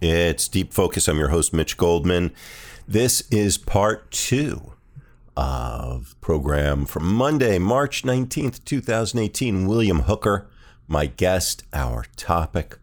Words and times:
It's 0.00 0.46
Deep 0.46 0.72
Focus. 0.72 1.08
I'm 1.08 1.18
your 1.18 1.30
host, 1.30 1.52
Mitch 1.52 1.76
Goldman. 1.76 2.30
This 2.86 3.22
is 3.32 3.58
part 3.58 4.12
two 4.12 4.74
of 5.36 6.14
program 6.20 6.86
from 6.86 7.12
Monday, 7.12 7.58
March 7.58 8.04
19th, 8.04 8.64
2018. 8.64 9.66
William 9.66 10.00
Hooker, 10.02 10.48
my 10.86 11.06
guest, 11.06 11.64
our 11.72 12.04
topic, 12.14 12.78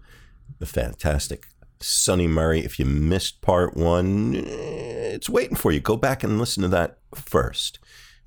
the 0.60 0.66
fantastic 0.66 1.48
Sunny 1.80 2.28
Murray. 2.28 2.66
If 2.66 2.80
you 2.80 2.86
missed 2.86 3.42
part 3.42 3.78
one, 3.78 4.34
it's 4.36 5.30
waiting 5.30 5.56
for 5.56 5.72
you. 5.72 5.80
Go 5.80 5.96
back 5.96 6.22
and 6.22 6.38
listen 6.38 6.64
to 6.64 6.70
that 6.70 6.98
first 7.14 7.80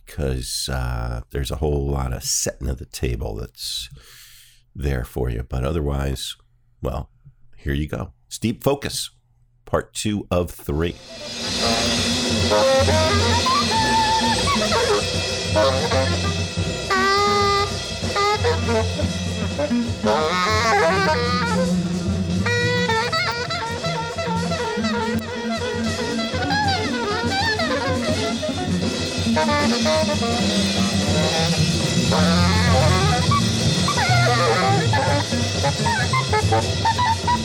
because 0.07 0.71
uh, 0.73 1.21
there's 1.31 1.51
a 1.51 1.57
whole 1.57 1.87
lot 1.87 2.15
of 2.15 2.25
setting 2.25 2.71
of 2.71 2.79
the 2.79 2.87
table 2.87 3.35
that's 3.35 3.91
there 4.75 5.05
for 5.05 5.29
you. 5.29 5.43
But 5.43 5.63
otherwise, 5.63 6.37
well, 6.81 7.11
here 7.59 7.75
you 7.75 7.87
go. 7.89 8.13
Deep 8.41 8.63
Focus, 8.63 9.11
part 9.67 9.93
two 9.93 10.27
of 10.31 10.51
three. 10.51 10.95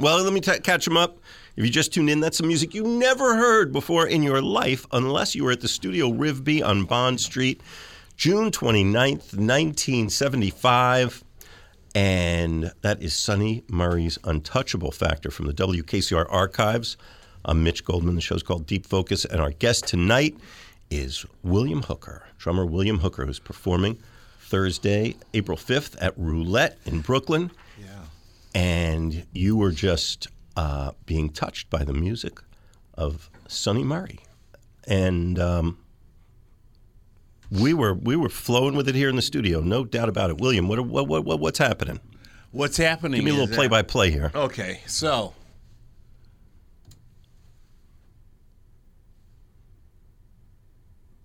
Well, 0.00 0.22
let 0.24 0.32
me 0.32 0.40
t- 0.40 0.58
catch 0.60 0.86
them 0.86 0.96
up. 0.96 1.18
If 1.56 1.64
you 1.66 1.70
just 1.70 1.92
tuned 1.92 2.08
in, 2.08 2.20
that's 2.20 2.38
some 2.38 2.46
music 2.46 2.72
you 2.72 2.84
never 2.84 3.36
heard 3.36 3.70
before 3.70 4.06
in 4.06 4.22
your 4.22 4.40
life, 4.40 4.86
unless 4.92 5.34
you 5.34 5.44
were 5.44 5.50
at 5.50 5.60
the 5.60 5.68
studio 5.68 6.10
Rivbea 6.10 6.64
on 6.64 6.84
Bond 6.84 7.20
Street, 7.20 7.60
June 8.16 8.50
29th, 8.50 9.34
1975. 9.36 11.22
And 11.94 12.72
that 12.80 13.02
is 13.02 13.14
Sunny 13.14 13.62
Murray's 13.68 14.18
Untouchable 14.24 14.90
Factor 14.90 15.30
from 15.30 15.48
the 15.48 15.52
WKCR 15.52 16.24
archives. 16.30 16.96
I'm 17.44 17.62
Mitch 17.62 17.84
Goldman. 17.84 18.14
The 18.14 18.22
show's 18.22 18.42
called 18.42 18.64
Deep 18.66 18.86
Focus. 18.86 19.26
And 19.26 19.38
our 19.38 19.50
guest 19.50 19.86
tonight 19.86 20.34
is 20.90 21.26
William 21.42 21.82
Hooker, 21.82 22.24
drummer 22.38 22.64
William 22.64 23.00
Hooker, 23.00 23.26
who's 23.26 23.38
performing 23.38 23.98
Thursday, 24.40 25.16
April 25.34 25.58
5th 25.58 25.98
at 26.00 26.14
Roulette 26.16 26.78
in 26.86 27.02
Brooklyn. 27.02 27.50
And 28.54 29.26
you 29.32 29.56
were 29.56 29.70
just 29.70 30.28
uh, 30.56 30.92
being 31.06 31.30
touched 31.30 31.70
by 31.70 31.84
the 31.84 31.92
music 31.92 32.40
of 32.94 33.30
Sunny 33.46 33.84
Murray, 33.84 34.18
and 34.86 35.38
um, 35.38 35.78
we 37.50 37.72
were 37.74 37.94
we 37.94 38.16
were 38.16 38.28
flowing 38.28 38.74
with 38.74 38.88
it 38.88 38.94
here 38.94 39.08
in 39.08 39.16
the 39.16 39.22
studio, 39.22 39.60
no 39.60 39.84
doubt 39.84 40.08
about 40.08 40.30
it. 40.30 40.38
William, 40.38 40.68
what 40.68 40.84
what, 40.84 41.06
what, 41.08 41.24
what 41.24 41.40
what's 41.40 41.58
happening? 41.58 42.00
What's 42.50 42.76
happening? 42.76 43.18
Give 43.18 43.24
me 43.24 43.30
a 43.30 43.34
little 43.34 43.54
play 43.54 43.68
by 43.68 43.82
play 43.82 44.10
here. 44.10 44.32
Okay, 44.34 44.80
so 44.86 45.34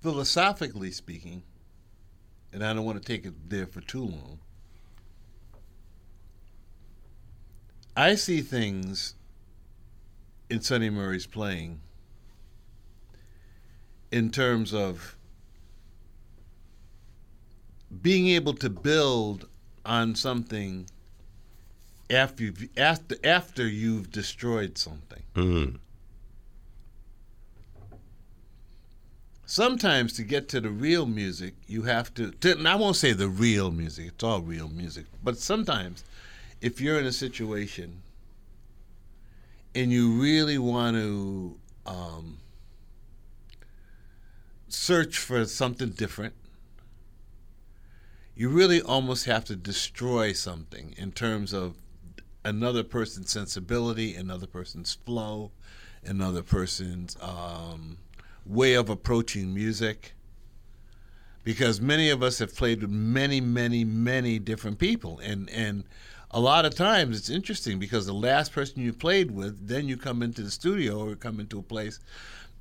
philosophically 0.01 0.91
speaking, 0.91 1.41
and 2.53 2.63
I 2.63 2.73
don't 2.73 2.85
want 2.85 3.01
to 3.01 3.03
take 3.03 3.25
it 3.25 3.49
there 3.49 3.65
for 3.65 3.81
too 3.81 4.05
long. 4.05 4.39
I 7.95 8.15
see 8.15 8.41
things 8.41 9.15
in 10.49 10.61
Sunny 10.61 10.89
Murray's 10.89 11.25
playing 11.25 11.79
in 14.11 14.31
terms 14.31 14.73
of 14.73 15.15
being 18.01 18.27
able 18.27 18.53
to 18.55 18.69
build 18.69 19.47
on 19.85 20.15
something 20.15 20.87
after 22.09 22.43
you've 22.43 22.69
after 22.77 23.15
after 23.23 23.67
you've 23.67 24.11
destroyed 24.11 24.77
something. 24.77 25.23
Mm. 25.35 25.79
Sometimes 29.45 30.13
to 30.13 30.23
get 30.23 30.49
to 30.49 30.59
the 30.59 30.69
real 30.69 31.05
music, 31.05 31.53
you 31.67 31.83
have 31.83 32.13
to, 32.15 32.31
to. 32.31 32.57
And 32.57 32.67
I 32.67 32.75
won't 32.75 32.95
say 32.95 33.13
the 33.13 33.29
real 33.29 33.71
music; 33.71 34.07
it's 34.07 34.23
all 34.23 34.41
real 34.41 34.67
music. 34.67 35.05
But 35.23 35.37
sometimes, 35.37 36.03
if 36.61 36.81
you're 36.81 36.99
in 36.99 37.05
a 37.05 37.11
situation 37.11 38.01
and 39.73 39.91
you 39.91 40.11
really 40.11 40.57
want 40.57 40.95
to 40.95 41.57
um, 41.85 42.37
search 44.67 45.17
for 45.17 45.45
something 45.45 45.89
different, 45.89 46.33
you 48.35 48.49
really 48.49 48.81
almost 48.81 49.25
have 49.25 49.45
to 49.45 49.55
destroy 49.55 50.33
something 50.33 50.93
in 50.97 51.11
terms 51.11 51.53
of 51.53 51.75
another 52.43 52.83
person's 52.83 53.31
sensibility, 53.31 54.15
another 54.15 54.47
person's 54.47 54.93
flow, 54.93 55.51
another 56.03 56.43
person's 56.43 57.17
um, 57.21 57.97
way 58.45 58.73
of 58.73 58.89
approaching 58.89 59.53
music. 59.53 60.13
Because 61.43 61.79
many 61.79 62.09
of 62.09 62.23
us 62.23 62.39
have 62.39 62.55
played 62.55 62.81
with 62.81 62.89
many, 62.89 63.39
many, 63.39 63.83
many 63.83 64.39
different 64.39 64.79
people, 64.79 65.19
and 65.19 65.47
and 65.51 65.83
a 66.31 66.39
lot 66.39 66.65
of 66.65 66.75
times 66.75 67.17
it's 67.17 67.29
interesting 67.29 67.79
because 67.79 68.05
the 68.05 68.13
last 68.13 68.51
person 68.51 68.81
you 68.81 68.93
played 68.93 69.31
with, 69.31 69.67
then 69.67 69.87
you 69.87 69.97
come 69.97 70.21
into 70.21 70.41
the 70.41 70.51
studio 70.51 71.09
or 71.09 71.15
come 71.15 71.39
into 71.39 71.59
a 71.59 71.63
place, 71.63 71.99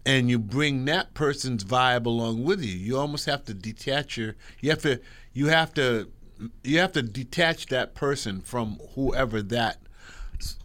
and 0.06 0.28
you 0.28 0.38
bring 0.38 0.84
that 0.84 1.14
person's 1.14 1.64
vibe 1.64 2.06
along 2.06 2.44
with 2.44 2.62
you. 2.62 2.72
You 2.72 2.98
almost 2.98 3.26
have 3.26 3.44
to 3.46 3.54
detach 3.54 4.16
your. 4.16 4.36
You 4.60 4.70
have 4.70 4.82
to. 4.82 5.00
You 5.32 5.48
have 5.48 5.74
to. 5.74 6.08
You 6.62 6.78
have 6.78 6.92
to 6.92 7.02
detach 7.02 7.66
that 7.66 7.94
person 7.94 8.40
from 8.40 8.80
whoever 8.94 9.40
that 9.42 9.78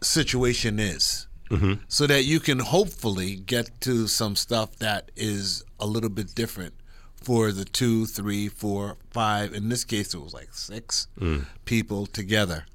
situation 0.02 0.78
is 0.78 1.28
mm-hmm. 1.50 1.74
so 1.88 2.06
that 2.06 2.24
you 2.24 2.40
can 2.40 2.58
hopefully 2.58 3.36
get 3.36 3.80
to 3.82 4.06
some 4.08 4.36
stuff 4.36 4.76
that 4.76 5.10
is 5.16 5.64
a 5.78 5.86
little 5.86 6.10
bit 6.10 6.34
different 6.34 6.74
for 7.14 7.52
the 7.52 7.64
two, 7.64 8.06
three, 8.06 8.48
four, 8.48 8.96
five. 9.10 9.54
In 9.54 9.68
this 9.68 9.84
case, 9.84 10.14
it 10.14 10.18
was 10.18 10.34
like 10.34 10.52
six 10.52 11.06
mm. 11.18 11.46
people 11.64 12.06
together 12.06 12.66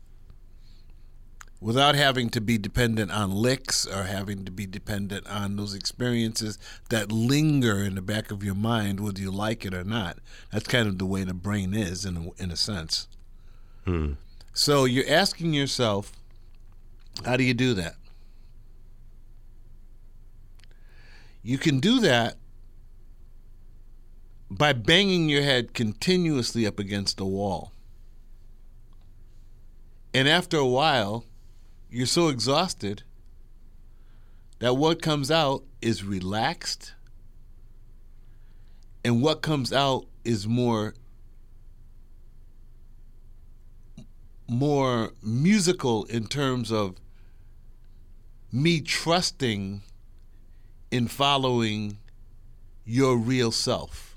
without 1.62 1.96
having 1.96 2.30
to 2.30 2.42
be 2.42 2.58
dependent 2.58 3.12
on 3.12 3.32
licks 3.32 3.86
or 3.88 4.04
having 4.04 4.46
to 4.46 4.52
be 4.52 4.66
dependent 4.66 5.26
on 5.28 5.56
those 5.56 5.74
experiences 5.74 6.60
that 6.90 7.12
linger 7.12 7.84
in 7.84 7.96
the 7.96 8.02
back 8.02 8.30
of 8.30 8.44
your 8.44 8.56
mind, 8.56 9.00
whether 9.00 9.22
you 9.22 9.32
like 9.32 9.66
it 9.66 9.74
or 9.74 9.84
not. 9.84 10.20
That's 10.52 10.68
kind 10.68 10.88
of 10.88 11.00
the 11.00 11.06
way 11.06 11.24
the 11.24 11.34
brain 11.34 11.74
is, 11.74 12.06
in 12.06 12.18
a, 12.18 12.44
in 12.44 12.52
a 12.52 12.56
sense. 12.56 13.08
Hmm. 13.86 14.14
So 14.54 14.86
you're 14.86 15.10
asking 15.10 15.54
yourself, 15.54 16.12
how 17.24 17.38
do 17.38 17.44
you 17.44 17.54
do 17.54 17.74
that? 17.76 17.96
You 21.42 21.58
can 21.58 21.80
do 21.80 22.00
that 22.02 22.38
by 24.50 24.74
banging 24.74 25.30
your 25.30 25.44
head 25.44 25.74
continuously 25.74 26.66
up 26.66 26.80
against 26.80 27.20
a 27.20 27.26
wall. 27.26 27.72
And 30.14 30.28
after 30.28 30.58
a 30.58 30.66
while, 30.66 31.26
you're 31.90 32.06
so 32.06 32.28
exhausted 32.30 33.04
that 34.60 34.76
what 34.76 35.02
comes 35.02 35.30
out 35.30 35.64
is 35.82 36.04
relaxed. 36.04 36.94
And 39.04 39.22
what 39.22 39.42
comes 39.42 39.72
out 39.72 40.06
is 40.24 40.48
more 40.48 40.96
more 44.48 45.12
musical 45.24 46.06
in 46.06 46.28
terms 46.28 46.72
of 46.72 46.96
me 48.52 48.80
trusting 48.80 49.82
in 50.92 51.08
following 51.08 51.98
your 52.86 53.18
real 53.18 53.52
self 53.52 54.15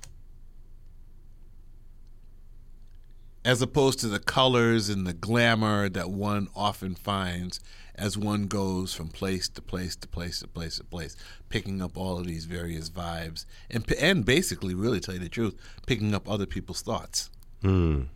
as 3.45 3.61
opposed 3.61 3.99
to 3.99 4.07
the 4.07 4.19
colors 4.19 4.89
and 4.89 5.07
the 5.07 5.13
glamour 5.13 5.89
that 5.89 6.09
one 6.09 6.49
often 6.55 6.95
finds 6.95 7.59
as 7.99 8.17
one 8.17 8.45
goes 8.45 8.93
from 8.93 9.09
place 9.09 9.49
to 9.49 9.61
place 9.61 9.95
to 9.97 10.07
place 10.07 10.39
to 10.39 10.47
place 10.47 10.77
to 10.77 10.83
place, 10.85 11.15
picking 11.49 11.81
up 11.81 11.97
all 11.97 12.17
of 12.17 12.25
these 12.25 12.45
various 12.45 12.89
vibes 12.89 13.45
and 13.69 13.89
and 13.99 14.25
basically, 14.25 14.73
really 14.73 14.99
tell 14.99 15.15
you 15.15 15.19
the 15.19 15.29
truth, 15.29 15.55
picking 15.85 16.15
up 16.15 16.29
other 16.29 16.45
people's 16.45 16.81
thoughts. 16.81 17.29
Mm. 17.63 18.07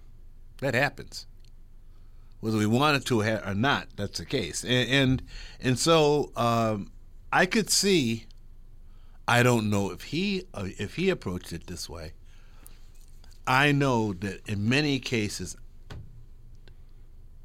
That 0.62 0.74
happens, 0.74 1.28
whether 2.40 2.58
we 2.58 2.66
want 2.66 2.98
it 2.98 3.06
to 3.08 3.22
or 3.22 3.54
not. 3.54 3.88
That's 3.98 4.20
the 4.20 4.26
case, 4.26 4.64
and 4.64 4.90
and, 4.90 5.24
and 5.60 5.78
so 5.78 6.32
um, 6.36 6.92
I 7.32 7.46
could 7.46 7.70
see. 7.70 8.26
I 9.26 9.42
don't 9.42 9.70
know 9.70 9.90
if 9.92 10.04
he 10.04 10.44
uh, 10.54 10.68
if 10.78 10.96
he 10.96 11.10
approached 11.10 11.54
it 11.54 11.68
this 11.68 11.90
way. 11.90 12.14
I 13.46 13.72
know 13.74 14.14
that 14.14 14.48
in 14.48 14.70
many 14.70 15.00
cases, 15.00 15.58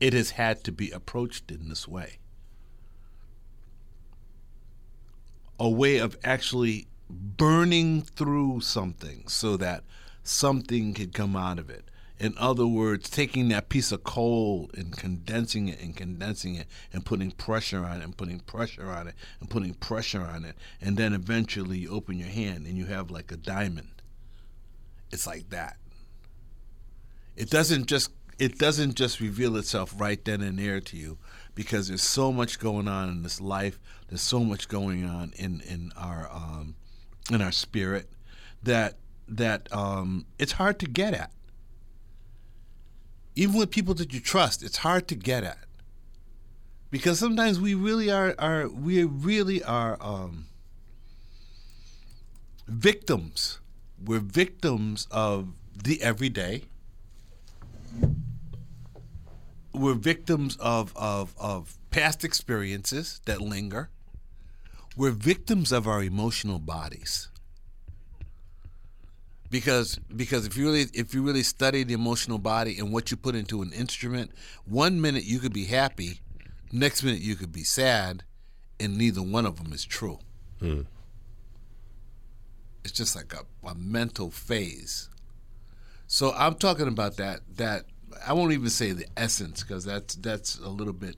it 0.00 0.12
has 0.12 0.31
had 0.31 0.62
to 0.64 0.73
be 0.73 0.90
approached 0.90 1.50
in 1.50 1.69
this 1.69 1.88
way. 1.88 2.19
A 5.59 5.69
way 5.69 5.99
of 5.99 6.17
actually 6.23 6.87
burning 7.11 8.02
through 8.02 8.61
something 8.61 9.26
so 9.26 9.57
that 9.57 9.83
something 10.23 10.95
could 10.95 11.12
come 11.12 11.35
out 11.35 11.59
of 11.59 11.69
it. 11.69 11.85
In 12.21 12.35
other 12.37 12.67
words, 12.67 13.09
taking 13.09 13.49
that 13.49 13.69
piece 13.69 13.90
of 13.93 14.05
coal 14.05 14.71
and 14.75 14.97
condensing 14.97 15.69
it 15.69 15.81
and 15.81 15.97
condensing 15.97 16.57
it 16.57 16.67
and 16.93 17.05
putting 17.05 17.31
pressure 17.31 17.85
on 17.85 18.00
it 18.00 18.05
and 18.05 18.17
putting 18.17 18.40
pressure 18.40 18.90
on 18.90 19.09
it 19.09 19.14
and 19.40 19.49
putting 19.49 19.75
pressure 19.75 20.23
on 20.23 20.45
it. 20.45 20.57
And 20.81 20.97
then 20.97 21.12
eventually 21.12 21.78
you 21.78 21.90
open 21.90 22.19
your 22.19 22.28
hand 22.28 22.67
and 22.67 22.76
you 22.76 22.87
have 22.87 23.11
like 23.11 23.33
a 23.33 23.37
diamond. 23.37 24.02
It's 25.11 25.26
like 25.26 25.50
that. 25.50 25.76
It 27.38 27.50
doesn't 27.50 27.87
just 27.87 28.11
it 28.40 28.59
doesn't 28.59 28.97
just 28.97 29.21
reveal 29.21 29.57
itself 29.57 29.95
right 29.97 30.23
then 30.25 30.42
and 30.42 30.59
there 30.59 30.80
to 30.80 30.97
you 30.97 31.18
because 31.54 31.87
there's 31.87 32.02
so 32.02 32.33
much 32.33 32.59
going 32.59 32.88
on 32.88 33.09
in 33.09 33.23
this 33.23 33.40
life. 33.40 33.78
There's 34.09 34.23
so 34.23 34.40
much 34.40 34.68
going 34.68 35.04
on 35.04 35.33
in 35.37 35.61
in 35.61 35.92
our 35.97 36.28
um, 36.33 36.75
in 37.30 37.40
our 37.40 37.52
spirit 37.52 38.11
that 38.64 38.97
that 39.28 39.73
um, 39.73 40.26
it's 40.40 40.52
hard 40.52 40.80
to 40.80 40.87
get 40.87 41.14
at. 41.14 41.30
Even 43.37 43.57
with 43.57 43.71
people 43.71 43.95
that 43.95 44.12
you 44.12 44.18
trust, 44.18 44.64
it's 44.64 44.78
hard 44.78 45.07
to 45.07 45.14
get 45.14 45.45
at 45.45 45.59
because 46.90 47.21
sometimes 47.21 47.61
we 47.61 47.73
really 47.73 48.11
are 48.11 48.35
are 48.40 48.68
we 48.68 49.04
really 49.04 49.62
are 49.62 49.97
um, 50.00 50.49
victims. 52.66 53.61
We're 54.04 54.18
victims 54.18 55.07
of 55.12 55.52
the 55.73 56.02
everyday 56.02 56.64
we're 59.78 59.95
victims 59.95 60.57
of, 60.57 60.93
of, 60.97 61.35
of 61.38 61.78
past 61.90 62.25
experiences 62.25 63.21
that 63.26 63.40
linger. 63.40 63.90
We're 64.97 65.12
victims 65.12 65.73
of 65.73 65.87
our 65.87 66.02
emotional 66.02 66.59
bodies. 66.59 67.28
Because 69.50 69.99
because 70.14 70.47
if 70.47 70.59
you 70.59 70.67
really 70.67 70.87
if 70.93 71.14
you 71.14 71.23
really 71.23 71.43
study 71.43 71.83
the 71.83 71.95
emotional 71.95 72.37
body 72.37 72.78
and 72.78 72.93
what 72.93 73.11
you 73.11 73.17
put 73.17 73.35
into 73.35 73.62
an 73.62 73.73
instrument, 73.73 74.31
one 74.67 75.00
minute 75.00 75.25
you 75.25 75.38
could 75.38 75.55
be 75.55 75.64
happy, 75.64 76.21
next 76.71 77.02
minute 77.02 77.23
you 77.23 77.35
could 77.35 77.50
be 77.50 77.64
sad, 77.64 78.25
and 78.78 78.99
neither 78.99 79.23
one 79.23 79.47
of 79.47 79.57
them 79.57 79.73
is 79.73 79.87
true. 79.87 80.19
Hmm. 80.61 80.83
It's 82.85 82.93
just 82.93 83.17
like 83.17 83.33
a, 83.33 83.67
a 83.67 83.75
mental 83.75 84.31
phase. 84.31 85.09
So 86.09 86.33
I'm 86.33 86.55
talking 86.55 86.88
about 86.88 87.19
that 87.19 87.41
that 87.57 87.85
I 88.27 88.33
won't 88.33 88.53
even 88.53 88.71
say 88.71 88.93
the 88.93 89.07
essence 89.15 89.62
because 89.62 89.85
that's 89.85 90.15
that's 90.15 90.59
a 90.59 90.71
little 90.71 90.95
bit 90.95 91.17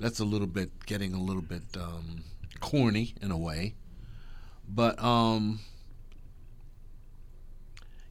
that's 0.00 0.18
a 0.20 0.24
little 0.24 0.46
bit 0.46 0.86
getting 0.86 1.12
a 1.12 1.20
little 1.20 1.42
bit 1.42 1.62
um, 1.78 2.24
corny 2.60 3.14
in 3.20 3.30
a 3.30 3.36
way, 3.36 3.74
but 4.66 5.02
um, 5.04 5.60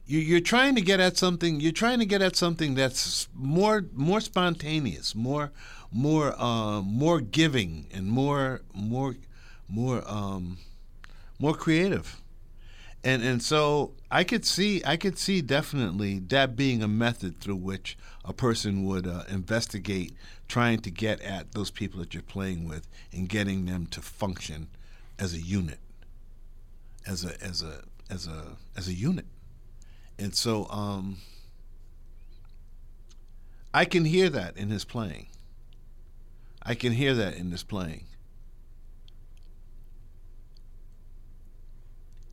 you, 0.06 0.20
you're 0.20 0.40
trying 0.40 0.76
to 0.76 0.80
get 0.80 1.00
at 1.00 1.16
something. 1.16 1.58
You're 1.58 1.72
trying 1.72 1.98
to 1.98 2.06
get 2.06 2.22
at 2.22 2.36
something 2.36 2.76
that's 2.76 3.26
more 3.34 3.84
more 3.92 4.20
spontaneous, 4.20 5.12
more 5.12 5.50
more 5.90 6.40
uh, 6.40 6.82
more 6.82 7.20
giving, 7.20 7.88
and 7.92 8.06
more 8.06 8.60
more 8.72 9.16
more 9.68 10.04
um, 10.06 10.58
more 11.40 11.54
creative 11.54 12.20
and 13.06 13.22
and 13.22 13.40
so 13.40 13.92
I 14.10 14.24
could 14.24 14.44
see 14.44 14.82
I 14.84 14.96
could 14.96 15.16
see 15.16 15.40
definitely 15.40 16.18
that 16.18 16.56
being 16.56 16.82
a 16.82 16.88
method 16.88 17.38
through 17.40 17.56
which 17.56 17.96
a 18.24 18.32
person 18.32 18.84
would 18.84 19.06
uh, 19.06 19.22
investigate 19.28 20.12
trying 20.48 20.80
to 20.80 20.90
get 20.90 21.20
at 21.20 21.52
those 21.52 21.70
people 21.70 22.00
that 22.00 22.14
you're 22.14 22.22
playing 22.24 22.68
with 22.68 22.88
and 23.12 23.28
getting 23.28 23.66
them 23.66 23.86
to 23.86 24.00
function 24.00 24.66
as 25.20 25.34
a 25.34 25.40
unit, 25.40 25.78
as 27.06 27.24
a 27.24 27.40
as 27.40 27.62
a 27.62 27.84
as 28.10 28.26
a 28.26 28.56
as 28.76 28.88
a 28.88 28.92
unit, 28.92 29.26
and 30.18 30.34
so 30.34 30.68
um, 30.68 31.18
I 33.72 33.84
can 33.84 34.04
hear 34.04 34.28
that 34.30 34.56
in 34.56 34.70
his 34.70 34.84
playing. 34.84 35.28
I 36.60 36.74
can 36.74 36.92
hear 36.92 37.14
that 37.14 37.36
in 37.36 37.52
his 37.52 37.62
playing. 37.62 38.06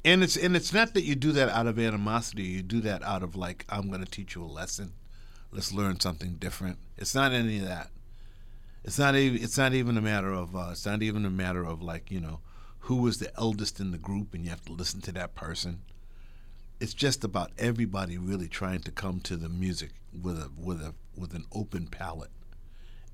And 0.05 0.23
it's 0.23 0.35
and 0.35 0.55
it's 0.55 0.73
not 0.73 0.93
that 0.93 1.03
you 1.03 1.15
do 1.15 1.31
that 1.31 1.49
out 1.49 1.67
of 1.67 1.79
animosity. 1.79 2.43
You 2.43 2.61
do 2.61 2.81
that 2.81 3.03
out 3.03 3.23
of 3.23 3.35
like 3.35 3.65
i'm 3.69 3.87
going 3.87 4.03
to 4.03 4.09
teach 4.09 4.35
you 4.35 4.43
a 4.43 4.45
lesson. 4.45 4.93
Let's 5.51 5.71
learn 5.71 5.99
something 5.99 6.33
different. 6.33 6.77
It's 6.97 7.15
not 7.15 7.31
any 7.31 7.59
of 7.59 7.67
that. 7.67 7.89
It's 8.83 8.99
not 8.99 9.15
even 9.15 9.41
it's 9.41 9.57
not 9.57 9.73
even 9.73 9.97
a 9.97 10.01
matter 10.01 10.31
of 10.33 10.55
uh, 10.55 10.69
it's 10.71 10.85
not 10.85 11.01
even 11.01 11.25
a 11.25 11.29
matter 11.29 11.63
of 11.65 11.81
like 11.81 12.11
you 12.11 12.19
know 12.19 12.41
who 12.79 12.97
was 12.97 13.19
the 13.19 13.33
eldest 13.37 13.79
in 13.79 13.91
the 13.91 13.97
group 13.97 14.33
and 14.33 14.43
you 14.43 14.49
have 14.49 14.65
to 14.65 14.73
listen 14.73 14.99
to 15.01 15.11
that 15.13 15.35
person. 15.35 15.81
It's 16.81 16.93
just 16.93 17.23
about 17.23 17.51
everybody 17.57 18.17
really 18.17 18.49
trying 18.49 18.81
to 18.81 18.91
come 18.91 19.21
to 19.21 19.37
the 19.37 19.47
music 19.47 19.91
with 20.21 20.37
a 20.37 20.49
with 20.57 20.81
a 20.81 20.93
with 21.15 21.33
an 21.33 21.45
open 21.53 21.87
palette 21.87 22.31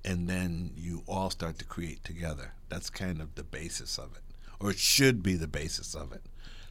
and 0.04 0.28
then 0.28 0.72
you 0.76 1.04
all 1.08 1.30
start 1.30 1.60
to 1.60 1.66
create 1.66 2.04
together. 2.04 2.54
That's 2.70 2.90
kind 2.90 3.22
of 3.22 3.36
the 3.36 3.44
basis 3.44 4.00
of 4.00 4.16
it. 4.16 4.24
Or 4.60 4.72
it 4.72 4.80
should 4.80 5.22
be 5.22 5.36
the 5.36 5.48
basis 5.48 5.94
of 5.94 6.12
it 6.14 6.24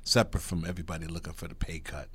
separate 0.08 0.40
from 0.40 0.64
everybody 0.64 1.06
looking 1.06 1.34
for 1.34 1.48
the 1.48 1.54
pay 1.54 1.78
cut 1.78 2.08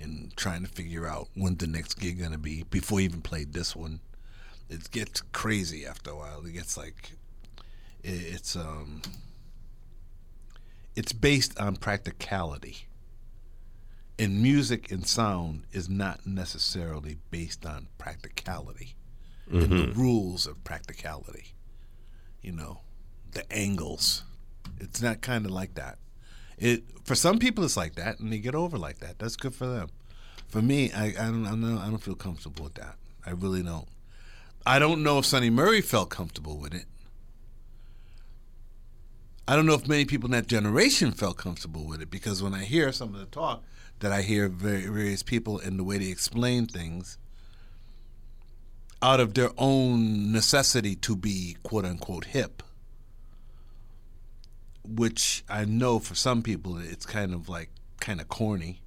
and 0.00 0.36
trying 0.36 0.62
to 0.62 0.68
figure 0.68 1.06
out 1.06 1.28
when 1.34 1.56
the 1.56 1.66
next 1.66 1.94
gig 1.94 2.20
gonna 2.20 2.38
be 2.38 2.64
before 2.64 3.00
you 3.00 3.06
even 3.06 3.22
played 3.22 3.52
this 3.52 3.74
one. 3.74 4.00
It 4.68 4.90
gets 4.90 5.22
crazy 5.32 5.86
after 5.86 6.10
a 6.10 6.16
while. 6.16 6.44
It 6.44 6.52
gets 6.52 6.76
like 6.76 7.12
it's 8.02 8.56
um 8.56 9.02
it's 10.94 11.12
based 11.12 11.58
on 11.58 11.76
practicality. 11.76 12.88
And 14.18 14.42
music 14.42 14.90
and 14.90 15.06
sound 15.06 15.64
is 15.72 15.90
not 15.90 16.26
necessarily 16.26 17.18
based 17.30 17.66
on 17.66 17.88
practicality 17.98 18.96
mm-hmm. 19.50 19.58
and 19.58 19.70
the 19.70 19.92
rules 19.92 20.46
of 20.46 20.64
practicality. 20.64 21.54
You 22.40 22.52
know, 22.52 22.80
the 23.32 23.50
angles. 23.52 24.24
It's 24.78 25.02
not 25.02 25.20
kind 25.20 25.44
of 25.44 25.52
like 25.52 25.74
that. 25.74 25.98
It 26.58 26.84
for 27.04 27.14
some 27.14 27.38
people 27.38 27.64
it's 27.64 27.76
like 27.76 27.94
that, 27.96 28.18
and 28.18 28.32
they 28.32 28.38
get 28.38 28.54
over 28.54 28.78
like 28.78 28.98
that. 28.98 29.18
That's 29.18 29.36
good 29.36 29.54
for 29.54 29.66
them. 29.66 29.88
For 30.48 30.62
me, 30.62 30.92
I, 30.92 31.06
I 31.06 31.26
don't 31.26 31.46
I 31.46 31.50
don't 31.50 31.78
I 31.78 31.86
don't 31.86 31.98
feel 31.98 32.14
comfortable 32.14 32.64
with 32.64 32.74
that. 32.74 32.96
I 33.24 33.30
really 33.30 33.62
don't. 33.62 33.88
I 34.64 34.78
don't 34.78 35.02
know 35.02 35.18
if 35.18 35.26
Sunny 35.26 35.50
Murray 35.50 35.80
felt 35.80 36.10
comfortable 36.10 36.58
with 36.58 36.74
it. 36.74 36.86
I 39.48 39.54
don't 39.54 39.66
know 39.66 39.74
if 39.74 39.86
many 39.86 40.04
people 40.04 40.26
in 40.26 40.32
that 40.32 40.48
generation 40.48 41.12
felt 41.12 41.36
comfortable 41.36 41.86
with 41.86 42.02
it 42.02 42.10
because 42.10 42.42
when 42.42 42.52
I 42.52 42.64
hear 42.64 42.90
some 42.90 43.14
of 43.14 43.20
the 43.20 43.26
talk 43.26 43.62
that 44.00 44.10
I 44.10 44.22
hear 44.22 44.48
various 44.48 45.22
people 45.22 45.60
and 45.60 45.78
the 45.78 45.84
way 45.84 45.98
they 45.98 46.08
explain 46.08 46.66
things 46.66 47.16
out 49.00 49.20
of 49.20 49.34
their 49.34 49.50
own 49.56 50.32
necessity 50.32 50.96
to 50.96 51.14
be 51.14 51.56
quote 51.62 51.84
unquote 51.84 52.24
hip, 52.26 52.62
which 54.88 55.44
I 55.48 55.64
know 55.64 55.98
for 55.98 56.14
some 56.14 56.42
people 56.42 56.78
it's 56.78 57.06
kind 57.06 57.34
of 57.34 57.48
like 57.48 57.70
kind 58.00 58.20
of 58.20 58.28
corny. 58.28 58.80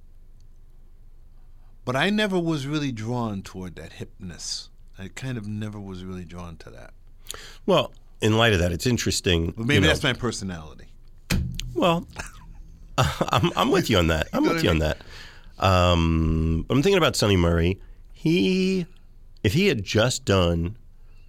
But 1.84 1.96
I 1.96 2.10
never 2.10 2.38
was 2.38 2.66
really 2.66 2.92
drawn 2.92 3.42
toward 3.42 3.76
that 3.76 3.92
hipness. 3.92 4.68
I 4.98 5.08
kind 5.08 5.38
of 5.38 5.48
never 5.48 5.80
was 5.80 6.04
really 6.04 6.24
drawn 6.24 6.56
to 6.58 6.70
that. 6.70 6.92
Well, 7.66 7.92
in 8.20 8.36
light 8.36 8.52
of 8.52 8.58
that, 8.58 8.70
it's 8.70 8.86
interesting. 8.86 9.52
But 9.56 9.66
maybe 9.66 9.74
you 9.74 9.80
know, 9.80 9.86
that's 9.88 10.02
my 10.02 10.12
personality. 10.12 10.86
Well, 11.74 12.06
I'm, 12.98 13.50
I'm 13.56 13.70
with 13.70 13.88
you 13.88 13.98
on 13.98 14.08
that. 14.08 14.28
I'm 14.32 14.44
with 14.44 14.62
you 14.62 14.70
on 14.70 14.80
that. 14.80 14.98
Um, 15.58 16.66
I'm 16.68 16.82
thinking 16.82 16.98
about 16.98 17.16
Sunny 17.16 17.36
Murray. 17.36 17.80
He, 18.12 18.86
if 19.42 19.54
he 19.54 19.68
had 19.68 19.82
just 19.82 20.24
done 20.24 20.76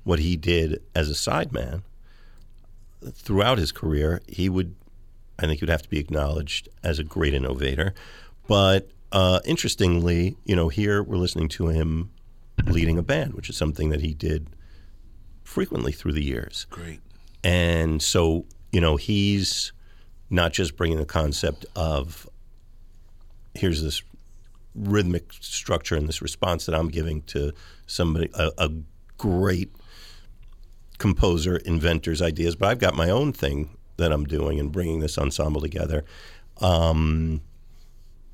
what 0.03 0.19
he 0.19 0.35
did 0.35 0.81
as 0.95 1.09
a 1.09 1.13
sideman, 1.13 1.83
throughout 3.13 3.57
his 3.57 3.71
career, 3.71 4.21
he 4.27 4.49
would, 4.49 4.75
I 5.39 5.47
think, 5.47 5.59
he 5.59 5.65
would 5.65 5.71
have 5.71 5.83
to 5.83 5.89
be 5.89 5.99
acknowledged 5.99 6.69
as 6.83 6.99
a 6.99 7.03
great 7.03 7.33
innovator. 7.33 7.93
But 8.47 8.89
uh, 9.11 9.39
interestingly, 9.45 10.37
you 10.45 10.55
know, 10.55 10.69
here 10.69 11.03
we're 11.03 11.17
listening 11.17 11.49
to 11.49 11.67
him 11.67 12.11
leading 12.65 12.97
a 12.97 13.03
band, 13.03 13.33
which 13.33 13.49
is 13.49 13.57
something 13.57 13.89
that 13.89 14.01
he 14.01 14.13
did 14.13 14.47
frequently 15.43 15.91
through 15.91 16.13
the 16.13 16.23
years. 16.23 16.65
Great. 16.69 16.99
And 17.43 18.01
so, 18.01 18.45
you 18.71 18.79
know, 18.79 18.95
he's 18.95 19.73
not 20.29 20.53
just 20.53 20.77
bringing 20.77 20.97
the 20.97 21.05
concept 21.05 21.65
of 21.75 22.27
here's 23.53 23.83
this 23.83 24.01
rhythmic 24.73 25.33
structure 25.33 25.95
and 25.95 26.07
this 26.07 26.21
response 26.21 26.65
that 26.65 26.75
I'm 26.75 26.87
giving 26.87 27.23
to 27.23 27.51
somebody, 27.85 28.29
a, 28.33 28.51
a 28.57 28.71
great 29.17 29.75
composer, 31.01 31.57
inventor's 31.65 32.21
ideas, 32.21 32.55
but 32.55 32.69
I've 32.69 32.77
got 32.77 32.93
my 32.93 33.09
own 33.09 33.33
thing 33.33 33.75
that 33.97 34.11
I'm 34.11 34.23
doing 34.23 34.59
and 34.59 34.71
bringing 34.71 34.99
this 34.99 35.17
ensemble 35.17 35.59
together. 35.59 36.05
Um, 36.61 37.41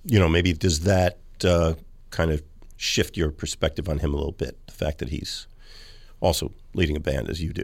you 0.03 0.19
know, 0.19 0.27
maybe 0.27 0.51
does 0.51 0.81
that 0.81 1.17
uh, 1.45 1.75
kind 2.09 2.29
of 2.29 2.43
shift 2.75 3.15
your 3.15 3.31
perspective 3.31 3.87
on 3.87 3.99
him 3.99 4.13
a 4.13 4.17
little 4.17 4.33
bit? 4.33 4.57
The 4.67 4.73
fact 4.73 4.97
that 4.97 5.07
he's 5.07 5.47
also 6.19 6.51
leading 6.73 6.97
a 6.97 6.99
band 6.99 7.29
as 7.29 7.41
you 7.41 7.53
do. 7.53 7.63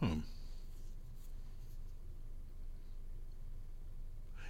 Hmm. 0.00 0.18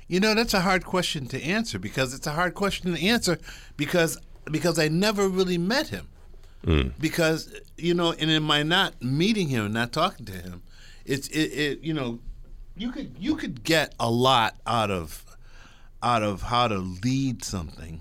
You 0.08 0.20
know, 0.20 0.34
that's 0.34 0.54
a 0.54 0.60
hard 0.60 0.86
question 0.86 1.26
to 1.26 1.42
answer 1.42 1.78
because 1.78 2.14
it's 2.14 2.26
a 2.26 2.32
hard 2.32 2.54
question 2.54 2.94
to 2.94 3.06
answer 3.06 3.38
because 3.76 4.16
because 4.50 4.78
I 4.78 4.88
never 4.88 5.28
really 5.28 5.58
met 5.58 5.88
him. 5.88 6.08
Because 6.98 7.54
you 7.76 7.94
know, 7.94 8.12
and 8.12 8.30
in 8.30 8.42
my 8.42 8.62
not 8.62 9.00
meeting 9.02 9.48
him 9.48 9.72
not 9.72 9.92
talking 9.92 10.26
to 10.26 10.32
him, 10.32 10.62
it's 11.04 11.28
it, 11.28 11.52
it 11.52 11.80
you 11.80 11.94
know, 11.94 12.18
you 12.76 12.90
could 12.90 13.14
you 13.18 13.36
could 13.36 13.62
get 13.62 13.94
a 14.00 14.10
lot 14.10 14.56
out 14.66 14.90
of 14.90 15.24
out 16.02 16.22
of 16.22 16.42
how 16.42 16.68
to 16.68 16.78
lead 16.78 17.44
something. 17.44 18.00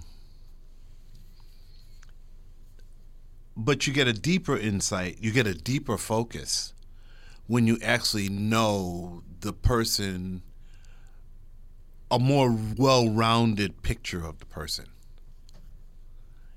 But 3.55 3.88
you 3.88 3.93
get 3.93 4.07
a 4.07 4.13
deeper 4.13 4.57
insight, 4.57 5.17
you 5.22 5.31
get 5.31 5.48
a 5.48 5.53
deeper 5.53 5.98
focus 5.98 6.74
when 7.48 7.67
you 7.67 7.77
actually 7.84 8.27
know 8.27 9.24
the 9.41 9.53
person 9.53 10.41
a 12.12 12.19
more 12.19 12.57
well-rounded 12.77 13.81
picture 13.84 14.25
of 14.25 14.39
the 14.39 14.45
person 14.45 14.86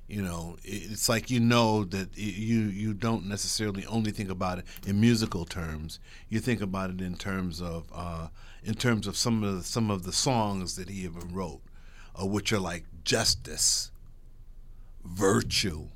you 0.08 0.22
know 0.22 0.56
it's 0.64 1.08
like 1.08 1.30
you 1.30 1.38
know 1.38 1.84
that 1.84 2.16
you 2.16 2.60
you 2.60 2.94
don't 2.94 3.26
necessarily 3.26 3.86
only 3.86 4.10
think 4.10 4.30
about 4.30 4.58
it 4.58 4.64
in 4.86 5.00
musical 5.00 5.44
terms. 5.44 6.00
You 6.28 6.40
think 6.40 6.60
about 6.60 6.90
it 6.90 7.00
in 7.00 7.14
terms 7.16 7.60
of 7.60 7.90
uh, 7.94 8.28
in 8.64 8.74
terms 8.74 9.06
of 9.06 9.16
some 9.16 9.44
of 9.44 9.56
the, 9.56 9.62
some 9.62 9.90
of 9.90 10.02
the 10.04 10.12
songs 10.12 10.76
that 10.76 10.88
he 10.88 11.04
even 11.04 11.32
wrote 11.32 11.60
uh, 12.20 12.26
which 12.26 12.52
are 12.52 12.58
like 12.58 12.84
justice 13.04 13.90
virtue 15.04 15.88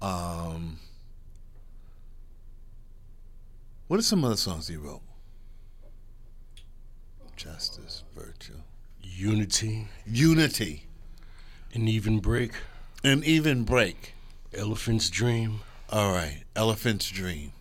um, 0.00 0.78
what 3.88 3.98
are 3.98 4.02
some 4.02 4.24
other 4.24 4.36
songs 4.36 4.68
he 4.68 4.76
wrote? 4.76 5.02
Justice 7.36 8.04
virtue. 8.14 8.60
Unity, 9.02 9.88
unity 10.06 10.85
an 11.76 11.88
even 11.88 12.18
break, 12.20 12.52
an 13.04 13.22
even 13.24 13.64
break 13.64 14.14
elephant's 14.56 15.10
dream. 15.10 15.60
All 15.90 16.12
right, 16.12 16.42
Elephant's 16.56 17.08
Dream. 17.08 17.52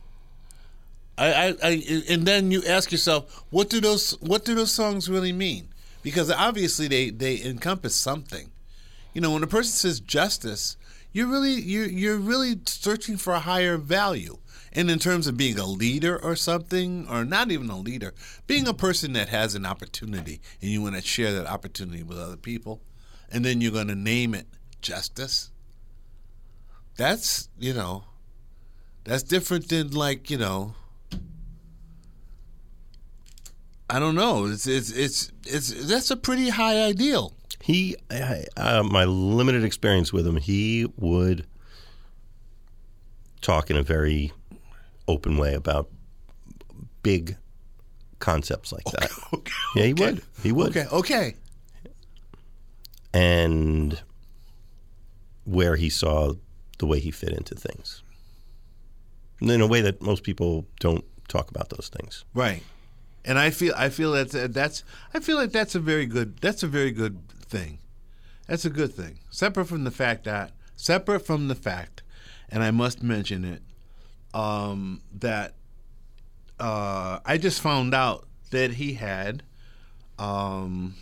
I, 1.18 1.34
I, 1.34 1.56
I, 1.64 2.04
and 2.10 2.26
then 2.26 2.50
you 2.50 2.64
ask 2.68 2.92
yourself, 2.92 3.46
what 3.52 3.70
do 3.70 3.80
those, 3.80 4.20
what 4.20 4.44
do 4.44 4.56
those 4.56 4.72
songs 4.72 5.10
really 5.10 5.32
mean? 5.32 5.70
Because 6.02 6.32
obviously 6.32 6.88
they, 6.88 7.12
they 7.12 7.42
encompass 7.42 7.96
something. 7.96 8.50
You 9.14 9.22
know, 9.22 9.32
when 9.32 9.44
a 9.44 9.48
person 9.48 9.74
says 9.74 10.00
justice, 10.00 10.76
you're 11.14 11.28
really, 11.28 11.54
you're, 11.54 11.88
you're 11.88 12.18
really 12.18 12.60
searching 12.66 13.16
for 13.16 13.34
a 13.34 13.40
higher 13.40 13.78
value. 13.78 14.38
And 14.74 14.90
in 14.92 15.00
terms 15.00 15.28
of 15.28 15.38
being 15.38 15.58
a 15.58 15.66
leader 15.66 16.22
or 16.22 16.36
something, 16.36 17.08
or 17.10 17.24
not 17.24 17.52
even 17.52 17.70
a 17.70 17.78
leader, 17.78 18.14
being 18.48 18.68
a 18.68 18.74
person 18.74 19.14
that 19.14 19.30
has 19.30 19.56
an 19.56 19.66
opportunity 19.66 20.42
and 20.62 20.72
you 20.72 20.82
want 20.82 20.96
to 20.96 21.02
share 21.02 21.32
that 21.34 21.48
opportunity 21.48 22.04
with 22.04 22.18
other 22.18 22.36
people, 22.36 22.82
and 23.32 23.44
then 23.44 23.62
you're 23.62 23.72
going 23.72 23.88
to 23.88 23.96
name 23.96 24.34
it 24.34 24.48
justice. 24.82 25.52
That's, 26.98 27.50
you 27.60 27.74
know, 27.74 28.06
that's 29.04 29.24
different 29.24 29.70
than 29.70 29.92
like 29.92 30.30
you 30.30 30.38
know. 30.38 30.76
I 33.90 34.00
don't 34.00 34.16
know. 34.16 34.46
It's 34.46 34.66
it's 34.66 34.92
it's 34.92 35.32
it's 35.46 35.88
that's 35.88 36.10
a 36.10 36.18
pretty 36.18 36.50
high 36.50 36.84
ideal. 36.86 37.34
He, 37.62 37.96
I, 38.12 38.46
uh, 38.58 38.84
my 38.84 39.06
limited 39.06 39.64
experience 39.64 40.14
with 40.14 40.28
him, 40.28 40.38
he 40.38 40.88
would 40.98 41.48
talk 43.42 43.70
in 43.72 43.78
a 43.78 43.82
very 43.84 44.32
open 45.08 45.38
way 45.38 45.54
about 45.56 45.90
big 47.02 47.38
concepts 48.20 48.72
like 48.72 48.86
that. 48.86 49.12
Okay. 49.34 49.54
Yeah, 49.76 49.84
he 49.86 49.94
would. 49.94 50.22
He 50.44 50.52
would. 50.52 50.70
Okay. 50.78 50.88
Okay. 50.92 51.36
And 53.16 54.02
where 55.46 55.76
he 55.76 55.90
saw 55.90 56.34
the 56.80 56.86
way 56.86 57.00
he 57.00 57.12
fit 57.12 57.30
into 57.30 57.56
things. 57.56 58.04
In 59.40 59.62
a 59.62 59.68
way 59.68 59.82
that 59.82 60.02
most 60.02 60.24
people 60.24 60.66
don't 60.80 61.06
talk 61.28 61.50
about 61.50 61.70
those 61.70 61.90
things. 61.90 62.26
Right. 62.34 62.64
And 63.24 63.40
I 63.40 63.50
feel 63.50 63.74
I 63.76 63.90
feel 63.90 64.12
that 64.12 64.54
that's 64.54 64.84
I 65.14 65.20
feel 65.20 65.38
like 65.38 65.52
that's 65.52 65.76
a 65.76 65.80
very 65.80 66.06
good 66.06 66.38
that's 66.38 66.64
a 66.64 66.68
very 66.68 66.92
good 66.92 67.30
thing. 67.42 67.80
That's 68.48 68.66
a 68.66 68.70
good 68.70 68.94
thing. 68.94 69.20
Separate 69.32 69.66
from 69.66 69.84
the 69.84 69.92
fact 69.92 70.26
that 70.26 70.52
separate 70.76 71.26
from 71.26 71.48
the 71.48 71.56
fact, 71.56 72.04
and 72.50 72.64
I 72.64 72.72
must 72.72 73.02
mention 73.02 73.44
it, 73.44 73.62
um, 74.34 75.02
that 75.14 75.56
uh, 76.60 77.20
I 77.26 77.38
just 77.38 77.62
found 77.62 77.96
out 77.96 78.28
that 78.52 78.74
he 78.74 78.94
had 78.94 79.44
um, 80.20 80.96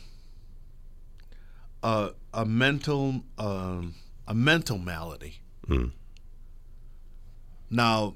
a 1.83 2.11
a 2.33 2.45
mental 2.45 3.23
um, 3.37 3.93
a 4.27 4.33
mental 4.33 4.77
malady. 4.79 5.41
Now, 7.69 8.15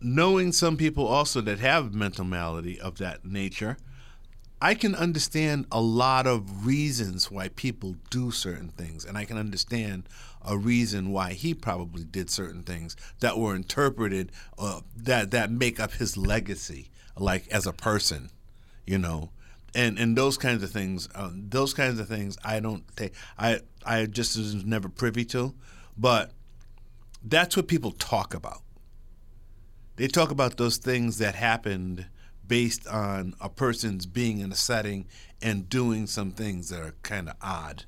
knowing 0.00 0.52
some 0.52 0.76
people 0.76 1.06
also 1.06 1.40
that 1.42 1.58
have 1.60 1.94
mental 1.94 2.24
malady 2.24 2.80
of 2.80 2.98
that 2.98 3.24
nature, 3.24 3.76
I 4.60 4.74
can 4.74 4.94
understand 4.94 5.66
a 5.70 5.80
lot 5.80 6.26
of 6.26 6.66
reasons 6.66 7.30
why 7.30 7.48
people 7.48 7.96
do 8.10 8.30
certain 8.30 8.68
things, 8.68 9.04
and 9.04 9.16
I 9.18 9.24
can 9.24 9.36
understand 9.36 10.08
a 10.44 10.56
reason 10.56 11.10
why 11.10 11.32
he 11.32 11.54
probably 11.54 12.04
did 12.04 12.30
certain 12.30 12.62
things 12.62 12.96
that 13.20 13.38
were 13.38 13.54
interpreted 13.54 14.32
uh, 14.58 14.80
that 14.96 15.30
that 15.30 15.50
make 15.50 15.78
up 15.78 15.92
his 15.92 16.16
legacy, 16.16 16.90
like 17.16 17.48
as 17.48 17.66
a 17.66 17.72
person, 17.72 18.30
you 18.86 18.98
know, 18.98 19.30
and 19.74 19.98
and 19.98 20.16
those 20.16 20.36
kinds 20.36 20.62
of 20.62 20.70
things. 20.70 21.08
Uh, 21.14 21.30
those 21.32 21.74
kinds 21.74 21.98
of 22.00 22.08
things 22.08 22.36
I 22.44 22.60
don't 22.60 22.84
take. 22.96 23.14
I 23.38 23.60
I 23.84 24.06
just 24.06 24.36
was 24.36 24.64
never 24.64 24.88
privy 24.88 25.24
to, 25.26 25.54
but 25.96 26.32
that's 27.24 27.56
what 27.56 27.68
people 27.68 27.92
talk 27.92 28.34
about 28.34 28.62
they 29.96 30.08
talk 30.08 30.30
about 30.30 30.56
those 30.56 30.78
things 30.78 31.18
that 31.18 31.34
happened 31.34 32.06
based 32.46 32.86
on 32.86 33.34
a 33.40 33.48
person's 33.48 34.06
being 34.06 34.40
in 34.40 34.52
a 34.52 34.56
setting 34.56 35.06
and 35.40 35.68
doing 35.68 36.06
some 36.06 36.32
things 36.32 36.70
that 36.70 36.80
are 36.80 36.94
kind 37.02 37.28
of 37.28 37.36
odd. 37.40 37.84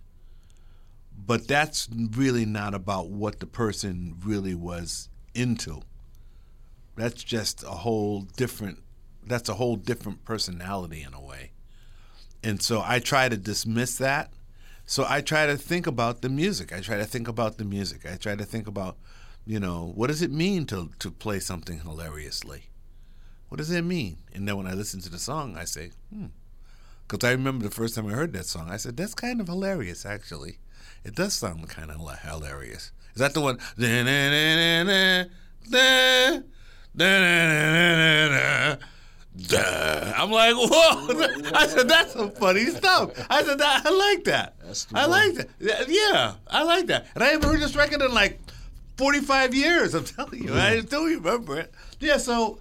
But 1.16 1.48
that's 1.48 1.88
really 1.92 2.44
not 2.44 2.74
about 2.74 3.08
what 3.08 3.40
the 3.40 3.46
person 3.46 4.16
really 4.24 4.54
was 4.54 5.08
into. 5.34 5.80
That's 6.96 7.24
just 7.24 7.62
a 7.62 7.68
whole 7.68 8.20
different 8.20 8.80
that's 9.26 9.48
a 9.48 9.54
whole 9.54 9.76
different 9.76 10.24
personality 10.26 11.02
in 11.02 11.14
a 11.14 11.20
way. 11.20 11.52
And 12.44 12.62
so 12.62 12.83
I 12.85 12.98
try 12.98 13.28
to 13.28 13.37
dismiss 13.37 13.96
that. 13.98 14.30
So 14.87 15.07
I 15.09 15.22
try 15.22 15.46
to 15.46 15.57
think 15.57 15.87
about 15.87 16.20
the 16.20 16.28
music. 16.28 16.72
I 16.72 16.80
try 16.80 16.98
to 16.98 17.07
think 17.07 17.26
about 17.26 17.57
the 17.57 17.64
music. 17.64 18.04
I 18.04 18.16
try 18.16 18.37
to 18.37 18.44
think 18.44 18.66
about 18.66 18.96
you 19.46 19.61
know, 19.61 19.92
what 19.94 20.07
does 20.07 20.22
it 20.22 20.30
mean 20.30 20.66
to 20.66 20.90
to 20.98 21.11
play 21.11 21.38
something 21.38 21.80
hilariously? 21.80 22.70
What 23.48 23.59
does 23.59 23.70
it 23.70 23.83
mean? 23.83 24.18
And 24.33 24.48
then 24.48 24.57
when 24.57 24.66
I 24.66 24.72
listen 24.74 25.00
to 25.02 25.11
the 25.11 25.18
song, 25.18 25.57
I 25.57 25.64
say, 25.64 25.90
hmm. 26.12 26.26
Because 27.07 27.28
I 27.28 27.33
remember 27.33 27.64
the 27.64 27.70
first 27.70 27.94
time 27.94 28.07
I 28.07 28.12
heard 28.12 28.33
that 28.33 28.46
song, 28.46 28.70
I 28.70 28.78
said, 28.78 28.96
that's 28.96 29.14
kind 29.14 29.40
of 29.40 29.46
hilarious, 29.46 30.07
actually. 30.07 30.59
It 31.04 31.14
does 31.14 31.35
sound 31.35 31.68
kind 31.68 31.90
of 31.90 31.98
hilarious. 32.20 32.92
Is 33.14 33.20
that 33.20 33.35
the 33.35 33.42
one? 33.42 33.59
I'm 39.58 40.30
like, 40.30 40.54
whoa! 40.54 41.50
I 41.54 41.66
said, 41.66 41.88
that's 41.88 42.12
some 42.12 42.30
funny 42.32 42.66
stuff. 42.66 43.12
I 43.30 43.42
said, 43.42 43.60
I 43.60 43.90
like 43.90 44.24
that. 44.24 44.54
I 44.94 45.06
like 45.06 45.34
that. 45.34 45.88
Yeah, 45.88 46.34
I 46.48 46.62
like 46.62 46.86
that. 46.86 47.06
And 47.14 47.22
I 47.22 47.28
haven't 47.28 47.48
heard 47.48 47.60
this 47.60 47.76
record 47.76 48.02
in 48.02 48.12
like 48.12 48.40
45 48.96 49.54
years. 49.54 49.94
I'm 49.94 50.04
telling 50.04 50.42
you, 50.44 50.54
I 50.54 50.80
still 50.80 51.04
remember 51.04 51.58
it. 51.58 51.72
Yeah, 52.00 52.16
so. 52.16 52.58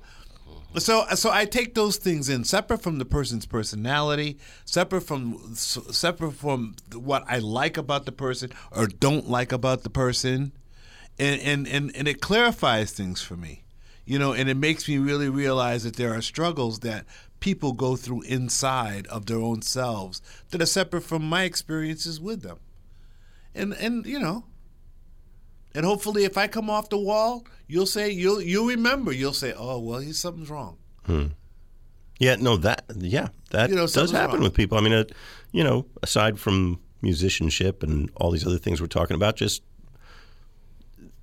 So, 0.80 1.06
so 1.14 1.30
I 1.30 1.46
take 1.46 1.76
those 1.76 1.98
things 1.98 2.30
in 2.30 2.44
separate 2.46 2.82
from 2.82 2.98
the 2.98 3.06
person's 3.06 3.46
personality, 3.46 4.40
separate 4.66 5.02
from 5.02 5.54
separate 5.54 6.32
from 6.32 6.76
what 6.96 7.24
I 7.28 7.38
like 7.38 7.78
about 7.78 8.08
the 8.08 8.12
person 8.12 8.50
or 8.72 8.88
don't 8.88 9.30
like 9.30 9.52
about 9.52 9.84
the 9.84 9.92
person, 9.92 10.52
and 11.20 11.40
and 11.42 11.68
and, 11.68 11.96
and 11.96 12.08
it 12.08 12.22
clarifies 12.22 12.92
things 12.92 13.22
for 13.22 13.36
me, 13.36 13.63
you 14.06 14.20
know, 14.20 14.34
and 14.34 14.50
it 14.50 14.58
makes 14.58 14.88
me 14.88 14.98
really 14.98 15.30
realize 15.30 15.84
that 15.84 15.96
there 15.96 16.14
are 16.14 16.22
struggles 16.22 16.80
that 16.80 17.06
people 17.40 17.74
go 17.74 17.96
through 17.96 18.22
inside 18.24 19.06
of 19.08 19.26
their 19.26 19.40
own 19.40 19.62
selves 19.62 20.22
that 20.50 20.62
are 20.62 20.66
separate 20.66 21.02
from 21.04 21.24
my 21.24 21.44
experiences 21.44 22.20
with 22.20 22.42
them, 22.42 22.60
and 23.56 23.74
and 23.74 24.06
you 24.06 24.20
know, 24.20 24.46
and 25.76 25.86
hopefully, 25.86 26.24
if 26.24 26.38
I 26.38 26.48
come 26.48 26.70
off 26.70 26.90
the 26.90 26.98
wall, 26.98 27.46
you'll 27.68 27.86
say 27.86 28.10
you'll 28.10 28.42
you'll 28.42 28.68
remember. 28.68 29.12
You'll 29.12 29.34
say, 29.34 29.54
"Oh, 29.58 29.80
well, 29.80 30.00
he's 30.00 30.20
something's 30.20 30.50
wrong." 30.50 30.78
Hmm. 31.06 31.28
Yeah, 32.20 32.36
no, 32.36 32.58
that 32.58 32.86
yeah, 32.96 33.30
that 33.52 33.70
You 33.70 33.76
know, 33.76 33.88
does 33.88 34.12
happen 34.12 34.36
wrong. 34.36 34.44
with 34.44 34.54
people. 34.54 34.78
I 34.78 34.82
mean, 34.82 34.94
it, 34.94 35.12
you 35.52 35.64
know, 35.64 35.86
aside 36.02 36.40
from 36.40 36.80
musicianship 37.02 37.84
and 37.84 38.10
all 38.16 38.32
these 38.32 38.46
other 38.46 38.58
things 38.60 38.80
we're 38.80 38.88
talking 38.88 39.16
about, 39.16 39.36
just 39.36 39.62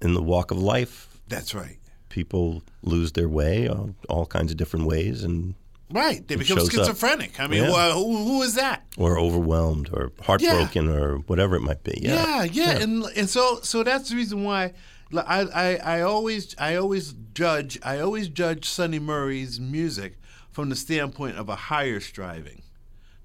in 0.03 0.12
the 0.14 0.23
walk 0.23 0.51
of 0.51 0.59
life, 0.59 1.09
That's 1.29 1.55
right. 1.55 1.79
People 2.11 2.62
lose 2.83 3.12
their 3.12 3.29
way 3.29 3.66
all, 3.68 3.94
all 4.11 4.27
kinds 4.27 4.51
of 4.53 4.59
different 4.59 4.85
ways, 4.87 5.25
and 5.25 5.55
Right, 5.92 6.27
they 6.29 6.37
become 6.37 6.59
shows 6.59 6.68
up. 6.68 6.73
schizophrenic. 6.87 7.40
I 7.40 7.46
mean, 7.49 7.64
Yeah. 7.64 7.92
who, 7.94 8.16
who 8.25 8.42
is 8.42 8.55
that? 8.55 8.85
or 8.96 9.18
overwhelmed 9.18 9.88
or 9.92 10.12
heartbroken 10.23 10.88
or 10.88 11.16
whatever 11.27 11.57
it 11.57 11.62
might 11.62 11.83
be. 11.83 11.99
Yeah. 12.03 12.44
Yeah, 12.44 12.44
yeah, 12.44 12.70
and 12.83 13.05
and 13.16 13.29
so 13.29 13.59
so 13.62 13.83
that's 13.83 14.11
the 14.11 14.16
reason 14.16 14.44
why 14.44 14.73
I, 15.16 15.40
I 15.42 15.77
I 15.96 16.01
always 16.03 16.55
I 16.59 16.77
always 16.77 17.14
judge 17.35 17.79
I 17.83 17.99
always 18.01 18.29
judge 18.29 18.68
Sunny 18.68 18.99
Murray's 19.01 19.59
music 19.59 20.18
from 20.53 20.68
the 20.68 20.77
standpoint 20.77 21.37
of 21.38 21.49
a 21.49 21.57
higher 21.57 21.99
striving. 22.01 22.62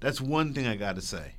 That's 0.00 0.20
one 0.20 0.52
thing 0.54 0.66
I 0.66 0.76
got 0.76 0.96
to 0.96 1.02
say. 1.02 1.32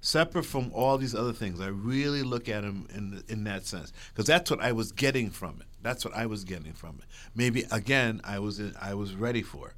Separate 0.00 0.44
from 0.46 0.70
all 0.72 0.96
these 0.96 1.14
other 1.14 1.32
things, 1.32 1.60
I 1.60 1.66
really 1.68 2.22
look 2.22 2.48
at 2.48 2.62
him 2.62 2.86
in 2.94 3.24
in 3.28 3.42
that 3.44 3.66
sense 3.66 3.92
because 4.12 4.26
that's 4.26 4.48
what 4.48 4.60
I 4.60 4.70
was 4.70 4.92
getting 4.92 5.30
from 5.30 5.56
it. 5.60 5.66
That's 5.82 6.04
what 6.04 6.14
I 6.14 6.26
was 6.26 6.44
getting 6.44 6.72
from 6.72 6.96
it. 6.98 7.04
Maybe 7.34 7.64
again, 7.70 8.20
I 8.24 8.38
was 8.38 8.60
I 8.80 8.94
was 8.94 9.14
ready 9.14 9.42
for 9.42 9.68
it. 9.68 9.74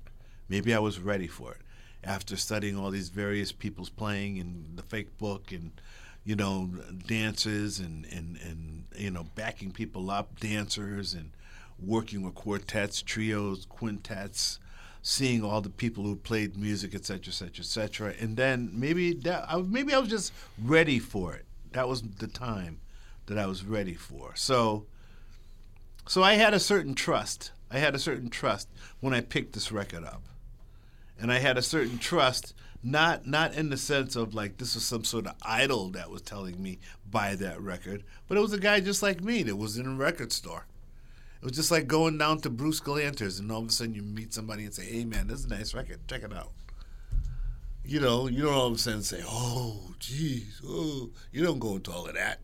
Maybe 0.49 0.75
I 0.75 0.79
was 0.79 0.99
ready 0.99 1.27
for 1.27 1.53
it 1.53 1.61
after 2.03 2.37
studying 2.37 2.77
all 2.77 2.91
these 2.91 3.11
various 3.11 3.53
people's 3.53 3.91
playing 3.91 4.39
and 4.39 4.77
the 4.77 4.83
fake 4.83 5.17
book 5.19 5.53
and 5.53 5.73
you 6.25 6.35
know 6.35 6.71
dances 7.07 7.79
and 7.79 8.07
and 8.07 8.39
and 8.43 8.85
you 8.97 9.11
know 9.11 9.25
backing 9.35 9.71
people 9.71 10.11
up 10.11 10.39
dancers 10.41 11.15
and 11.15 11.31
working 11.79 12.23
with 12.23 12.35
quartets 12.35 13.03
trios 13.03 13.67
quintets 13.67 14.59
seeing 15.03 15.43
all 15.43 15.61
the 15.61 15.71
people 15.71 16.05
who 16.05 16.15
played 16.15 16.57
music 16.57 16.95
etc 16.95 17.29
etc 17.29 17.61
etc 17.61 18.15
and 18.21 18.37
then 18.37 18.71
maybe 18.73 19.15
that 19.15 19.45
I, 19.49 19.57
maybe 19.63 19.95
I 19.95 19.99
was 19.99 20.09
just 20.09 20.33
ready 20.63 20.99
for 20.99 21.35
it 21.35 21.47
that 21.73 21.89
was 21.89 22.03
the 22.03 22.27
time 22.27 22.81
that 23.27 23.39
I 23.39 23.47
was 23.47 23.65
ready 23.65 23.95
for 23.95 24.35
so 24.37 24.87
so 26.07 26.23
I 26.23 26.35
had 26.35 26.55
a 26.55 26.61
certain 26.61 26.95
trust 26.95 27.53
I 27.71 27.79
had 27.79 27.95
a 27.95 27.99
certain 27.99 28.31
trust 28.31 28.69
when 28.99 29.15
I 29.15 29.21
picked 29.21 29.53
this 29.53 29.71
record 29.71 30.05
up 30.05 30.23
and 31.21 31.33
I 31.33 31.39
had 31.39 31.57
a 31.57 31.63
certain 31.63 31.99
trust, 31.99 32.53
not 32.83 33.27
not 33.27 33.55
in 33.55 33.71
the 33.71 33.77
sense 33.77 34.17
of 34.17 34.35
like 34.35 34.57
this 34.57 34.75
was 34.75 34.85
some 34.85 35.05
sort 35.05 35.27
of 35.27 35.35
idol 35.43 35.91
that 35.91 36.11
was 36.11 36.23
telling 36.23 36.61
me 36.61 36.79
buy 37.09 37.37
that 37.37 37.61
record, 37.61 38.03
but 38.27 38.37
it 38.37 38.41
was 38.41 38.53
a 38.53 38.59
guy 38.59 38.81
just 38.81 39.03
like 39.03 39.23
me 39.23 39.43
that 39.45 39.57
was 39.57 39.77
in 39.77 39.87
a 39.87 39.95
record 39.95 40.33
store. 40.33 40.67
It 41.41 41.45
was 41.45 41.53
just 41.53 41.71
like 41.71 41.87
going 41.87 42.19
down 42.19 42.41
to 42.41 42.51
Bruce 42.51 42.81
Gallanter's 42.81 43.39
and 43.39 43.51
all 43.53 43.63
of 43.63 43.69
a 43.69 43.73
sudden 43.73 43.95
you 43.95 44.03
meet 44.03 44.35
somebody 44.35 44.65
and 44.65 44.75
say, 44.75 44.85
"Hey 44.85 45.05
man, 45.05 45.29
this 45.29 45.41
is 45.41 45.45
a 45.45 45.51
nice 45.51 45.73
record. 45.73 46.01
Check 46.09 46.25
it 46.25 46.33
out." 46.33 46.53
You 47.85 48.01
know, 48.01 48.27
you 48.27 48.43
don't 48.43 48.55
all 48.55 48.67
of 48.67 48.75
a 48.75 48.79
sudden 48.79 49.03
say, 49.03 49.23
"Oh, 49.25 49.95
geez, 50.01 50.61
oh," 50.67 51.11
you 51.33 51.45
don't 51.45 51.61
go 51.61 51.77
into 51.77 51.93
all 51.93 52.07
of 52.07 52.15
that. 52.15 52.41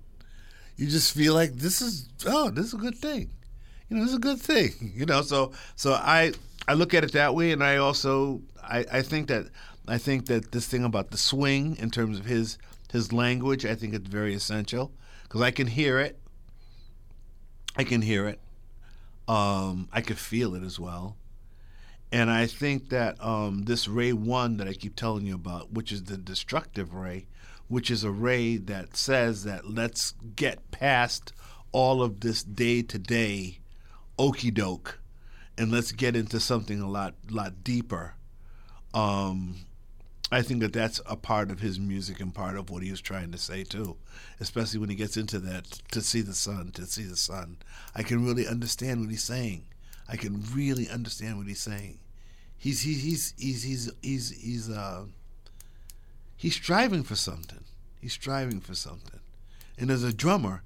You 0.77 0.87
just 0.87 1.15
feel 1.15 1.35
like 1.35 1.55
this 1.55 1.81
is 1.83 2.09
oh, 2.27 2.51
this 2.51 2.67
is 2.67 2.75
a 2.75 2.79
good 2.79 2.97
thing 2.97 3.31
you 3.89 3.97
know, 3.97 4.05
it's 4.05 4.15
a 4.15 4.19
good 4.19 4.41
thing. 4.41 4.93
You 4.97 5.07
know, 5.07 5.23
so 5.23 5.53
so 5.75 5.93
I 5.93 6.33
I 6.69 6.75
look 6.75 6.95
at 6.95 7.05
it 7.05 7.13
that 7.13 7.35
way, 7.35 7.53
and 7.53 7.63
I 7.63 7.77
also 7.77 8.43
I, 8.63 8.85
I 8.91 9.03
think 9.03 9.29
that 9.29 9.47
I 9.87 9.99
think 9.99 10.27
that 10.27 10.53
this 10.53 10.67
thing 10.67 10.85
about 10.85 11.11
the 11.11 11.19
swing 11.19 11.77
in 11.79 11.91
terms 11.91 12.19
of 12.19 12.27
his 12.27 12.59
his 12.93 13.13
language, 13.13 13.65
I 13.65 13.75
think 13.75 13.95
it's 13.95 14.09
very 14.09 14.35
essential 14.35 14.93
because 15.25 15.43
I 15.43 15.51
can 15.51 15.67
hear 15.67 15.99
it. 15.99 16.19
I 17.77 17.85
can 17.85 18.03
hear 18.03 18.27
it. 18.27 18.41
Um, 19.29 19.89
I 19.93 20.01
can 20.01 20.17
feel 20.17 20.55
it 20.55 20.63
as 20.63 20.81
well. 20.81 21.17
And 22.13 22.31
I 22.31 22.47
think 22.47 22.91
that 22.91 23.23
um, 23.23 23.65
this 23.65 23.89
ray 23.89 24.13
one 24.13 24.57
that 24.59 24.69
I 24.69 24.73
keep 24.73 24.95
telling 24.95 25.27
you 25.27 25.35
about, 25.35 25.73
which 25.73 25.91
is 25.93 26.05
the 26.05 26.17
destructive 26.17 26.95
ray, 26.95 27.27
which 27.69 27.91
is 27.91 28.05
a 28.05 28.11
ray 28.11 28.57
that 28.57 28.97
says 28.97 29.45
that 29.45 29.69
let's 29.69 30.15
get 30.37 30.71
past 30.71 31.33
all 31.73 32.03
of 32.03 32.21
this 32.21 32.43
day 32.43 32.83
to 32.83 32.99
day 32.99 33.59
okey 34.19 34.51
doke 34.51 35.01
and 35.59 35.71
let's 35.71 35.93
get 35.93 36.17
into 36.17 36.41
something 36.41 36.81
a 36.81 36.89
lot 36.89 37.15
lot 37.31 37.65
deeper. 37.65 38.15
Um, 38.95 39.67
I 40.31 40.43
think 40.43 40.61
that 40.61 40.73
that's 40.73 41.01
a 41.07 41.17
part 41.17 41.51
of 41.51 41.61
his 41.61 41.79
music 41.79 42.21
and 42.21 42.35
part 42.35 42.57
of 42.57 42.69
what 42.69 42.83
he 42.83 42.91
was 42.91 43.01
trying 43.01 43.31
to 43.33 43.39
say 43.39 43.63
too, 43.63 43.97
especially 44.41 44.81
when 44.81 44.89
he 44.89 44.97
gets 44.97 45.17
into 45.17 45.39
that 45.41 45.65
to 45.93 46.01
see 46.01 46.21
the 46.21 46.35
sun, 46.35 46.73
to 46.73 46.87
see 46.87 47.05
the 47.05 47.17
sun. 47.17 47.59
I 47.95 48.03
can 48.03 48.25
really 48.25 48.47
understand 48.47 49.01
what 49.01 49.11
he's 49.11 49.23
saying. 49.23 49.67
I 50.09 50.17
can 50.17 50.43
really 50.53 50.89
understand 50.89 51.39
what 51.39 51.47
he's 51.47 51.61
saying. 51.61 51.99
He's 52.59 52.83
he's 52.83 53.03
he's 53.03 53.35
he's 53.39 53.63
he's 53.63 53.93
he's 54.03 54.31
he's 54.31 54.71
uh 54.71 55.05
he's 56.37 56.55
striving 56.55 57.03
for 57.03 57.17
something. 57.17 57.65
He's 58.01 58.13
striving 58.13 58.61
for 58.61 58.75
something. 58.75 59.21
And 59.79 59.91
as 59.91 60.03
a 60.03 60.13
drummer, 60.13 60.63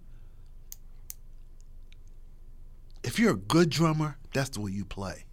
if 3.02 3.18
you're 3.18 3.32
a 3.32 3.36
good 3.36 3.70
drummer, 3.70 4.18
that's 4.32 4.50
the 4.50 4.60
way 4.60 4.72
you 4.72 4.84
play. 4.84 5.24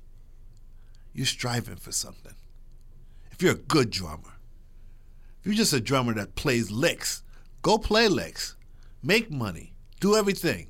You're 1.13 1.25
striving 1.25 1.77
for 1.77 1.91
something. 1.91 2.35
If 3.31 3.41
you're 3.41 3.53
a 3.53 3.55
good 3.55 3.89
drummer, 3.89 4.37
if 5.39 5.45
you're 5.45 5.55
just 5.55 5.73
a 5.73 5.79
drummer 5.79 6.13
that 6.15 6.35
plays 6.35 6.71
licks, 6.71 7.23
go 7.61 7.77
play 7.77 8.07
licks, 8.07 8.55
make 9.03 9.31
money, 9.31 9.73
do 9.99 10.15
everything, 10.15 10.69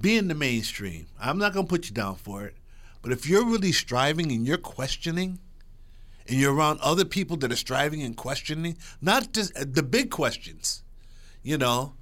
be 0.00 0.16
in 0.16 0.28
the 0.28 0.34
mainstream. 0.34 1.06
I'm 1.20 1.38
not 1.38 1.52
going 1.52 1.66
to 1.66 1.70
put 1.70 1.88
you 1.88 1.94
down 1.94 2.16
for 2.16 2.44
it. 2.44 2.56
But 3.02 3.12
if 3.12 3.28
you're 3.28 3.44
really 3.44 3.72
striving 3.72 4.32
and 4.32 4.46
you're 4.46 4.56
questioning, 4.56 5.38
and 6.26 6.38
you're 6.38 6.54
around 6.54 6.80
other 6.80 7.04
people 7.04 7.36
that 7.38 7.52
are 7.52 7.56
striving 7.56 8.02
and 8.02 8.16
questioning, 8.16 8.76
not 9.00 9.32
just 9.32 9.56
uh, 9.56 9.64
the 9.68 9.82
big 9.82 10.10
questions, 10.10 10.82
you 11.42 11.58
know, 11.58 11.94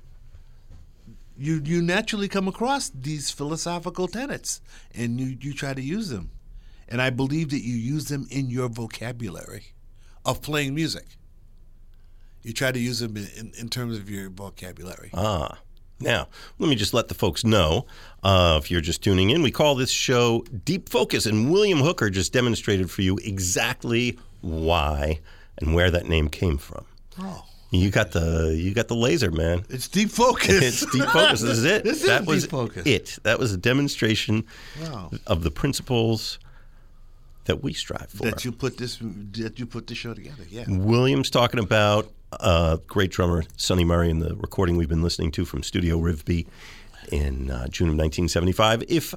you 1.42 1.61
you 1.64 1.83
naturally 1.83 2.28
come 2.28 2.46
across 2.46 2.90
these 2.90 3.31
philosophical 3.31 4.07
tenets 4.07 4.61
and 4.94 5.20
you, 5.20 5.37
you 5.40 5.52
try 5.52 5.74
to 5.74 5.83
use 5.83 6.09
them. 6.09 6.31
And 6.88 7.02
I 7.02 7.11
believe 7.11 7.50
that 7.50 7.62
you 7.62 7.74
use 7.74 8.07
them 8.07 8.26
in 8.31 8.48
your 8.48 8.68
vocabulary 8.68 9.74
of 10.24 10.40
playing 10.40 10.74
music. 10.74 11.07
You 12.42 12.52
try 12.52 12.70
to 12.70 12.78
use 12.78 13.00
them 13.00 13.16
in, 13.16 13.28
in, 13.37 13.52
in 13.59 13.68
terms 13.68 13.96
of 13.98 14.09
your 14.09 14.31
vocabulary. 14.31 15.11
Ah. 15.14 15.59
Now, 15.98 16.28
let 16.59 16.68
me 16.68 16.74
just 16.74 16.94
let 16.94 17.09
the 17.09 17.14
folks 17.14 17.44
know 17.44 17.87
uh, 18.24 18.59
if 18.62 18.70
you're 18.70 18.81
just 18.81 19.02
tuning 19.02 19.31
in, 19.31 19.42
we 19.42 19.52
call 19.52 19.76
this 19.76 19.90
show 19.90 20.44
Deep 20.64 20.88
Focus, 20.88 21.26
and 21.26 21.52
William 21.52 21.78
Hooker 21.78 22.11
just 22.11 22.33
demonstrated 22.33 22.90
for 22.90 23.02
you 23.02 23.18
exactly 23.18 24.18
why 24.40 25.20
and 25.59 25.74
where 25.74 25.92
that 25.92 26.07
name 26.07 26.28
came 26.28 26.59
from. 26.59 26.85
Oh. 27.20 27.44
You 27.75 27.91
got 27.91 28.13
the 28.13 28.55
you 28.57 28.75
got 28.75 28.89
the 28.89 28.95
laser, 28.95 29.31
man. 29.31 29.65
It's 29.71 29.89
deep 29.89 30.11
focus. 30.11 30.63
It's 30.63 30.87
deep 30.93 31.05
focus. 31.05 31.41
This 31.41 31.59
is 31.59 31.65
it. 31.65 31.85
This 31.85 32.03
is 32.03 32.07
that 32.07 32.27
was 32.27 32.43
deep 32.43 32.51
focus. 32.51 32.87
it. 32.87 33.19
That 33.23 33.39
was 33.39 33.53
a 33.53 33.57
demonstration 33.57 34.45
Wow. 34.83 35.11
of 35.27 35.43
the 35.43 35.51
principles 35.51 36.39
that 37.47 37.63
we 37.63 37.73
strive 37.73 38.11
for. 38.11 38.25
that 38.25 38.45
you 38.45 38.53
put 38.53 38.77
this 38.77 38.99
that 39.01 39.59
you 39.59 39.65
put 39.67 39.87
the 39.87 39.95
show 39.95 40.13
together. 40.13 40.45
Yeah. 40.51 40.65
Williams 40.69 41.31
talking 41.31 41.61
about 41.61 42.13
uh, 42.41 42.77
great 42.87 43.11
drummer 43.11 43.43
Sunny 43.57 43.85
Murray 43.85 44.11
in 44.11 44.19
the 44.19 44.37
recording 44.37 44.77
we've 44.77 44.89
been 44.89 45.03
listening 45.03 45.33
to 45.33 45.45
from 45.47 45.63
Studio 45.63 45.99
Rivbea 45.99 46.47
in 47.11 47.51
uh, 47.51 47.69
June 47.69 47.89
of 47.89 47.97
1975. 47.97 48.85
If 48.89 49.15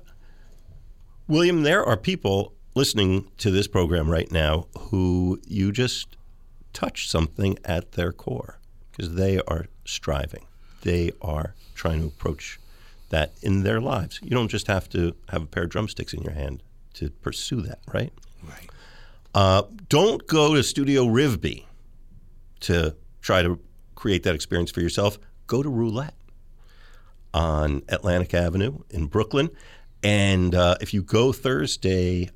William, 1.28 1.64
there 1.64 1.84
are 1.86 1.98
people 1.98 2.54
listening 2.74 3.30
to 3.38 3.52
this 3.52 3.68
program 3.68 4.10
right 4.10 4.32
now 4.32 4.68
who 4.80 5.40
you 5.48 5.72
just 5.72 6.16
touch 6.76 7.10
something 7.10 7.58
at 7.66 7.94
their 7.94 8.12
core 8.12 8.60
because 8.92 9.16
they 9.16 9.40
are 9.48 9.66
striving. 9.86 10.46
They 10.84 11.12
are 11.22 11.56
trying 11.74 12.02
to 12.02 12.08
approach 12.08 12.60
that 13.10 13.34
in 13.42 13.64
their 13.64 13.82
lives. 13.82 14.20
You 14.22 14.32
don't 14.32 14.50
just 14.50 14.68
have 14.68 14.88
to 14.90 15.16
have 15.30 15.42
a 15.42 15.46
pair 15.48 15.64
of 15.64 15.70
drumsticks 15.70 16.14
in 16.14 16.22
your 16.22 16.34
hand 16.34 16.62
to 16.96 17.10
pursue 17.10 17.62
that, 17.62 17.80
right? 17.92 18.14
Right. 18.44 18.70
Uh, 19.34 19.64
don't 19.90 20.28
go 20.28 20.54
to 20.54 20.64
Studio 20.64 21.06
Rivbea 21.06 21.64
to 22.62 22.96
try 23.22 23.42
to 23.42 23.60
create 23.96 24.24
that 24.24 24.36
experience 24.36 24.72
for 24.72 24.82
yourself. 24.82 25.18
Go 25.48 25.64
to 25.64 25.70
Roulette 25.70 26.16
on 27.34 27.84
Atlantic 27.90 28.34
Avenue 28.34 28.80
in 28.90 29.08
Brooklyn. 29.08 29.50
And 30.04 30.54
uh, 30.54 30.76
if 30.82 30.94
you 30.94 31.02
go 31.02 31.34
Thursday, 31.34 32.30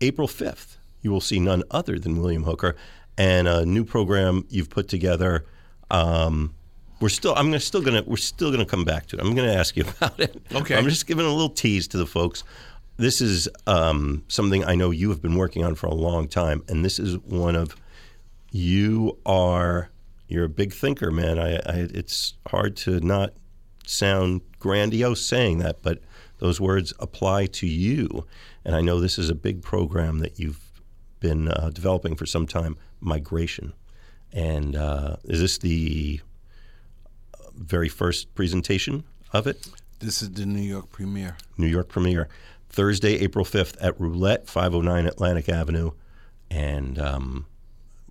April 0.00 0.28
5th, 0.28 0.76
you 1.02 1.10
will 1.10 1.20
see 1.20 1.40
none 1.40 1.62
other 1.70 1.98
than 1.98 2.20
William 2.20 2.44
Hooker 2.44 2.76
and 3.16 3.48
a 3.48 3.64
new 3.64 3.84
program 3.84 4.44
you've 4.48 4.70
put 4.70 4.88
together. 4.88 5.44
Um, 5.90 6.54
we're 7.00 7.08
still. 7.08 7.34
I'm 7.34 7.46
gonna, 7.46 7.60
still 7.60 7.82
gonna. 7.82 8.02
We're 8.06 8.16
still 8.16 8.50
gonna 8.50 8.64
come 8.64 8.84
back 8.84 9.06
to 9.06 9.16
it. 9.16 9.22
I'm 9.22 9.34
gonna 9.34 9.52
ask 9.52 9.76
you 9.76 9.84
about 9.96 10.18
it. 10.20 10.40
Okay. 10.52 10.76
I'm 10.76 10.88
just 10.88 11.06
giving 11.06 11.26
a 11.26 11.30
little 11.30 11.50
tease 11.50 11.88
to 11.88 11.98
the 11.98 12.06
folks. 12.06 12.44
This 12.96 13.20
is 13.20 13.48
um, 13.66 14.24
something 14.28 14.64
I 14.64 14.76
know 14.76 14.90
you 14.90 15.10
have 15.10 15.20
been 15.20 15.34
working 15.36 15.64
on 15.64 15.74
for 15.74 15.86
a 15.88 15.94
long 15.94 16.28
time, 16.28 16.62
and 16.68 16.84
this 16.84 16.98
is 16.98 17.18
one 17.18 17.56
of 17.56 17.76
you 18.50 19.18
are. 19.26 19.90
You're 20.28 20.44
a 20.44 20.48
big 20.48 20.72
thinker, 20.72 21.10
man. 21.10 21.38
I, 21.38 21.56
I 21.56 21.88
it's 21.92 22.34
hard 22.48 22.76
to 22.78 23.00
not 23.00 23.34
sound 23.86 24.40
grandiose 24.58 25.24
saying 25.24 25.58
that, 25.58 25.82
but 25.82 26.00
those 26.38 26.60
words 26.60 26.94
apply 26.98 27.46
to 27.46 27.66
you. 27.66 28.26
And 28.64 28.74
I 28.74 28.80
know 28.80 29.00
this 29.00 29.18
is 29.18 29.28
a 29.28 29.34
big 29.34 29.62
program 29.62 30.20
that 30.20 30.38
you've 30.38 30.60
been 31.20 31.48
uh, 31.48 31.70
developing 31.72 32.16
for 32.16 32.26
some 32.26 32.46
time 32.46 32.76
migration. 33.04 33.72
And 34.32 34.74
uh, 34.74 35.16
is 35.24 35.40
this 35.40 35.58
the 35.58 36.20
very 37.54 37.88
first 37.88 38.34
presentation 38.34 39.04
of 39.32 39.46
it? 39.46 39.68
This 40.00 40.22
is 40.22 40.30
the 40.32 40.44
New 40.46 40.60
York 40.60 40.90
premiere. 40.90 41.36
New 41.56 41.66
York 41.68 41.88
premiere, 41.88 42.28
Thursday, 42.68 43.14
April 43.20 43.44
5th 43.44 43.76
at 43.80 43.98
Roulette, 44.00 44.48
509 44.48 45.06
Atlantic 45.06 45.48
Avenue. 45.48 45.92
and 46.50 46.98
um, 46.98 47.46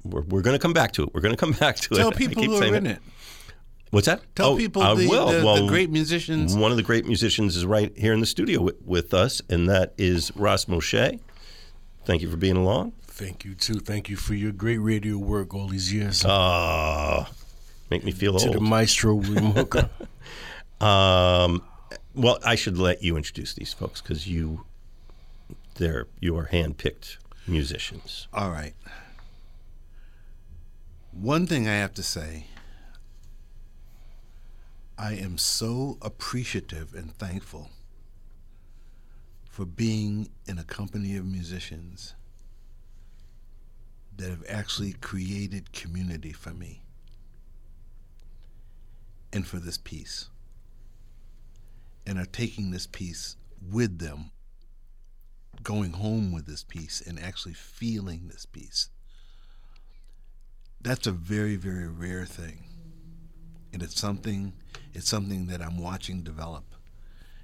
we're, 0.03 0.21
we're 0.21 0.41
going 0.41 0.55
to 0.55 0.59
come 0.61 0.73
back 0.73 0.93
to 0.93 1.03
it. 1.03 1.13
We're 1.13 1.21
going 1.21 1.35
to 1.35 1.39
come 1.39 1.51
back 1.51 1.75
to 1.77 1.89
Tell 1.89 1.97
it. 1.97 2.01
Tell 2.01 2.11
people 2.11 2.41
keep 2.43 2.51
who 2.51 2.57
are 2.61 2.75
in 2.75 2.87
it. 2.87 2.99
What's 3.91 4.07
that? 4.07 4.21
Tell 4.35 4.51
Oh, 4.53 4.57
people 4.57 4.81
I 4.81 4.95
the, 4.95 5.07
will. 5.07 5.27
the, 5.27 5.45
Well, 5.45 5.63
the 5.63 5.67
great 5.67 5.91
musicians. 5.91 6.55
One 6.55 6.71
of 6.71 6.77
the 6.77 6.83
great 6.83 7.05
musicians 7.05 7.55
is 7.55 7.63
right 7.65 7.95
here 7.95 8.11
in 8.13 8.21
the 8.21 8.25
studio 8.25 8.61
with, 8.61 8.81
with 8.83 9.13
us, 9.13 9.39
and 9.49 9.69
that 9.69 9.93
is 9.97 10.31
Ras 10.35 10.65
Moshe. 10.65 11.19
Thank 12.05 12.21
you 12.23 12.31
for 12.31 12.37
being 12.37 12.57
along. 12.57 12.93
Thank 13.13 13.45
you 13.45 13.53
too. 13.53 13.75
Thank 13.75 14.09
you 14.09 14.15
for 14.15 14.33
your 14.33 14.51
great 14.51 14.79
radio 14.79 15.17
work 15.17 15.53
all 15.53 15.67
these 15.67 15.93
years. 15.93 16.25
Oh, 16.25 17.27
make 17.91 18.03
me 18.03 18.11
feel 18.11 18.39
to 18.39 18.49
the 18.49 18.55
old. 18.55 18.63
maestro 18.63 19.13
William 19.15 19.51
Hooker. 19.51 19.89
Um, 20.81 21.63
well, 22.13 22.39
I 22.43 22.55
should 22.55 22.77
let 22.77 23.01
you 23.01 23.15
introduce 23.15 23.53
these 23.53 23.71
folks 23.71 24.01
because 24.01 24.27
you, 24.27 24.65
they're 25.75 26.07
you 26.19 26.35
are 26.35 26.47
handpicked 26.47 27.19
musicians. 27.47 28.27
All 28.33 28.49
right. 28.49 28.73
One 31.13 31.47
thing 31.47 31.69
I 31.69 31.75
have 31.75 31.93
to 31.93 32.03
say 32.03 32.47
I 34.97 35.13
am 35.13 35.37
so 35.37 35.97
appreciative 36.01 36.93
and 36.93 37.15
thankful 37.15 37.69
for 39.49 39.63
being 39.63 40.31
in 40.45 40.57
a 40.57 40.65
company 40.65 41.15
of 41.15 41.25
musicians 41.25 42.15
that 44.17 44.29
have 44.29 44.43
actually 44.47 44.93
created 44.93 45.73
community 45.73 46.31
for 46.31 46.51
me 46.51 46.83
and 49.31 49.47
for 49.47 49.57
this 49.57 49.77
piece 49.77 50.29
and 52.05 52.19
are 52.19 52.25
taking 52.25 52.71
this 52.71 52.85
piece 52.85 53.37
with 53.71 53.99
them 53.99 54.31
going 55.61 55.93
home 55.93 56.31
with 56.31 56.45
this 56.45 56.63
piece 56.63 57.01
and 57.01 57.19
actually 57.19 57.53
feeling 57.53 58.27
this 58.27 58.45
piece. 58.45 58.89
That's 60.81 61.07
a 61.07 61.11
very, 61.11 61.55
very 61.55 61.87
rare 61.87 62.25
thing. 62.25 62.65
And 63.71 63.81
it's 63.81 63.99
something 63.99 64.53
it's 64.93 65.09
something 65.09 65.47
that 65.47 65.61
I'm 65.61 65.79
watching 65.79 66.21
develop. 66.21 66.75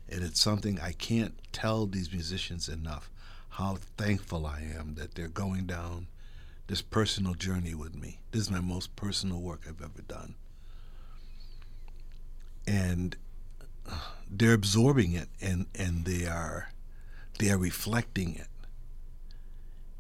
And 0.08 0.24
it's 0.24 0.42
something 0.42 0.80
I 0.80 0.92
can't 0.92 1.34
tell 1.52 1.86
these 1.86 2.12
musicians 2.12 2.70
enough 2.70 3.10
how 3.50 3.78
thankful 3.98 4.46
I 4.46 4.62
am 4.78 4.96
that 4.96 5.16
they're 5.16 5.28
going 5.28 5.66
down 5.66 6.08
this 6.70 6.84
personal 6.84 7.34
journey 7.34 7.74
with 7.74 7.96
me. 7.96 8.20
This 8.32 8.44
is 8.44 8.52
my 8.52 8.62
most 8.62 8.96
personal 8.96 9.42
work 9.42 9.62
I've 9.68 9.82
ever 9.82 10.04
done. 10.08 10.36
And 12.68 13.18
they're 14.30 14.54
absorbing 14.54 15.14
it 15.14 15.30
and, 15.42 15.66
and 15.74 16.06
they 16.06 16.28
are 16.28 16.70
they 17.40 17.50
are 17.50 17.58
reflecting 17.58 18.36
it 18.36 18.50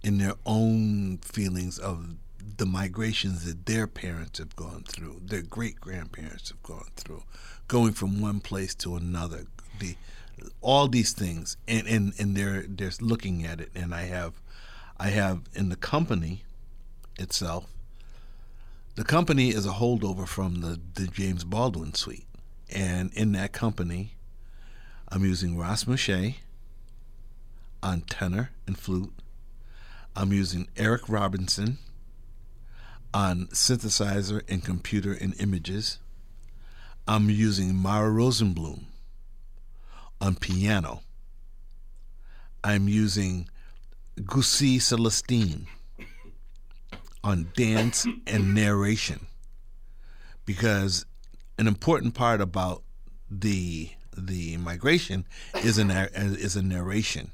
in 0.03 0.19
their 0.19 0.35
own 0.45 1.17
feelings 1.17 1.79
of 1.79 2.15
the 2.57 2.67
migrations 2.67 3.45
that 3.45 3.65
their 3.65 3.87
parents 3.87 4.37
have 4.37 4.55
gone 4.55 4.83
through, 4.87 5.21
their 5.25 5.41
great 5.41 5.79
grandparents 5.79 6.49
have 6.49 6.61
gone 6.61 6.89
through, 6.95 7.23
going 7.67 7.93
from 7.93 8.21
one 8.21 8.41
place 8.41 8.75
to 8.75 8.95
another, 8.95 9.45
the 9.79 9.95
all 10.61 10.87
these 10.87 11.13
things, 11.13 11.57
and, 11.67 11.87
and, 11.87 12.13
and 12.19 12.35
they're 12.35 12.65
they're 12.67 12.91
looking 13.01 13.43
at 13.43 13.59
it, 13.59 13.71
and 13.73 13.95
I 13.95 14.03
have 14.03 14.33
I 14.99 15.07
have 15.07 15.41
in 15.55 15.69
the 15.69 15.75
company 15.75 16.43
itself. 17.19 17.65
The 18.95 19.03
company 19.03 19.49
is 19.49 19.65
a 19.65 19.73
holdover 19.73 20.27
from 20.27 20.61
the, 20.61 20.79
the 20.95 21.07
James 21.07 21.43
Baldwin 21.43 21.93
suite, 21.93 22.27
and 22.69 23.13
in 23.13 23.31
that 23.33 23.53
company, 23.53 24.15
I'm 25.07 25.23
using 25.23 25.57
Ras 25.57 25.85
Moshe 25.85 26.35
on 27.81 28.01
tenor 28.01 28.51
and 28.67 28.77
flute. 28.77 29.13
I'm 30.15 30.33
using 30.33 30.67
Eric 30.75 31.07
Robinson 31.07 31.77
on 33.13 33.47
synthesizer 33.47 34.41
and 34.49 34.63
computer 34.63 35.13
and 35.13 35.33
images. 35.39 35.97
I'm 37.07 37.29
using 37.29 37.75
Mara 37.75 38.11
Rosenbloom 38.11 38.83
on 40.21 40.35
piano. 40.35 41.01
I'm 42.63 42.87
using 42.87 43.49
Gussie 44.25 44.79
Celestine 44.79 45.67
on 47.23 47.51
dance 47.55 48.07
and 48.27 48.53
narration 48.53 49.27
because 50.45 51.05
an 51.57 51.67
important 51.67 52.13
part 52.13 52.41
about 52.41 52.83
the 53.29 53.91
the 54.17 54.57
migration 54.57 55.25
is 55.63 55.77
a 55.77 56.09
is 56.13 56.55
a 56.55 56.61
narration 56.61 57.31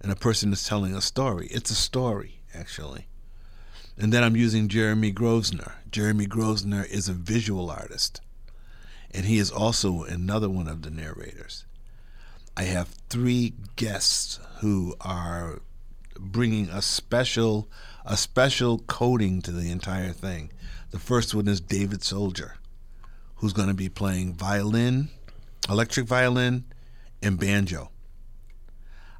and 0.00 0.10
a 0.10 0.16
person 0.16 0.52
is 0.52 0.64
telling 0.64 0.94
a 0.94 1.00
story. 1.00 1.48
It's 1.50 1.70
a 1.70 1.74
story, 1.74 2.40
actually. 2.54 3.06
And 3.98 4.12
then 4.12 4.24
I'm 4.24 4.36
using 4.36 4.68
Jeremy 4.68 5.10
Grosvenor. 5.10 5.74
Jeremy 5.90 6.26
Grosvenor 6.26 6.84
is 6.84 7.08
a 7.08 7.12
visual 7.12 7.70
artist, 7.70 8.20
and 9.10 9.26
he 9.26 9.38
is 9.38 9.50
also 9.50 10.04
another 10.04 10.48
one 10.48 10.68
of 10.68 10.82
the 10.82 10.90
narrators. 10.90 11.66
I 12.56 12.62
have 12.64 12.88
three 13.08 13.54
guests 13.76 14.40
who 14.60 14.94
are 15.00 15.60
bringing 16.18 16.68
a 16.70 16.82
special 16.82 17.68
a 18.04 18.16
special 18.16 18.78
coding 18.78 19.42
to 19.42 19.52
the 19.52 19.70
entire 19.70 20.12
thing. 20.12 20.50
The 20.90 20.98
first 20.98 21.34
one 21.34 21.48
is 21.48 21.60
David 21.60 22.02
Soldier, 22.02 22.56
who's 23.36 23.52
going 23.52 23.68
to 23.68 23.74
be 23.74 23.88
playing 23.88 24.34
violin, 24.34 25.08
electric 25.68 26.06
violin, 26.06 26.64
and 27.22 27.38
banjo. 27.38 27.90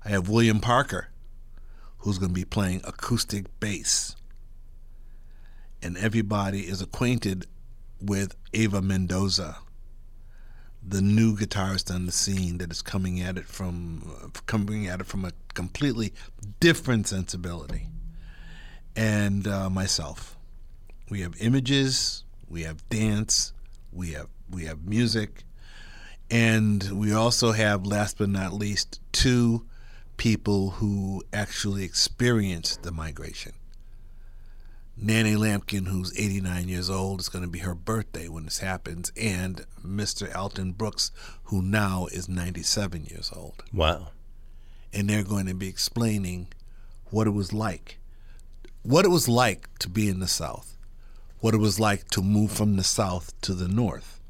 I 0.05 0.09
have 0.11 0.29
William 0.29 0.61
Parker, 0.61 1.09
who's 1.99 2.19
going 2.19 2.31
to 2.31 2.35
be 2.35 2.45
playing 2.45 2.81
acoustic 2.85 3.47
bass. 3.61 4.16
And 5.83 5.97
everybody 5.97 6.61
is 6.61 6.81
acquainted 6.81 7.47
with 8.01 8.35
Ava 8.55 8.83
Mendoza, 8.83 9.59
the 10.87 11.03
new 11.03 11.37
guitarist 11.37 11.95
on 11.95 12.07
the 12.07 12.12
scene 12.12 12.59
that 12.59 12.71
is 12.71 12.81
coming 12.83 13.21
at 13.21 13.37
it 13.37 13.47
from 13.47 14.33
coming 14.47 14.87
at 14.87 15.01
it 15.01 15.07
from 15.07 15.25
a 15.25 15.33
completely 15.53 16.12
different 16.59 17.07
sensibility. 17.07 17.87
And 18.96 19.46
uh, 19.46 19.70
myself, 19.70 20.37
we 21.09 21.20
have 21.20 21.35
images, 21.40 22.24
we 22.48 22.62
have 22.62 22.88
dance, 22.88 23.53
we 23.92 24.12
have 24.12 24.29
we 24.50 24.64
have 24.64 24.85
music, 24.85 25.44
and 26.31 26.90
we 26.92 27.12
also 27.12 27.53
have, 27.53 27.87
last 27.87 28.18
but 28.18 28.29
not 28.29 28.53
least, 28.53 29.00
two 29.12 29.66
people 30.16 30.70
who 30.70 31.22
actually 31.33 31.85
experienced 31.85 32.83
the 32.83 32.92
migration. 32.92 33.53
Nanny 34.96 35.35
Lampkin, 35.35 35.88
who's 35.88 36.12
89 36.18 36.68
years 36.68 36.90
old, 36.90 37.20
it's 37.20 37.31
going 37.31 37.44
to 37.44 37.50
be 37.50 37.61
her 37.61 37.74
birthday 37.74 38.29
when 38.29 38.44
this 38.44 38.59
happens, 38.59 39.11
and 39.16 39.64
Mr. 39.85 40.35
Alton 40.37 40.72
Brooks, 40.72 41.11
who 41.44 41.62
now 41.62 42.07
is 42.12 42.29
97 42.29 43.07
years 43.07 43.33
old. 43.35 43.64
Wow. 43.72 44.09
And 44.92 45.09
they're 45.09 45.24
going 45.24 45.46
to 45.46 45.55
be 45.55 45.68
explaining 45.68 46.48
what 47.07 47.26
it 47.26 47.31
was 47.31 47.53
like. 47.53 47.98
What 48.83 49.05
it 49.05 49.09
was 49.09 49.29
like 49.29 49.69
to 49.81 49.88
be 49.88 50.09
in 50.09 50.21
the 50.21 50.29
South. 50.29 50.77
What 51.40 51.55
it 51.55 51.59
was 51.59 51.79
like 51.79 52.09
to 52.11 52.23
move 52.23 52.51
from 52.51 52.77
the 52.77 52.85
South 52.85 53.38
to 53.43 53.55
the 53.55 53.69
North. 53.69 54.21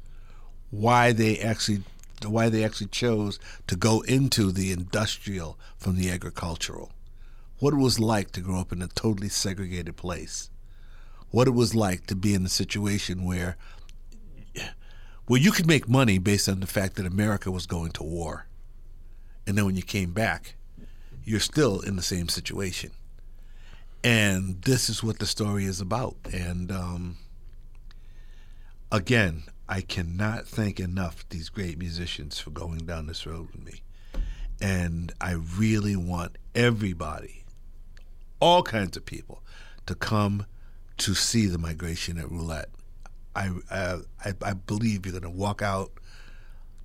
Why 0.69 1.13
they 1.13 1.39
actually 1.39 1.83
why 2.25 2.49
they 2.49 2.63
actually 2.63 2.87
chose 2.87 3.39
to 3.65 3.75
go 3.75 4.01
into 4.01 4.51
the 4.51 4.71
industrial 4.71 5.57
from 5.77 5.95
the 5.95 6.11
agricultural. 6.11 6.91
What 7.59 7.73
it 7.73 7.77
was 7.77 7.99
like 7.99 8.31
to 8.31 8.41
grow 8.41 8.59
up 8.59 8.71
in 8.71 8.81
a 8.81 8.87
totally 8.87 9.29
segregated 9.29 9.97
place. 9.97 10.49
What 11.31 11.47
it 11.47 11.51
was 11.51 11.73
like 11.73 12.05
to 12.07 12.15
be 12.15 12.33
in 12.33 12.45
a 12.45 12.49
situation 12.49 13.23
where 13.23 13.57
where 15.27 15.39
you 15.39 15.51
could 15.51 15.67
make 15.67 15.87
money 15.87 16.17
based 16.17 16.49
on 16.49 16.59
the 16.59 16.67
fact 16.67 16.97
that 16.97 17.05
America 17.05 17.49
was 17.49 17.65
going 17.65 17.91
to 17.93 18.03
war. 18.03 18.47
And 19.47 19.57
then 19.57 19.65
when 19.65 19.77
you 19.77 19.81
came 19.81 20.11
back, 20.11 20.55
you're 21.23 21.39
still 21.39 21.79
in 21.79 21.95
the 21.95 22.01
same 22.01 22.27
situation. 22.27 22.91
And 24.03 24.61
this 24.63 24.89
is 24.89 25.03
what 25.03 25.19
the 25.19 25.25
story 25.25 25.65
is 25.65 25.79
about. 25.79 26.15
And 26.33 26.71
um, 26.71 27.17
again, 28.91 29.43
I 29.69 29.81
cannot 29.81 30.47
thank 30.47 30.79
enough 30.79 31.27
these 31.29 31.49
great 31.49 31.77
musicians 31.77 32.39
for 32.39 32.49
going 32.49 32.79
down 32.79 33.07
this 33.07 33.25
road 33.25 33.49
with 33.51 33.63
me. 33.63 33.83
And 34.59 35.13
I 35.21 35.31
really 35.31 35.95
want 35.95 36.37
everybody, 36.53 37.43
all 38.39 38.63
kinds 38.63 38.97
of 38.97 39.05
people, 39.05 39.43
to 39.85 39.95
come 39.95 40.45
to 40.97 41.15
see 41.15 41.47
the 41.47 41.57
migration 41.57 42.17
at 42.17 42.29
Roulette. 42.29 42.69
I 43.35 43.51
I, 43.71 43.99
I, 44.41 44.53
believe 44.53 45.05
you're 45.05 45.13
going 45.13 45.23
to 45.23 45.29
walk 45.29 45.61
out. 45.61 45.91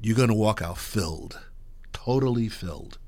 You're 0.00 0.16
going 0.16 0.28
to 0.28 0.34
walk 0.34 0.62
out 0.62 0.78
filled, 0.78 1.40
totally 1.92 2.48
filled, 2.48 2.98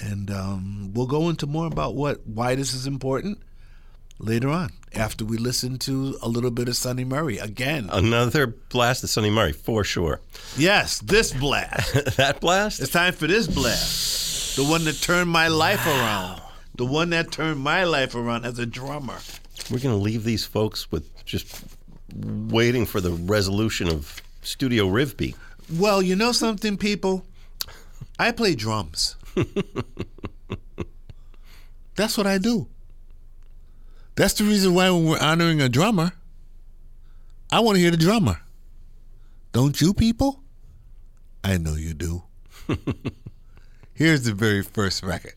and 0.00 0.30
um, 0.30 0.92
we'll 0.94 1.06
go 1.06 1.28
into 1.28 1.46
more 1.46 1.66
about 1.66 1.94
what 1.94 2.26
why 2.26 2.54
this 2.54 2.74
is 2.74 2.86
important 2.86 3.38
later 4.18 4.48
on 4.48 4.70
after 4.94 5.24
we 5.24 5.36
listen 5.36 5.78
to 5.78 6.16
a 6.22 6.28
little 6.28 6.50
bit 6.50 6.68
of 6.68 6.76
Sunny 6.76 7.04
Murray 7.04 7.38
again. 7.38 7.88
Another 7.92 8.46
blast 8.46 9.04
of 9.04 9.10
Sunny 9.10 9.30
Murray 9.30 9.52
for 9.52 9.84
sure. 9.84 10.20
Yes, 10.56 11.00
this 11.00 11.32
blast. 11.32 11.92
that 12.16 12.40
blast? 12.40 12.80
It's 12.80 12.90
time 12.92 13.12
for 13.12 13.26
this 13.26 13.46
blast. 13.46 14.56
The 14.56 14.64
one 14.64 14.84
that 14.84 14.94
turned 15.02 15.30
my 15.30 15.48
life 15.48 15.84
around. 15.86 16.40
the 16.76 16.86
one 16.86 17.10
that 17.10 17.30
turned 17.30 17.60
my 17.60 17.84
life 17.84 18.14
around 18.14 18.44
as 18.46 18.58
a 18.58 18.64
drummer. 18.66 19.18
We're 19.70 19.80
going 19.80 19.94
to 19.96 20.02
leave 20.02 20.24
these 20.24 20.44
folks 20.46 20.90
with 20.90 21.24
just 21.26 21.64
waiting 22.14 22.86
for 22.86 23.00
the 23.00 23.10
resolution 23.10 23.88
of 23.88 24.22
Studio 24.42 24.86
Rivbea. 24.86 25.34
Well, 25.74 26.00
you 26.00 26.16
know 26.16 26.32
something, 26.32 26.76
people? 26.78 27.26
I 28.18 28.30
play 28.32 28.54
drums. 28.54 29.16
That's 31.96 32.16
what 32.18 32.26
I 32.26 32.38
do. 32.38 32.68
That's 34.16 34.34
the 34.34 34.44
reason 34.44 34.74
why 34.74 34.90
when 34.90 35.04
we're 35.06 35.18
honoring 35.20 35.60
a 35.60 35.68
drummer, 35.68 36.12
I 37.50 37.60
want 37.60 37.76
to 37.76 37.80
hear 37.80 37.90
the 37.90 37.96
drummer. 37.96 38.40
Don't 39.52 39.80
you, 39.80 39.94
people? 39.94 40.42
I 41.44 41.58
know 41.58 41.74
you 41.74 41.94
do. 41.94 42.24
Here's 43.94 44.22
the 44.22 44.32
very 44.34 44.62
first 44.62 45.02
record. 45.02 45.34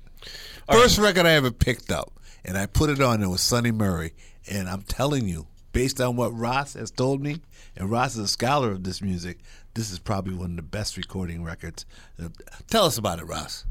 First 0.72 0.98
record 0.98 1.26
I 1.26 1.32
ever 1.32 1.52
picked 1.52 1.92
up, 1.92 2.12
and 2.44 2.58
I 2.58 2.66
put 2.66 2.90
it 2.90 3.02
on. 3.02 3.22
It 3.24 3.28
was 3.28 3.42
Sunny 3.42 3.72
Murray, 3.72 4.14
and 4.50 4.70
I'm 4.70 4.82
telling 4.82 5.28
you, 5.28 5.48
based 5.72 6.02
on 6.02 6.16
what 6.16 6.38
Ras 6.38 6.74
has 6.74 6.92
told 6.92 7.22
me, 7.22 7.42
and 7.76 7.90
Ras 7.90 8.14
is 8.14 8.20
a 8.20 8.28
scholar 8.28 8.72
of 8.72 8.84
this 8.84 9.02
music, 9.02 9.40
this 9.76 9.92
is 9.92 10.00
probably 10.00 10.34
one 10.34 10.52
of 10.52 10.56
the 10.58 10.62
best 10.62 10.98
recording 10.98 11.44
records. 11.44 11.86
Uh, 12.22 12.30
Tell 12.70 12.86
us 12.86 12.98
about 12.98 13.20
it, 13.20 13.26
Ras. 13.26 13.66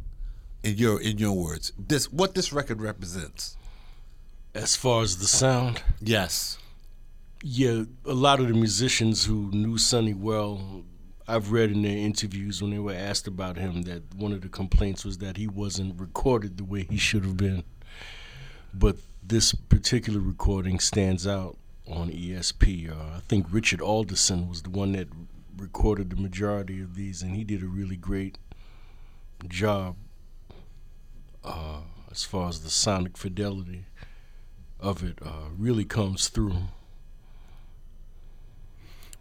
In 0.63 0.77
your 0.77 1.01
in 1.01 1.19
your 1.19 1.33
words, 1.33 1.73
this 1.79 2.11
what 2.13 2.35
this 2.35 2.53
record 2.53 2.81
represents. 2.83 3.57
As 4.55 4.75
far 4.75 5.03
as 5.03 5.19
the 5.19 5.27
sound, 5.27 5.83
Yes. 6.01 6.59
yeah, 7.43 7.85
a 8.05 8.13
lot 8.15 8.41
of 8.41 8.49
the 8.49 8.55
musicians 8.55 9.25
who 9.27 9.51
knew 9.53 9.79
Sonny 9.79 10.15
well, 10.15 10.83
I've 11.29 11.53
read 11.53 11.71
in 11.71 11.83
their 11.83 11.97
interviews 11.97 12.61
when 12.61 12.73
they 12.73 12.79
were 12.79 12.95
asked 12.95 13.29
about 13.29 13.57
him 13.57 13.83
that 13.83 14.03
one 14.17 14.33
of 14.33 14.41
the 14.41 14.49
complaints 14.49 15.05
was 15.05 15.19
that 15.19 15.37
he 15.37 15.47
wasn't 15.47 16.01
recorded 16.01 16.57
the 16.57 16.65
way 16.65 16.83
he 16.91 16.97
should 16.97 17.25
have 17.25 17.37
been. 17.37 17.63
But 18.75 18.97
this 19.23 19.53
particular 19.55 20.19
recording 20.19 20.81
stands 20.81 21.25
out 21.27 21.57
on 21.87 22.11
ESP. 22.11 22.91
Uh, 22.91 23.17
I 23.19 23.21
think 23.29 23.47
Richard 23.51 23.81
Alderson 23.81 24.49
was 24.49 24.63
the 24.63 24.71
one 24.71 24.93
that 24.93 25.09
recorded 25.57 26.11
the 26.11 26.17
majority 26.17 26.81
of 26.81 26.97
these, 26.97 27.23
and 27.23 27.37
he 27.37 27.45
did 27.45 27.63
a 27.63 27.67
really 27.67 27.97
great 27.97 28.39
job 29.47 29.95
uh, 31.45 31.81
as 32.11 32.25
far 32.25 32.49
as 32.49 32.61
the 32.61 32.71
sonic 32.71 33.17
fidelity 33.17 33.85
of 34.81 35.03
it 35.03 35.19
uh, 35.25 35.49
really 35.57 35.85
comes 35.85 36.29
through. 36.29 36.55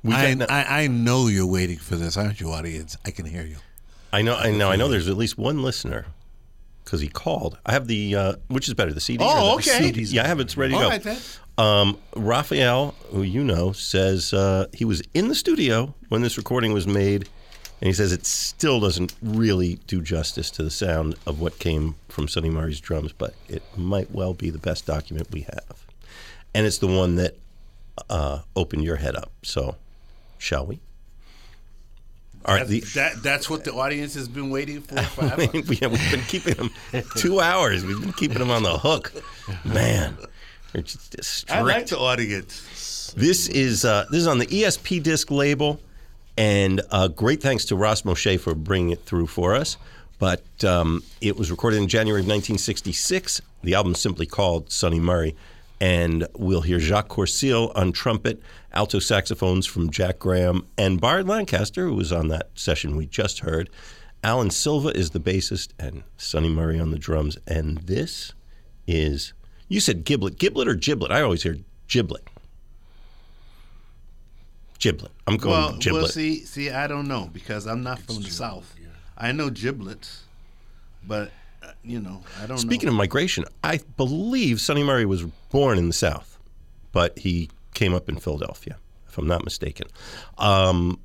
We 0.03 0.13
I, 0.13 0.33
got- 0.35 0.51
I 0.51 0.83
I 0.83 0.87
know 0.87 1.27
you're 1.27 1.47
waiting 1.47 1.77
for 1.77 1.95
this, 1.95 2.17
aren't 2.17 2.39
you, 2.39 2.51
audience? 2.51 2.97
I 3.05 3.11
can 3.11 3.25
hear 3.25 3.43
you. 3.43 3.57
I 4.13 4.21
know, 4.21 4.35
I 4.35 4.51
know, 4.51 4.71
I 4.71 4.75
know. 4.77 4.87
There's 4.87 5.09
at 5.09 5.17
least 5.17 5.37
one 5.37 5.61
listener 5.61 6.05
because 6.83 7.01
he 7.01 7.09
called. 7.09 7.57
I 7.65 7.73
have 7.73 7.87
the 7.87 8.15
uh, 8.15 8.33
which 8.47 8.67
is 8.67 8.73
better, 8.73 8.93
the 8.93 9.01
CD. 9.01 9.23
Oh, 9.27 9.55
or 9.55 9.61
the 9.61 9.69
okay. 9.69 9.91
CDs? 9.91 10.13
Yeah, 10.13 10.23
I 10.23 10.27
have 10.27 10.39
it 10.39 10.55
ready 10.55 10.73
to 10.73 10.77
All 10.77 10.83
go. 10.83 10.89
right, 10.89 11.03
then. 11.03 11.17
Um, 11.57 11.97
Raphael, 12.15 12.93
who 13.09 13.23
you 13.23 13.43
know, 13.43 13.71
says 13.71 14.31
uh, 14.33 14.67
he 14.73 14.85
was 14.85 15.01
in 15.15 15.27
the 15.27 15.35
studio 15.35 15.95
when 16.09 16.21
this 16.21 16.37
recording 16.37 16.71
was 16.71 16.85
made, 16.87 17.27
and 17.81 17.87
he 17.87 17.93
says 17.93 18.11
it 18.11 18.25
still 18.25 18.79
doesn't 18.79 19.15
really 19.21 19.79
do 19.87 20.01
justice 20.01 20.49
to 20.51 20.63
the 20.63 20.71
sound 20.71 21.15
of 21.25 21.39
what 21.39 21.59
came 21.59 21.95
from 22.09 22.27
Sunny 22.27 22.49
Murray's 22.49 22.79
drums, 22.79 23.11
but 23.11 23.33
it 23.47 23.63
might 23.75 24.11
well 24.11 24.33
be 24.33 24.49
the 24.49 24.57
best 24.57 24.85
document 24.85 25.31
we 25.31 25.41
have, 25.41 25.85
and 26.53 26.65
it's 26.65 26.79
the 26.79 26.87
one 26.87 27.15
that 27.15 27.35
uh, 28.09 28.39
opened 28.55 28.83
your 28.83 28.97
head 28.97 29.15
up. 29.15 29.31
So, 29.43 29.75
shall 30.37 30.65
we? 30.65 30.79
All 32.45 32.55
right, 32.55 32.65
the, 32.65 32.79
that 32.95 33.21
that's 33.21 33.49
what 33.49 33.65
the 33.65 33.73
audience 33.73 34.13
has 34.13 34.29
been 34.29 34.49
waiting 34.49 34.81
for 34.81 35.01
forever. 35.01 35.47
we, 35.53 35.61
we've 35.61 35.79
been 35.79 36.21
keeping 36.27 36.53
them 36.53 36.69
two 37.17 37.41
hours. 37.41 37.85
We've 37.85 37.99
been 37.99 38.13
keeping 38.13 38.39
them 38.39 38.51
on 38.51 38.63
the 38.63 38.77
hook, 38.77 39.11
man. 39.65 40.17
They're 40.71 40.81
just 40.81 41.23
strict. 41.23 41.51
I 41.51 41.61
like 41.61 41.87
the 41.87 41.97
audience. 41.97 43.13
This 43.17 43.49
is 43.49 43.83
uh, 43.83 44.05
this 44.09 44.21
is 44.21 44.27
on 44.27 44.37
the 44.37 44.45
ESP 44.45 45.03
disc 45.03 45.29
label, 45.29 45.79
and 46.37 46.81
uh, 46.91 47.07
great 47.07 47.41
thanks 47.41 47.65
to 47.65 47.75
Ras 47.75 48.03
Moshe 48.03 48.39
for 48.39 48.53
bringing 48.55 48.91
it 48.91 49.03
through 49.05 49.27
for 49.27 49.55
us. 49.55 49.77
But 50.19 50.63
um, 50.63 51.03
it 51.21 51.37
was 51.37 51.51
recorded 51.51 51.77
in 51.77 51.87
January 51.87 52.21
of 52.21 52.25
1966. 52.25 53.41
The 53.63 53.75
album's 53.75 53.99
simply 53.99 54.25
called 54.25 54.71
Sunny 54.71 54.99
Murray, 54.99 55.35
and 55.79 56.27
we'll 56.35 56.61
hear 56.61 56.79
Jacques 56.79 57.09
Coursil 57.09 57.71
on 57.75 57.91
trumpet, 57.91 58.41
alto 58.73 58.99
saxophones 58.99 59.65
from 59.67 59.91
Jack 59.91 60.19
Graham, 60.19 60.65
and 60.77 61.01
Byard 61.01 61.27
Lancaster, 61.27 61.85
who 61.85 61.95
was 61.95 62.11
on 62.11 62.29
that 62.29 62.49
session 62.55 62.95
we 62.95 63.05
just 63.05 63.39
heard. 63.39 63.69
Alan 64.23 64.49
Silva 64.49 64.89
is 64.89 65.11
the 65.11 65.19
bassist, 65.19 65.69
and 65.79 66.03
Sunny 66.17 66.49
Murray 66.49 66.79
on 66.79 66.89
the 66.89 66.97
drums. 66.97 67.37
And 67.45 67.77
this 67.79 68.33
is 68.87 69.33
you 69.67 69.79
said 69.79 70.05
giblet, 70.05 70.39
giblet 70.39 70.67
or 70.67 70.75
giblet? 70.75 71.11
I 71.11 71.21
always 71.21 71.43
hear 71.43 71.57
giblet. 71.87 72.27
Giblet. 74.79 75.11
I'm 75.25 75.37
going 75.37 75.51
Well, 75.53 75.77
giblet. 75.77 76.03
well, 76.03 76.11
see, 76.11 76.43
see, 76.45 76.69
I 76.69 76.87
don't 76.87 77.07
know 77.07 77.29
because 77.33 77.65
I'm 77.65 77.83
not 77.83 77.99
from 77.99 78.21
the 78.21 78.29
south. 78.29 78.73
I 79.17 79.31
know 79.31 79.49
giblets, 79.49 80.23
but 81.05 81.31
uh, 81.63 81.71
you 81.83 81.99
know, 81.99 82.21
I 82.41 82.45
don't 82.45 82.59
Speaking 82.59 82.85
know. 82.87 82.91
of 82.93 82.97
migration, 82.97 83.45
I 83.63 83.79
believe 83.97 84.61
Sunny 84.61 84.83
Murray 84.83 85.05
was 85.05 85.23
born 85.51 85.77
in 85.79 85.87
the 85.87 85.93
South, 85.93 86.37
but 86.91 87.17
he 87.17 87.49
came 87.73 87.95
up 87.95 88.07
in 88.09 88.17
Philadelphia, 88.19 88.77
if 89.07 89.17
I'm 89.17 89.25
not 89.27 89.43
mistaken. 89.43 89.87
Um, 90.37 90.99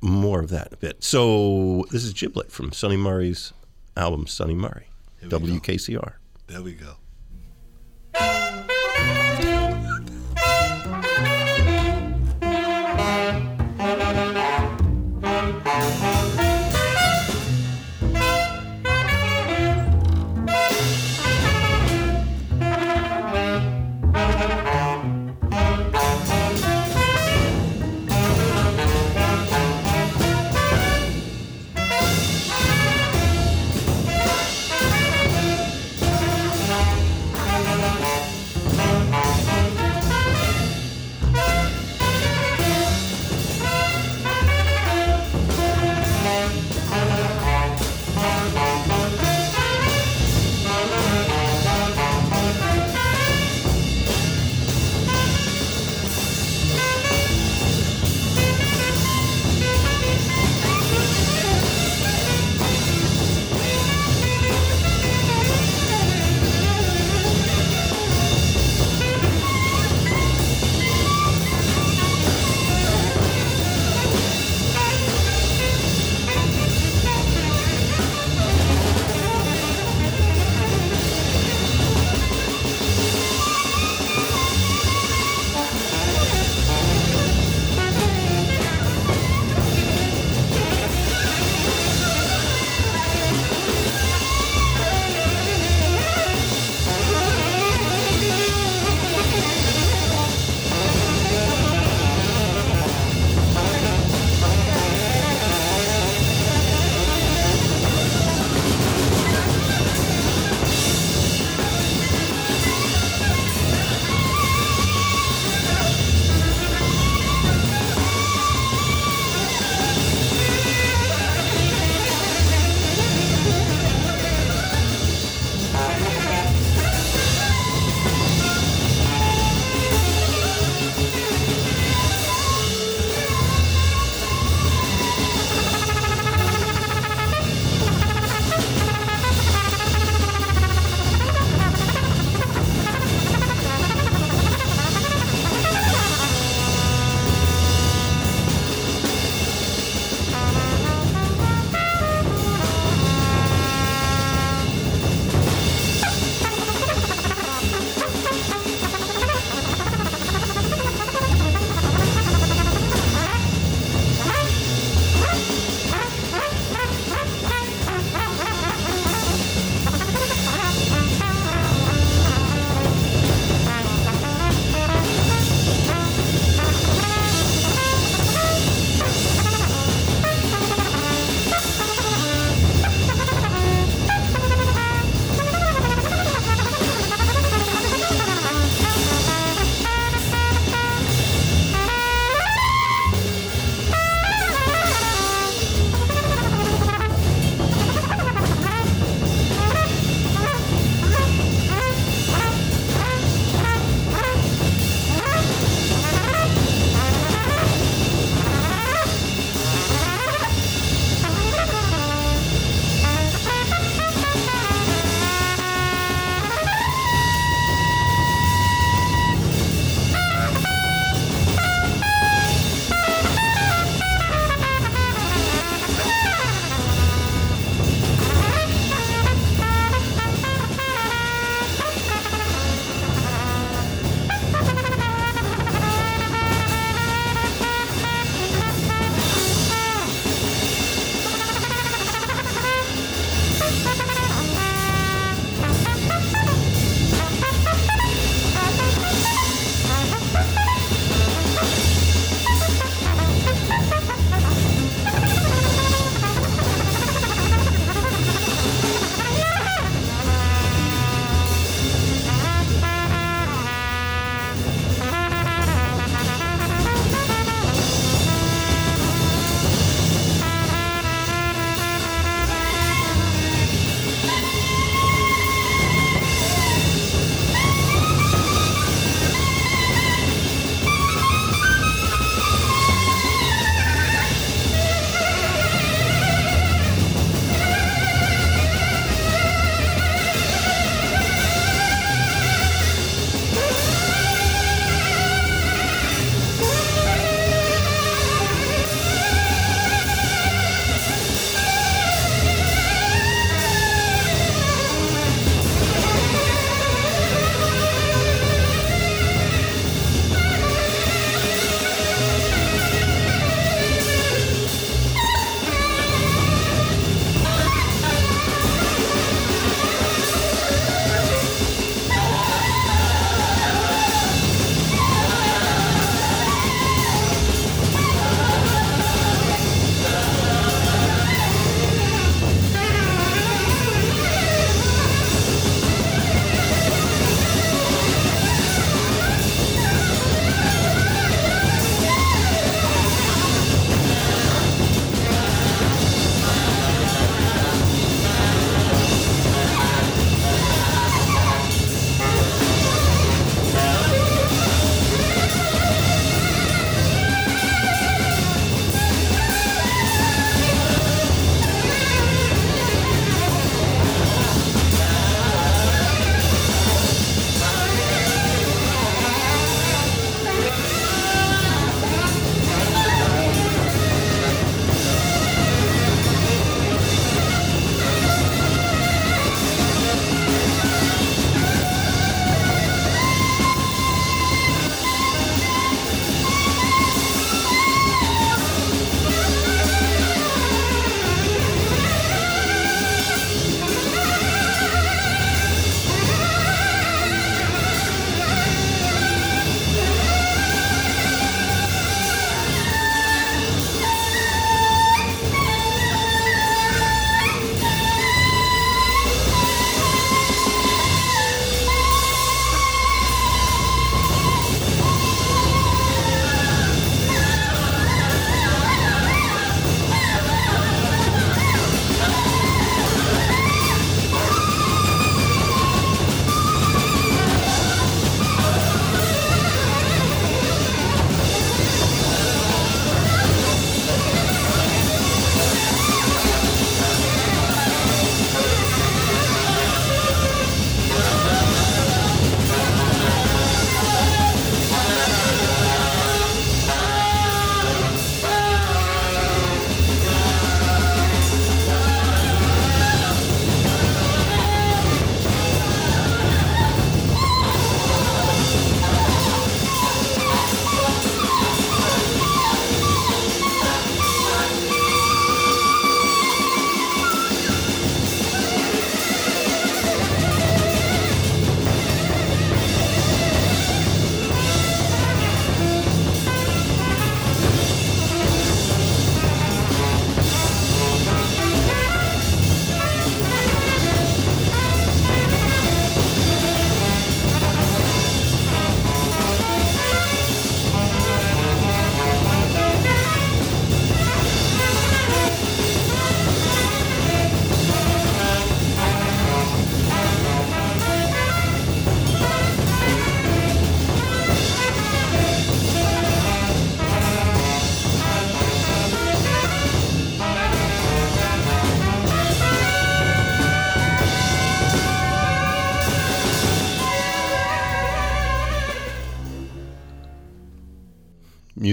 more 0.00 0.40
of 0.40 0.48
that 0.50 0.68
in 0.68 0.74
a 0.74 0.76
bit. 0.78 1.04
So 1.04 1.84
this 1.92 2.02
is 2.04 2.12
Giblet 2.12 2.50
from 2.50 2.72
Sunny 2.72 2.96
Murray's 2.96 3.52
album, 3.96 4.26
Sunny 4.26 4.54
Murray, 4.54 4.88
Here 5.20 5.28
we 5.38 5.52
go. 5.52 5.60
WKCR. 5.60 6.12
there 6.48 6.62
we 6.62 6.72
go. 6.74 6.96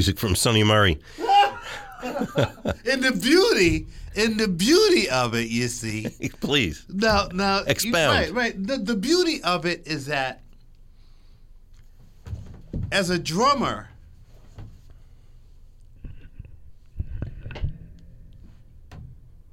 Music 0.05 0.19
from 0.19 0.35
Sunny 0.35 0.63
Murray. 0.63 0.99
and 2.03 3.01
the 3.03 3.17
beauty, 3.19 3.87
and 4.15 4.39
the 4.39 4.47
beauty 4.47 5.09
of 5.09 5.33
it, 5.33 5.49
you 5.49 5.67
see. 5.67 6.09
Please. 6.41 6.85
Now, 6.87 7.27
now, 7.33 7.61
you- 7.61 7.65
Expound. 7.65 8.15
right, 8.15 8.31
right. 8.31 8.67
The, 8.67 8.77
the 8.77 8.95
beauty 8.95 9.41
of 9.41 9.65
it 9.65 9.87
is 9.87 10.05
that 10.05 10.43
as 12.91 13.09
a 13.09 13.17
drummer, 13.17 13.89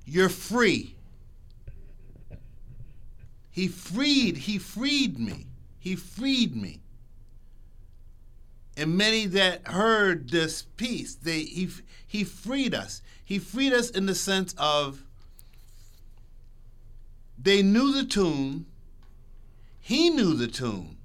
you're 0.05 0.29
free. 0.29 0.97
He 3.51 3.69
freed, 3.69 4.37
he 4.37 4.59
freed 4.59 5.19
me. 5.19 5.47
He 5.79 5.97
freed 5.97 6.55
me. 6.55 6.82
And 8.77 8.97
many 8.97 9.27
that 9.27 9.69
heard 9.69 10.31
this 10.31 10.63
piece, 10.63 11.15
they 11.15 11.41
he 11.41 11.71
he 12.07 12.25
freed 12.25 12.75
us. 12.75 13.03
He 13.25 13.39
freed 13.39 13.73
us 13.73 13.91
in 13.91 14.07
the 14.07 14.15
sense 14.15 14.55
of 14.59 15.05
they 17.39 17.63
knew 17.63 17.93
the 17.93 18.05
tune. 18.05 18.67
He 19.81 20.11
knew 20.11 20.35
the 20.35 20.47
tune. 20.47 20.97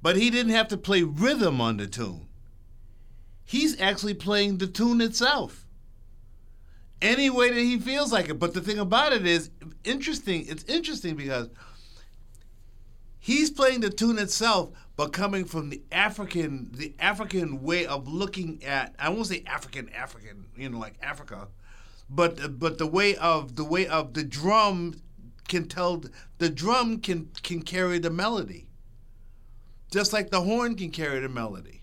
But 0.00 0.16
he 0.16 0.30
didn't 0.30 0.52
have 0.52 0.68
to 0.68 0.76
play 0.76 1.02
rhythm 1.02 1.60
on 1.60 1.76
the 1.76 1.86
tune. 1.86 2.26
He's 3.44 3.80
actually 3.80 4.14
playing 4.14 4.58
the 4.58 4.66
tune 4.66 5.00
itself. 5.00 5.66
Any 7.00 7.28
way 7.28 7.50
that 7.50 7.60
he 7.60 7.78
feels 7.78 8.12
like 8.12 8.28
it. 8.28 8.38
But 8.38 8.54
the 8.54 8.60
thing 8.60 8.78
about 8.78 9.12
it 9.12 9.26
is 9.26 9.50
interesting. 9.84 10.46
It's 10.48 10.64
interesting 10.64 11.16
because 11.16 11.50
he's 13.18 13.50
playing 13.50 13.80
the 13.80 13.90
tune 13.90 14.18
itself, 14.18 14.70
but 14.96 15.12
coming 15.12 15.44
from 15.44 15.70
the 15.70 15.82
African, 15.90 16.70
the 16.72 16.94
African 16.98 17.62
way 17.62 17.86
of 17.86 18.06
looking 18.06 18.62
at. 18.64 18.94
I 18.98 19.08
won't 19.08 19.26
say 19.26 19.42
African, 19.46 19.88
African, 19.90 20.46
you 20.56 20.68
know, 20.68 20.78
like 20.78 20.94
Africa, 21.02 21.48
but 22.10 22.58
but 22.58 22.78
the 22.78 22.86
way 22.86 23.16
of 23.16 23.56
the 23.56 23.64
way 23.64 23.86
of 23.86 24.14
the 24.14 24.24
drum 24.24 24.94
can 25.48 25.66
tell 25.66 26.02
the 26.38 26.50
drum 26.50 26.98
can 26.98 27.30
can 27.42 27.62
carry 27.62 27.98
the 27.98 28.10
melody, 28.10 28.68
just 29.90 30.12
like 30.12 30.30
the 30.30 30.42
horn 30.42 30.76
can 30.76 30.90
carry 30.90 31.20
the 31.20 31.28
melody. 31.28 31.78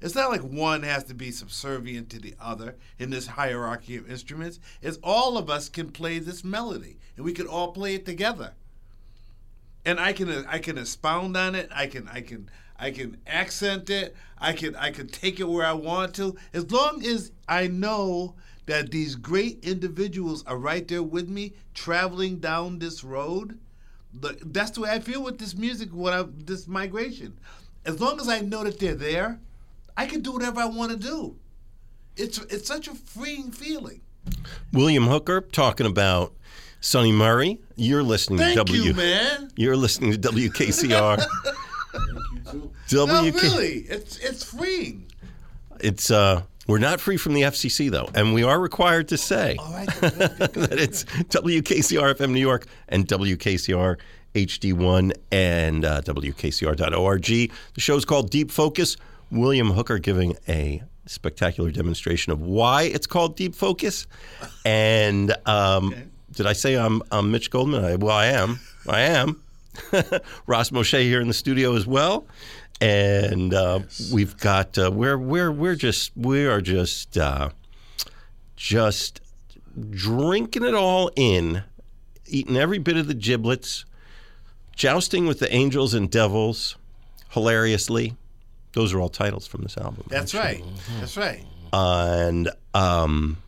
It's 0.00 0.14
not 0.14 0.30
like 0.30 0.42
one 0.42 0.82
has 0.82 1.04
to 1.04 1.14
be 1.14 1.30
subservient 1.30 2.10
to 2.10 2.20
the 2.20 2.34
other 2.38 2.76
in 2.98 3.10
this 3.10 3.26
hierarchy 3.26 3.96
of 3.96 4.10
instruments. 4.10 4.60
It's 4.82 4.98
all 5.02 5.38
of 5.38 5.48
us 5.48 5.70
can 5.70 5.90
play 5.90 6.18
this 6.18 6.44
melody, 6.44 6.98
and 7.16 7.24
we 7.24 7.32
can 7.32 7.46
all 7.46 7.72
play 7.72 7.94
it 7.94 8.04
together 8.04 8.52
and 9.86 10.00
I 10.00 10.12
can 10.12 10.44
I 10.46 10.58
can 10.58 10.76
expound 10.76 11.36
on 11.36 11.54
it. 11.54 11.70
I 11.74 11.86
can 11.86 12.08
I 12.08 12.20
can 12.20 12.50
I 12.78 12.90
can 12.90 13.16
accent 13.26 13.88
it. 13.88 14.14
I 14.36 14.52
can 14.52 14.74
I 14.76 14.90
can 14.90 15.06
take 15.06 15.40
it 15.40 15.48
where 15.48 15.64
I 15.64 15.72
want 15.72 16.14
to. 16.16 16.36
As 16.52 16.70
long 16.70 17.06
as 17.06 17.30
I 17.48 17.68
know 17.68 18.34
that 18.66 18.90
these 18.90 19.14
great 19.14 19.64
individuals 19.64 20.44
are 20.44 20.58
right 20.58 20.86
there 20.88 21.04
with 21.04 21.28
me, 21.28 21.54
traveling 21.72 22.40
down 22.40 22.80
this 22.80 23.04
road. 23.04 23.58
The, 24.12 24.36
that's 24.46 24.72
the 24.72 24.80
way 24.80 24.90
I 24.90 24.98
feel 24.98 25.22
with 25.22 25.38
this 25.38 25.54
music. 25.54 25.90
What 25.90 26.12
I, 26.12 26.24
this 26.36 26.66
migration. 26.66 27.38
As 27.84 28.00
long 28.00 28.20
as 28.20 28.28
I 28.28 28.40
know 28.40 28.64
that 28.64 28.80
they're 28.80 28.94
there, 28.94 29.38
I 29.96 30.06
can 30.06 30.20
do 30.20 30.32
whatever 30.32 30.60
I 30.60 30.66
want 30.66 30.90
to 30.90 30.98
do. 30.98 31.36
It's 32.16 32.38
it's 32.38 32.66
such 32.66 32.88
a 32.88 32.94
freeing 32.94 33.52
feeling. 33.52 34.00
William 34.72 35.06
Hooker 35.06 35.42
talking 35.42 35.86
about 35.86 36.34
Sunny 36.86 37.10
Murray. 37.10 37.58
You're 37.74 38.04
listening 38.04 38.38
Thank 38.38 38.52
to 38.52 38.64
W. 38.64 38.80
you, 38.80 38.94
man. 38.94 39.50
You're 39.56 39.76
listening 39.76 40.12
to 40.12 40.18
WKCR. 40.18 41.24
No, 42.92 43.04
really, 43.04 43.78
it's 43.88 44.18
it's 44.18 44.44
freeing. 44.44 45.10
It's 45.80 46.12
uh, 46.12 46.42
we're 46.68 46.78
not 46.78 47.00
free 47.00 47.16
from 47.16 47.34
the 47.34 47.42
FCC 47.42 47.90
though, 47.90 48.08
and 48.14 48.32
we 48.32 48.44
are 48.44 48.60
required 48.60 49.08
to 49.08 49.18
say 49.18 49.56
All 49.58 49.72
right, 49.72 49.88
that 50.00 50.76
it's 50.78 51.02
WKCR 51.04 52.14
FM 52.14 52.30
New 52.30 52.40
York 52.40 52.66
and 52.88 53.08
WKCR 53.08 53.98
HD1 54.36 55.12
and 55.32 55.84
uh, 55.84 56.00
WKCR.org. 56.02 57.24
The 57.24 57.50
show's 57.78 58.04
called 58.04 58.30
Deep 58.30 58.52
Focus. 58.52 58.96
William 59.32 59.72
Hooker 59.72 59.98
giving 59.98 60.36
a 60.48 60.84
spectacular 61.06 61.72
demonstration 61.72 62.32
of 62.32 62.40
why 62.40 62.84
it's 62.84 63.08
called 63.08 63.36
Deep 63.36 63.56
Focus. 63.56 64.06
And 64.64 65.34
um, 65.46 66.12
did 66.36 66.46
I 66.46 66.52
say 66.52 66.76
I'm, 66.76 67.02
I'm 67.10 67.30
Mitch 67.30 67.50
Goldman? 67.50 67.84
I, 67.84 67.96
well, 67.96 68.14
I 68.14 68.26
am. 68.26 68.60
I 68.86 69.00
am. 69.00 69.42
Ras 70.46 70.70
Moshe 70.70 71.00
here 71.02 71.20
in 71.20 71.28
the 71.28 71.34
studio 71.34 71.74
as 71.74 71.86
well. 71.86 72.26
And 72.80 73.54
uh, 73.54 73.80
we've 74.12 74.36
got 74.36 74.76
uh, 74.76 74.90
we're 74.92 75.16
we're 75.16 75.50
we're 75.50 75.74
just 75.74 76.12
we 76.14 76.46
are 76.46 76.60
just 76.60 77.16
uh, 77.16 77.48
just 78.54 79.22
drinking 79.90 80.62
it 80.62 80.74
all 80.74 81.10
in, 81.16 81.62
eating 82.26 82.58
every 82.58 82.78
bit 82.78 82.98
of 82.98 83.06
the 83.06 83.14
giblets, 83.14 83.86
jousting 84.74 85.26
with 85.26 85.38
the 85.38 85.50
angels 85.54 85.94
and 85.94 86.10
devils, 86.10 86.76
hilariously. 87.30 88.14
Those 88.74 88.92
are 88.92 89.00
all 89.00 89.08
titles 89.08 89.46
from 89.46 89.62
this 89.62 89.78
album. 89.78 90.04
That's 90.08 90.34
right. 90.34 90.62
That's 91.00 91.16
right. 91.16 91.42
and 91.72 92.50
um, 92.74 93.38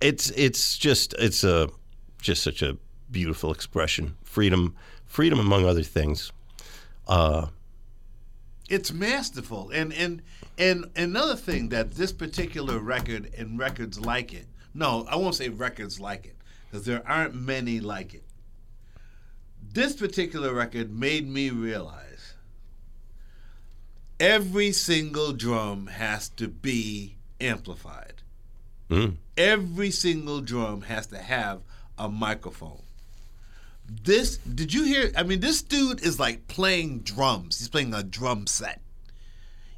it's 0.00 0.30
it's 0.30 0.78
just 0.78 1.14
it's 1.20 1.44
a 1.44 1.68
just 2.22 2.42
such 2.42 2.62
a 2.62 2.78
beautiful 3.10 3.52
expression, 3.52 4.16
freedom, 4.22 4.74
freedom 5.04 5.38
among 5.38 5.66
other 5.66 5.82
things. 5.82 6.32
Uh, 7.06 7.48
It's 8.70 8.92
masterful. 8.92 9.70
And 9.70 9.92
and 9.92 10.22
and 10.56 10.86
another 10.96 11.36
thing 11.36 11.68
that 11.70 11.92
this 11.92 12.12
particular 12.12 12.78
record 12.78 13.30
and 13.36 13.58
records 13.58 14.00
like 14.00 14.32
it. 14.32 14.46
No, 14.72 15.04
I 15.10 15.16
won't 15.16 15.34
say 15.34 15.48
records 15.50 16.00
like 16.00 16.24
it 16.26 16.36
because 16.70 16.86
there 16.86 17.02
aren't 17.06 17.34
many 17.34 17.80
like 17.80 18.14
it. 18.14 18.24
This 19.74 19.94
particular 19.94 20.54
record 20.54 20.90
made 20.90 21.28
me 21.28 21.50
realize 21.50 22.34
every 24.20 24.72
single 24.72 25.32
drum 25.32 25.88
has 25.88 26.28
to 26.30 26.48
be 26.48 27.16
amplified. 27.40 28.22
mm, 28.88 29.16
every 29.36 29.90
single 29.90 30.40
drum 30.40 30.82
has 30.82 31.06
to 31.08 31.18
have 31.18 31.60
a 32.02 32.08
microphone. 32.08 32.82
This 33.88 34.38
did 34.38 34.74
you 34.74 34.84
hear? 34.84 35.12
I 35.16 35.22
mean, 35.22 35.40
this 35.40 35.62
dude 35.62 36.02
is 36.02 36.18
like 36.18 36.48
playing 36.48 37.00
drums. 37.00 37.58
He's 37.58 37.68
playing 37.68 37.94
a 37.94 38.02
drum 38.02 38.46
set. 38.46 38.80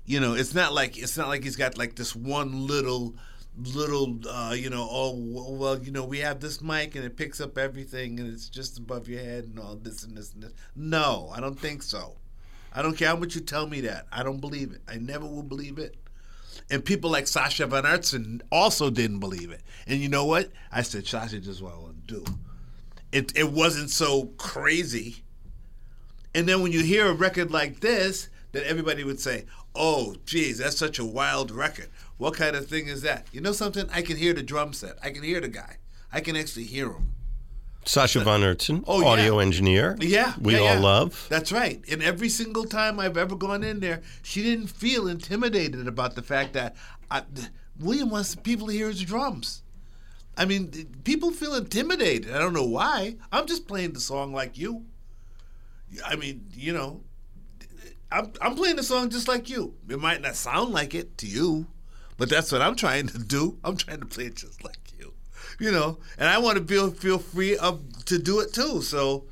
You 0.07 0.21
know, 0.21 0.35
it's 0.35 0.55
not 0.55 0.73
like 0.73 0.97
it's 0.97 1.17
not 1.17 1.29
like 1.29 1.45
he's 1.45 1.57
got 1.57 1.77
like 1.77 1.97
this 1.97 2.17
one 2.17 2.67
little 2.67 3.15
little 3.57 4.19
uh, 4.29 4.55
you 4.57 4.71
know, 4.71 4.89
oh 4.91 5.15
well, 5.59 5.79
you 5.83 5.93
know, 5.93 6.05
we 6.05 6.19
have 6.21 6.41
this 6.41 6.63
mic 6.63 6.95
and 6.95 7.05
it 7.05 7.17
picks 7.17 7.41
up 7.41 7.59
everything 7.59 8.19
and 8.21 8.33
it's 8.33 8.49
just 8.49 8.79
above 8.79 9.07
your 9.09 9.21
head 9.21 9.45
and 9.45 9.59
all 9.59 9.77
this 9.77 10.03
and 10.03 10.17
this 10.17 10.33
and 10.33 10.43
this. 10.43 10.53
No, 10.75 11.31
I 11.35 11.41
don't 11.41 11.59
think 11.59 11.83
so. 11.83 12.17
I 12.73 12.83
don't 12.83 12.97
care 12.97 13.09
how 13.09 13.17
much 13.17 13.35
you 13.35 13.41
tell 13.41 13.67
me 13.67 13.83
that. 13.83 14.07
I 14.11 14.23
don't 14.23 14.41
believe 14.41 14.73
it. 14.73 14.81
I 14.89 14.97
never 14.97 15.27
will 15.27 15.43
believe 15.43 15.79
it. 15.79 15.97
And 16.71 16.85
people 16.85 17.11
like 17.11 17.25
Sascha 17.25 17.69
von 17.69 17.85
Oertzen 17.85 18.41
also 18.51 18.91
didn't 18.91 19.21
believe 19.21 19.51
it. 19.51 19.63
And 19.87 20.01
you 20.01 20.09
know 20.09 20.25
what? 20.25 20.51
I 20.73 20.83
said, 20.83 21.07
Sasha, 21.07 21.39
just 21.41 21.61
to 21.61 21.94
do. 22.07 22.25
It, 23.13 23.37
it 23.37 23.51
wasn't 23.53 23.91
so 23.91 24.27
crazy. 24.39 25.23
And 26.35 26.49
then 26.49 26.63
when 26.63 26.73
you 26.73 26.83
hear 26.83 27.07
a 27.07 27.13
record 27.13 27.51
like 27.51 27.81
this, 27.81 28.29
that 28.53 28.65
everybody 28.65 29.05
would 29.05 29.21
say, 29.21 29.45
oh, 29.75 30.17
geez, 30.27 30.59
that's 30.59 30.77
such 30.77 30.99
a 30.99 31.05
wild 31.05 31.51
record. 31.51 31.89
What 32.19 32.35
kind 32.35 32.57
of 32.57 32.67
thing 32.69 32.87
is 32.89 33.03
that? 33.03 33.27
You 33.33 33.41
know 33.41 33.53
something? 33.53 33.89
I 33.93 34.03
can 34.03 34.17
hear 34.17 34.33
the 34.33 34.43
drum 34.43 34.73
set. 34.73 34.97
I 35.03 35.11
can 35.11 35.23
hear 35.23 35.41
the 35.41 35.49
guy. 35.49 35.79
I 36.13 36.21
can 36.21 36.37
actually 36.37 36.65
hear 36.65 36.91
him. 36.93 37.13
Sascha 37.85 38.23
von 38.23 38.41
Oertzen, 38.41 38.83
Oh, 38.87 39.03
yeah. 39.03 39.09
audio 39.09 39.39
engineer. 39.41 39.97
Yeah, 40.01 40.33
we 40.41 40.55
yeah, 40.55 40.61
all 40.61 40.65
yeah. 40.67 40.79
love. 40.79 41.27
That's 41.29 41.53
right. 41.53 41.85
And 41.91 42.03
every 42.03 42.31
single 42.31 42.65
time 42.65 42.99
I've 42.99 43.19
ever 43.19 43.37
gone 43.37 43.63
in 43.63 43.81
there, 43.81 44.01
she 44.23 44.43
didn't 44.43 44.69
feel 44.69 45.07
intimidated 45.07 45.87
about 45.87 46.15
the 46.15 46.23
fact 46.23 46.55
that 46.55 46.77
uh, 47.11 47.21
I, 47.21 47.47
William 47.79 48.09
wants 48.09 48.35
people 48.37 48.69
to 48.69 48.73
hear 48.73 48.89
his 48.89 49.03
drums. 49.03 49.64
I 50.37 50.45
mean, 50.45 50.71
people 51.05 51.31
feel 51.31 51.55
intimidated. 51.55 52.35
I 52.35 52.39
don't 52.39 52.55
know 52.55 52.65
why. 52.65 53.17
I'm 53.31 53.47
just 53.47 53.69
playing 53.69 53.93
the 53.93 54.01
song 54.01 54.33
like 54.33 54.59
you. 54.59 54.85
I 56.05 56.17
mean, 56.17 56.47
you 56.55 56.73
know, 56.73 57.03
I'm, 58.11 58.33
I'm 58.41 58.55
playing 58.55 58.77
the 58.77 58.83
song 58.83 59.11
just 59.11 59.29
like 59.29 59.49
you. 59.49 59.75
It 59.89 60.01
might 60.01 60.21
not 60.21 60.37
sound 60.37 60.73
like 60.73 60.95
it 60.95 61.19
to 61.19 61.27
you, 61.27 61.67
but 62.17 62.29
that's 62.29 62.53
what 62.53 62.63
I'm 62.63 62.77
trying 62.77 63.09
to 63.09 63.19
do. 63.19 63.59
I'm 63.65 63.77
trying 63.77 64.01
to 64.01 64.07
play 64.07 64.27
it 64.27 64.37
just 64.37 64.65
like 64.65 64.93
you, 64.99 65.13
you 65.59 65.71
know. 65.71 65.99
And 66.19 66.29
I 66.29 66.39
want 66.39 66.59
to 66.59 66.65
feel 66.65 66.91
feel 66.91 67.19
free 67.19 67.57
of 67.57 68.05
to 68.07 68.19
do 68.19 68.41
it 68.41 68.53
too. 68.53 68.83
So, 68.83 69.25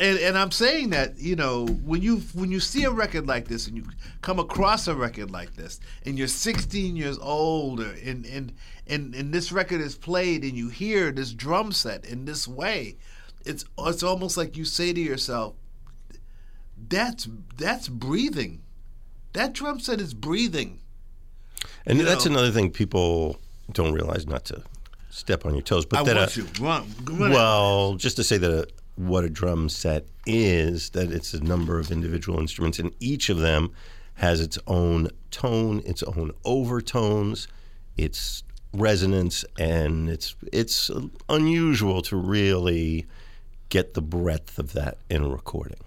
and 0.00 0.18
and 0.18 0.36
I'm 0.36 0.50
saying 0.50 0.90
that 0.90 1.18
you 1.18 1.36
know 1.36 1.66
when 1.66 2.02
you 2.02 2.18
when 2.34 2.50
you 2.50 2.60
see 2.60 2.84
a 2.84 2.90
record 2.90 3.26
like 3.26 3.46
this 3.48 3.66
and 3.68 3.76
you 3.76 3.84
come 4.22 4.38
across 4.38 4.88
a 4.88 4.94
record 4.94 5.30
like 5.30 5.54
this 5.54 5.78
and 6.04 6.18
you're 6.18 6.26
16 6.28 6.96
years 6.96 7.18
older 7.20 7.94
and 8.04 8.26
and 8.26 8.52
and 8.86 9.14
and 9.14 9.32
this 9.32 9.52
record 9.52 9.80
is 9.80 9.96
played 9.96 10.42
and 10.42 10.52
you 10.54 10.68
hear 10.68 11.12
this 11.12 11.32
drum 11.32 11.72
set 11.72 12.04
in 12.04 12.24
this 12.24 12.46
way, 12.48 12.96
it's 13.44 13.64
it's 13.78 14.02
almost 14.02 14.36
like 14.36 14.56
you 14.56 14.64
say 14.64 14.92
to 14.92 15.00
yourself, 15.00 15.54
that's 16.88 17.28
that's 17.56 17.88
breathing. 17.88 18.62
That 19.32 19.52
drum 19.52 19.80
set 19.80 20.00
is 20.00 20.14
breathing. 20.14 20.80
And 21.86 21.98
You 21.98 22.04
that's 22.04 22.24
know- 22.26 22.32
another 22.32 22.50
thing 22.50 22.70
people 22.70 23.38
don't 23.72 23.92
realize, 23.92 24.26
not 24.26 24.44
to 24.46 24.62
step 25.10 25.46
on 25.46 25.54
your 25.54 25.62
toes, 25.62 25.86
but 25.86 26.00
I 26.00 26.02
that 26.04 26.16
want 26.16 26.36
a, 26.36 26.40
you. 26.40 26.46
Run, 26.60 26.94
run 27.18 27.30
well, 27.30 27.94
just 27.94 28.16
to 28.16 28.24
say 28.24 28.36
that 28.38 28.50
a, 28.52 28.66
what 28.96 29.24
a 29.24 29.30
drum 29.30 29.68
set 29.68 30.06
is, 30.26 30.90
that 30.90 31.10
it's 31.10 31.34
a 31.34 31.40
number 31.42 31.78
of 31.78 31.90
individual 31.90 32.38
instruments, 32.40 32.78
and 32.78 32.92
each 33.00 33.28
of 33.28 33.38
them 33.38 33.70
has 34.14 34.40
its 34.40 34.58
own 34.66 35.08
tone, 35.30 35.82
its 35.84 36.02
own 36.04 36.30
overtones, 36.44 37.48
its 37.96 38.42
resonance, 38.72 39.44
and 39.58 40.08
it's 40.08 40.34
it's 40.52 40.90
unusual 41.28 42.02
to 42.02 42.16
really 42.16 43.06
get 43.68 43.94
the 43.94 44.02
breadth 44.02 44.58
of 44.58 44.72
that 44.72 44.98
in 45.10 45.22
a 45.22 45.28
recording. 45.28 45.78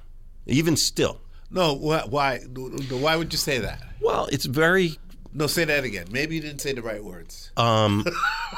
Even 0.46 0.76
still, 0.78 1.20
No, 1.50 1.74
why, 1.74 2.02
why? 2.10 2.40
Why 2.40 3.16
would 3.16 3.32
you 3.34 3.38
say 3.40 3.60
that? 3.60 3.82
well, 4.02 4.28
it's 4.32 4.46
very 4.46 4.98
No, 5.34 5.48
say 5.48 5.64
that 5.66 5.84
again. 5.84 6.08
Maybe 6.12 6.36
you 6.36 6.42
didn't 6.42 6.60
say 6.62 6.74
the 6.74 6.82
right 6.82 7.04
words. 7.04 7.52
Um, 7.58 8.06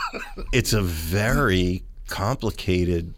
it's 0.53 0.73
a 0.73 0.81
very 0.81 1.83
complicated 2.07 3.13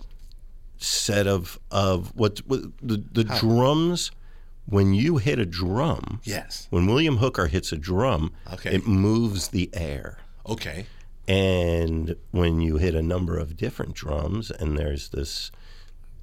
set 0.84 1.28
of 1.28 1.60
of 1.72 2.12
what, 2.16 2.40
what 2.48 2.62
the 2.82 3.04
the 3.12 3.24
drums. 3.24 4.12
When 4.68 4.94
you 4.94 5.18
hit 5.18 5.38
a 5.40 5.46
drum, 5.46 6.22
Yes. 6.24 6.68
when 6.70 6.86
William 6.86 7.18
Hooker 7.18 7.48
hits 7.48 7.72
a 7.74 7.78
drum, 7.78 8.32
Okay. 8.54 8.76
it 8.76 8.88
moves 8.88 9.50
the 9.50 9.70
air. 9.74 10.20
Okay. 10.48 10.86
And 11.28 12.16
when 12.30 12.62
you 12.62 12.78
hit 12.78 12.94
a 12.96 13.02
number 13.02 13.38
of 13.38 13.58
different 13.58 13.96
drums, 13.96 14.50
and 14.52 14.78
there's 14.78 15.10
this, 15.10 15.52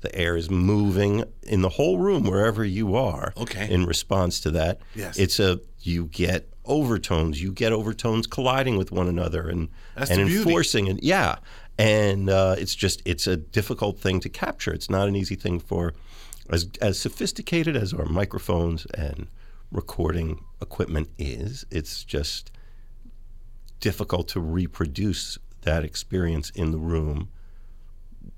the 0.01 0.15
air 0.15 0.37
is 0.37 0.49
moving 0.51 1.25
in 1.43 1.63
the 1.63 1.69
whole 1.71 1.99
room 1.99 2.23
wherever 2.25 2.65
you 2.65 2.95
are. 2.95 3.35
Okay. 3.37 3.69
In 3.71 3.85
response 3.87 4.41
to 4.41 4.51
that, 4.53 4.81
Yes. 4.95 5.19
it's 5.19 5.41
a 5.41 5.61
you 5.81 6.07
get 6.07 6.49
overtones. 6.65 7.43
You 7.43 7.53
get 7.53 7.73
overtones 7.73 8.27
colliding 8.27 8.77
with 8.79 8.93
one 8.93 9.09
another 9.09 9.49
and 9.49 9.69
That's 9.97 10.11
and 10.11 10.21
enforcing 10.21 10.89
and 10.89 11.01
yeah, 11.03 11.37
and 11.79 12.29
uh, 12.29 12.57
it's 12.59 12.75
just 12.75 13.01
it's 13.05 13.27
a 13.27 13.37
difficult 13.37 14.01
thing 14.01 14.21
to 14.21 14.29
capture. 14.29 14.73
It's 14.73 14.91
not 14.91 15.09
an 15.09 15.15
easy 15.17 15.37
thing 15.37 15.61
for 15.61 15.95
as 16.51 16.69
as 16.83 16.99
sophisticated 16.99 17.77
as 17.77 17.95
our 17.95 18.07
microphones 18.07 18.87
and 18.87 19.29
recording 19.71 20.45
equipment 20.61 21.09
is. 21.19 21.65
It's 21.71 22.03
just 22.05 22.51
difficult 23.81 24.27
to 24.29 24.41
reproduce 24.41 25.39
that 25.63 25.85
experience 25.85 26.51
in 26.51 26.73
the 26.73 26.79
room. 26.79 27.29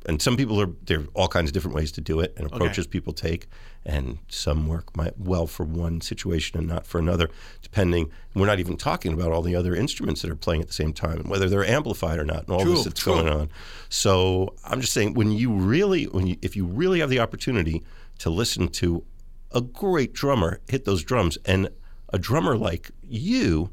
And 0.06 0.20
some 0.20 0.36
people 0.36 0.60
are 0.60 0.70
there 0.84 1.00
are 1.00 1.06
all 1.14 1.28
kinds 1.28 1.50
of 1.50 1.52
different 1.52 1.74
ways 1.74 1.92
to 1.92 2.00
do 2.00 2.20
it 2.20 2.34
and 2.36 2.46
approaches 2.46 2.86
people 2.86 3.12
take, 3.12 3.46
and 3.84 4.18
some 4.28 4.66
work 4.66 4.96
might 4.96 5.18
well 5.18 5.46
for 5.46 5.64
one 5.64 6.00
situation 6.00 6.58
and 6.58 6.66
not 6.66 6.86
for 6.86 6.98
another, 6.98 7.28
depending. 7.62 8.10
We're 8.34 8.46
not 8.46 8.60
even 8.60 8.76
talking 8.76 9.12
about 9.12 9.32
all 9.32 9.42
the 9.42 9.54
other 9.54 9.74
instruments 9.74 10.22
that 10.22 10.30
are 10.30 10.36
playing 10.36 10.62
at 10.62 10.68
the 10.68 10.74
same 10.74 10.92
time 10.92 11.18
and 11.20 11.28
whether 11.28 11.48
they're 11.48 11.66
amplified 11.66 12.18
or 12.18 12.24
not, 12.24 12.44
and 12.44 12.50
all 12.50 12.62
True, 12.62 12.74
this 12.74 12.84
that's 12.84 13.00
true. 13.00 13.14
going 13.14 13.28
on. 13.28 13.50
So 13.88 14.54
I'm 14.64 14.80
just 14.80 14.92
saying, 14.92 15.14
when 15.14 15.32
you 15.32 15.52
really, 15.52 16.04
when 16.04 16.26
you, 16.26 16.36
if 16.40 16.56
you 16.56 16.64
really 16.64 17.00
have 17.00 17.10
the 17.10 17.20
opportunity 17.20 17.82
to 18.18 18.30
listen 18.30 18.68
to 18.68 19.04
a 19.52 19.60
great 19.60 20.12
drummer 20.12 20.60
hit 20.68 20.84
those 20.84 21.02
drums, 21.02 21.36
and 21.44 21.68
a 22.12 22.18
drummer 22.18 22.56
like 22.56 22.90
you 23.02 23.70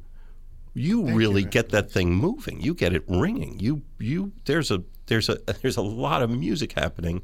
you 0.78 1.07
really 1.07 1.43
get 1.43 1.70
that 1.70 1.89
thing 1.89 2.13
moving. 2.13 2.61
You 2.61 2.76
get 2.76 2.93
it 2.93 3.03
ringing. 3.07 3.59
You 3.59 3.82
you 3.97 4.34
there's 4.45 4.70
a 4.70 4.84
there's 5.08 5.30
a 5.30 5.36
there's 5.62 5.78
a 5.78 5.82
lot 5.82 6.22
of 6.22 6.30
music 6.30 6.74
happening 6.74 7.22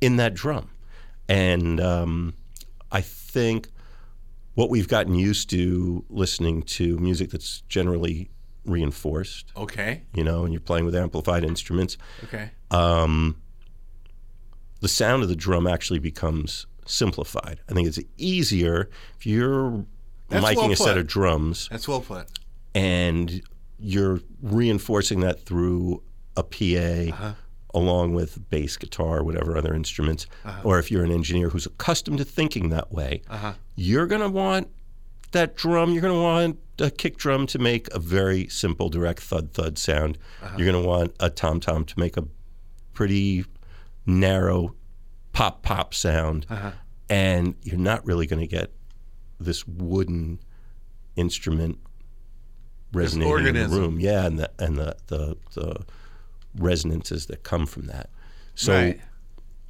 in 0.00 0.16
that 0.16 0.34
drum, 0.34 0.70
and 1.28 1.80
um, 1.80 2.34
I 2.90 3.00
think 3.00 3.68
what 4.54 4.70
we've 4.70 4.88
gotten 4.88 5.14
used 5.14 5.50
to 5.50 6.04
listening 6.08 6.62
to 6.62 6.96
music 6.98 7.30
that's 7.30 7.62
generally 7.68 8.30
reinforced, 8.64 9.52
Okay. 9.56 10.02
you 10.14 10.22
know, 10.24 10.44
and 10.44 10.52
you're 10.52 10.60
playing 10.60 10.84
with 10.84 10.94
amplified 10.94 11.42
instruments. 11.44 11.96
Okay. 12.24 12.50
Um, 12.70 13.36
the 14.80 14.88
sound 14.88 15.22
of 15.24 15.28
the 15.28 15.34
drum 15.36 15.66
actually 15.66 15.98
becomes 15.98 16.66
simplified. 16.86 17.60
I 17.68 17.72
think 17.74 17.88
it's 17.88 17.98
easier 18.16 18.88
if 19.18 19.26
you're 19.26 19.84
That's 20.28 20.44
miking 20.44 20.56
well 20.56 20.72
a 20.72 20.76
set 20.76 20.98
of 20.98 21.06
drums 21.08 21.68
That's 21.70 21.88
well 21.88 22.00
put. 22.00 22.26
and 22.74 23.42
you're 23.78 24.20
reinforcing 24.40 25.20
that 25.20 25.40
through 25.44 26.02
a 26.36 26.42
PA 26.42 27.12
Uh-huh. 27.12 27.34
along 27.74 28.14
with 28.14 28.48
bass 28.50 28.76
guitar, 28.76 29.22
whatever 29.24 29.56
other 29.56 29.74
instruments, 29.74 30.26
Uh-huh. 30.44 30.60
or 30.64 30.78
if 30.78 30.90
you're 30.90 31.04
an 31.04 31.10
engineer 31.10 31.48
who's 31.50 31.66
accustomed 31.66 32.18
to 32.18 32.24
thinking 32.24 32.68
that 32.70 32.92
way, 32.92 33.22
you're 33.76 34.06
going 34.06 34.20
to 34.22 34.28
want 34.28 34.68
that 35.32 35.56
drum, 35.56 35.92
you're 35.92 36.02
going 36.02 36.14
to 36.14 36.20
want 36.22 36.58
a 36.78 36.90
kick 36.90 37.16
drum 37.16 37.46
to 37.48 37.58
make 37.58 37.88
a 37.92 37.98
very 37.98 38.46
simple, 38.48 38.88
direct 38.88 39.20
thud 39.20 39.52
thud 39.52 39.78
sound. 39.78 40.18
Uh-huh. 40.42 40.54
You're 40.56 40.70
going 40.70 40.82
to 40.82 40.88
want 40.88 41.14
a 41.20 41.30
tom 41.30 41.58
tom 41.60 41.84
to 41.86 41.98
make 41.98 42.16
a 42.16 42.24
pretty 42.92 43.44
narrow 44.06 44.74
pop 45.32 45.62
pop 45.62 45.94
sound. 45.94 46.46
Uh-huh. 46.48 46.70
And 47.10 47.54
you're 47.62 47.76
not 47.78 48.04
really 48.06 48.26
going 48.26 48.40
to 48.40 48.46
get 48.46 48.72
this 49.40 49.66
wooden 49.66 50.38
instrument 51.16 51.78
resonating 52.92 53.30
in 53.48 53.54
the 53.54 53.60
room. 53.80 54.00
Yeah, 54.00 54.26
and 54.26 54.38
the 54.38 54.50
and 54.58 54.76
the 54.76 54.96
the, 55.08 55.36
the 55.54 55.76
resonances 56.58 57.26
that 57.26 57.42
come 57.42 57.66
from 57.66 57.86
that. 57.86 58.10
So 58.54 58.72
Right. 58.72 59.00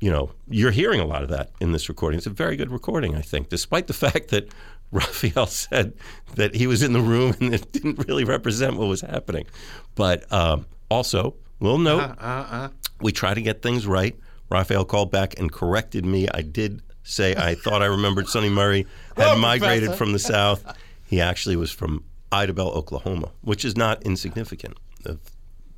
you 0.01 0.11
know, 0.11 0.33
you're 0.49 0.71
hearing 0.71 1.01
a 1.01 1.07
lot 1.07 1.23
of 1.23 1.31
that 1.31 1.51
in 1.61 1.73
this 1.73 1.89
recording. 1.89 2.19
It's 2.19 2.27
a 2.27 2.31
very 2.31 2.57
good 2.57 2.71
recording, 2.71 3.15
I 3.15 3.23
think, 3.23 3.49
despite 3.49 3.87
the 3.87 3.93
fact 4.05 4.29
that 4.29 4.49
Raphael 4.93 5.47
said 5.47 5.95
that 6.37 6.55
he 6.55 6.67
was 6.67 6.83
in 6.83 6.93
the 6.93 7.01
room 7.01 7.35
and 7.41 7.55
it 7.55 7.73
didn't 7.73 8.07
really 8.07 8.25
represent 8.25 8.77
what 8.77 8.87
was 8.89 9.01
happening. 9.01 9.47
But 9.95 10.31
um, 10.33 10.67
also, 10.91 11.35
little 11.61 11.79
note, 11.79 12.01
Uh-uh. 12.21 12.69
we 13.01 13.11
try 13.13 13.35
to 13.35 13.41
get 13.43 13.63
things 13.63 13.87
right. 13.87 14.15
Raphael 14.51 14.85
called 14.85 15.11
back 15.11 15.39
and 15.39 15.51
corrected 15.51 16.05
me. 16.05 16.29
I 16.33 16.43
did 16.43 16.83
say 17.03 17.35
I 17.35 17.55
thought 17.55 17.83
I 17.83 17.87
remembered 17.87 18.29
Sunny 18.29 18.51
Murray 18.51 18.87
had 19.17 19.37
Oh, 19.37 19.39
migrated 19.39 19.89
Professor. 19.89 19.97
from 20.05 20.13
the 20.13 20.19
South. 20.19 20.77
He 21.07 21.21
actually 21.21 21.57
was 21.57 21.71
from 21.71 22.05
Idabel, 22.31 22.73
Oklahoma, 22.75 23.31
which 23.43 23.65
is 23.65 23.77
not 23.77 24.03
insignificant. 24.05 24.77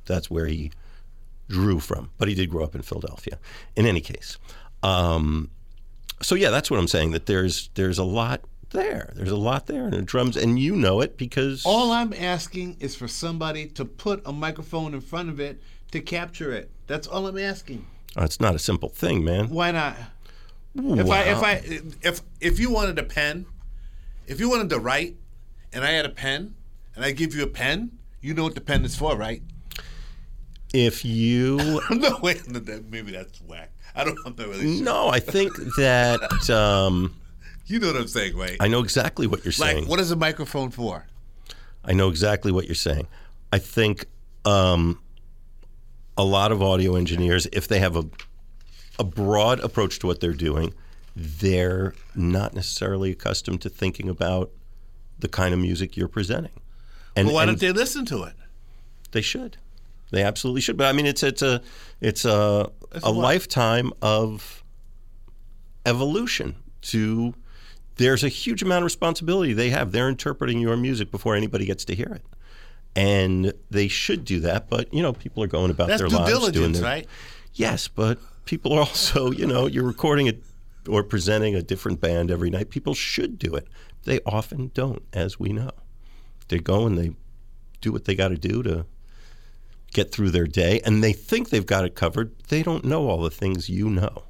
That's 0.05 0.29
where 0.29 0.45
he 0.47 0.71
drew 1.47 1.79
from, 1.79 2.11
but 2.17 2.27
he 2.27 2.35
did 2.35 2.49
grow 2.49 2.63
up 2.63 2.75
in 2.75 2.81
Philadelphia. 2.81 3.39
In 3.75 3.85
any 3.85 4.01
case, 4.01 4.37
um, 4.83 5.49
so 6.21 6.35
yeah, 6.35 6.49
that's 6.49 6.69
what 6.71 6.79
I'm 6.79 6.87
saying. 6.87 7.11
That 7.11 7.25
there's 7.25 7.69
there's 7.75 7.97
a 7.97 8.03
lot 8.03 8.41
there. 8.71 9.11
There's 9.15 9.31
a 9.31 9.37
lot 9.37 9.67
there 9.67 9.85
in 9.85 9.91
the 9.91 10.01
drums, 10.01 10.37
and 10.37 10.59
you 10.59 10.75
know 10.75 11.01
it 11.01 11.17
because 11.17 11.65
All 11.65 11.91
I'm 11.91 12.13
asking 12.13 12.77
is 12.79 12.95
for 12.95 13.07
somebody 13.07 13.67
to 13.67 13.85
put 13.85 14.21
a 14.25 14.33
microphone 14.33 14.93
in 14.93 15.01
front 15.01 15.29
of 15.29 15.39
it 15.39 15.61
to 15.91 16.01
capture 16.01 16.51
it. 16.51 16.71
That's 16.87 17.07
all 17.07 17.27
I'm 17.27 17.37
asking. 17.37 17.85
Oh, 18.15 18.23
it's 18.23 18.39
not 18.39 18.55
a 18.55 18.59
simple 18.59 18.89
thing, 18.89 19.23
man. 19.23 19.49
Why 19.49 19.71
not? 19.71 19.95
If 20.75 21.09
I 21.09 21.23
if 21.23 21.43
I 21.43 21.61
if 22.01 22.21
if 22.39 22.59
you 22.59 22.71
wanted 22.71 22.99
a 22.99 23.03
pen, 23.03 23.45
if 24.27 24.39
you 24.39 24.49
wanted 24.49 24.69
to 24.69 24.79
write, 24.79 25.15
and 25.73 25.83
I 25.83 25.91
had 25.91 26.05
a 26.05 26.09
pen, 26.09 26.55
and 26.95 27.03
I 27.03 27.11
give 27.11 27.35
you 27.35 27.43
a 27.43 27.47
pen, 27.47 27.91
you 28.21 28.33
know 28.33 28.43
what 28.43 28.55
the 28.55 28.61
pen 28.61 28.85
is 28.85 28.95
for, 28.95 29.15
right? 29.15 29.41
If 30.73 31.05
you 31.05 31.81
no, 31.89 32.19
wait, 32.21 32.43
maybe 32.89 33.11
that's 33.11 33.41
whack. 33.41 33.71
I 33.95 34.03
don't. 34.03 34.17
Not 34.25 34.37
really 34.37 34.75
sure. 34.77 34.83
no, 34.85 35.07
I 35.09 35.19
think 35.19 35.55
that 35.77 36.49
um, 36.49 37.15
You 37.65 37.79
know 37.79 37.87
what 37.87 37.95
I'm 37.95 38.07
saying, 38.07 38.37
right? 38.37 38.57
I 38.59 38.67
know 38.67 38.81
exactly 38.81 39.27
what 39.27 39.43
you're 39.43 39.53
like, 39.59 39.75
saying. 39.75 39.87
what 39.87 39.99
is 39.99 40.11
a 40.11 40.15
microphone 40.15 40.71
for? 40.71 41.07
I 41.83 41.93
know 41.93 42.09
exactly 42.09 42.51
what 42.51 42.65
you're 42.65 42.75
saying. 42.75 43.07
I 43.51 43.59
think 43.59 44.05
um, 44.45 44.99
a 46.17 46.23
lot 46.23 46.51
of 46.51 46.61
audio 46.61 46.95
engineers, 46.95 47.47
if 47.51 47.67
they 47.67 47.79
have 47.79 47.95
a 47.95 48.05
a 48.99 49.03
broad 49.03 49.59
approach 49.61 49.99
to 49.99 50.07
what 50.07 50.19
they're 50.19 50.33
doing, 50.33 50.73
they're 51.15 51.93
not 52.15 52.53
necessarily 52.53 53.11
accustomed 53.11 53.61
to 53.61 53.69
thinking 53.69 54.09
about 54.09 54.51
the 55.19 55.27
kind 55.27 55.53
of 55.53 55.59
music 55.59 55.95
you're 55.97 56.07
presenting. 56.07 56.51
And, 57.15 57.27
Well, 57.27 57.35
why 57.35 57.43
and 57.43 57.51
don't 57.51 57.59
they 57.59 57.71
listen 57.71 58.05
to 58.07 58.23
it? 58.23 58.33
they 59.11 59.21
should. 59.21 59.57
They 60.11 60.23
absolutely 60.23 60.61
should. 60.61 60.77
But 60.77 60.87
I 60.87 60.93
mean, 60.93 61.05
it's 61.05 61.23
it's 61.23 61.41
a 61.41 61.61
it's 62.01 62.25
a 62.25 62.71
a 62.91 63.11
what? 63.11 63.15
lifetime 63.15 63.91
of 64.01 64.63
evolution. 65.85 66.55
To 66.81 67.33
there's 67.95 68.23
a 68.23 68.29
huge 68.29 68.61
amount 68.61 68.83
of 68.83 68.85
responsibility 68.85 69.53
they 69.53 69.71
have. 69.71 69.91
They're 69.91 70.09
interpreting 70.09 70.59
your 70.59 70.77
music 70.77 71.11
before 71.11 71.35
anybody 71.35 71.65
gets 71.65 71.83
to 71.85 71.95
hear 71.95 72.07
it, 72.13 72.23
and 72.95 73.53
they 73.69 73.87
should 73.87 74.23
do 74.23 74.39
that. 74.41 74.69
But 74.69 74.93
you 74.93 75.01
know, 75.01 75.13
people 75.13 75.43
are 75.43 75.47
going 75.47 75.71
about 75.71 75.87
That's 75.87 76.01
their 76.01 76.09
lives 76.09 76.51
doing 76.51 76.71
their 76.71 76.83
right? 76.83 77.07
Yes, 77.53 77.87
but 77.87 78.19
people 78.45 78.73
are 78.73 78.79
also, 78.79 79.31
you 79.31 79.45
know, 79.45 79.67
you're 79.67 79.83
recording 79.83 80.27
it 80.27 80.43
or 80.87 81.03
presenting 81.03 81.55
a 81.55 81.61
different 81.61 81.99
band 81.99 82.31
every 82.31 82.49
night. 82.49 82.69
People 82.69 82.93
should 82.93 83.37
do 83.37 83.55
it. 83.55 83.67
They 84.05 84.19
often 84.25 84.71
don't, 84.73 85.03
as 85.11 85.39
we 85.39 85.49
know. 85.49 85.71
They 86.47 86.59
go 86.59 86.85
and 86.85 86.97
they 86.97 87.11
do 87.81 87.91
what 87.91 88.05
they 88.05 88.15
got 88.15 88.29
to 88.29 88.37
do 88.37 88.63
to 88.63 88.85
get 89.93 90.11
through 90.11 90.31
their 90.31 90.47
day, 90.47 90.81
and 90.85 91.03
they 91.03 91.13
think 91.13 91.49
they've 91.49 91.65
got 91.65 91.85
it 91.85 91.95
covered. 91.95 92.37
They 92.49 92.63
don't 92.63 92.85
know 92.85 93.09
all 93.09 93.21
the 93.21 93.31
things 93.31 93.69
you 93.69 93.89
know. 93.89 94.23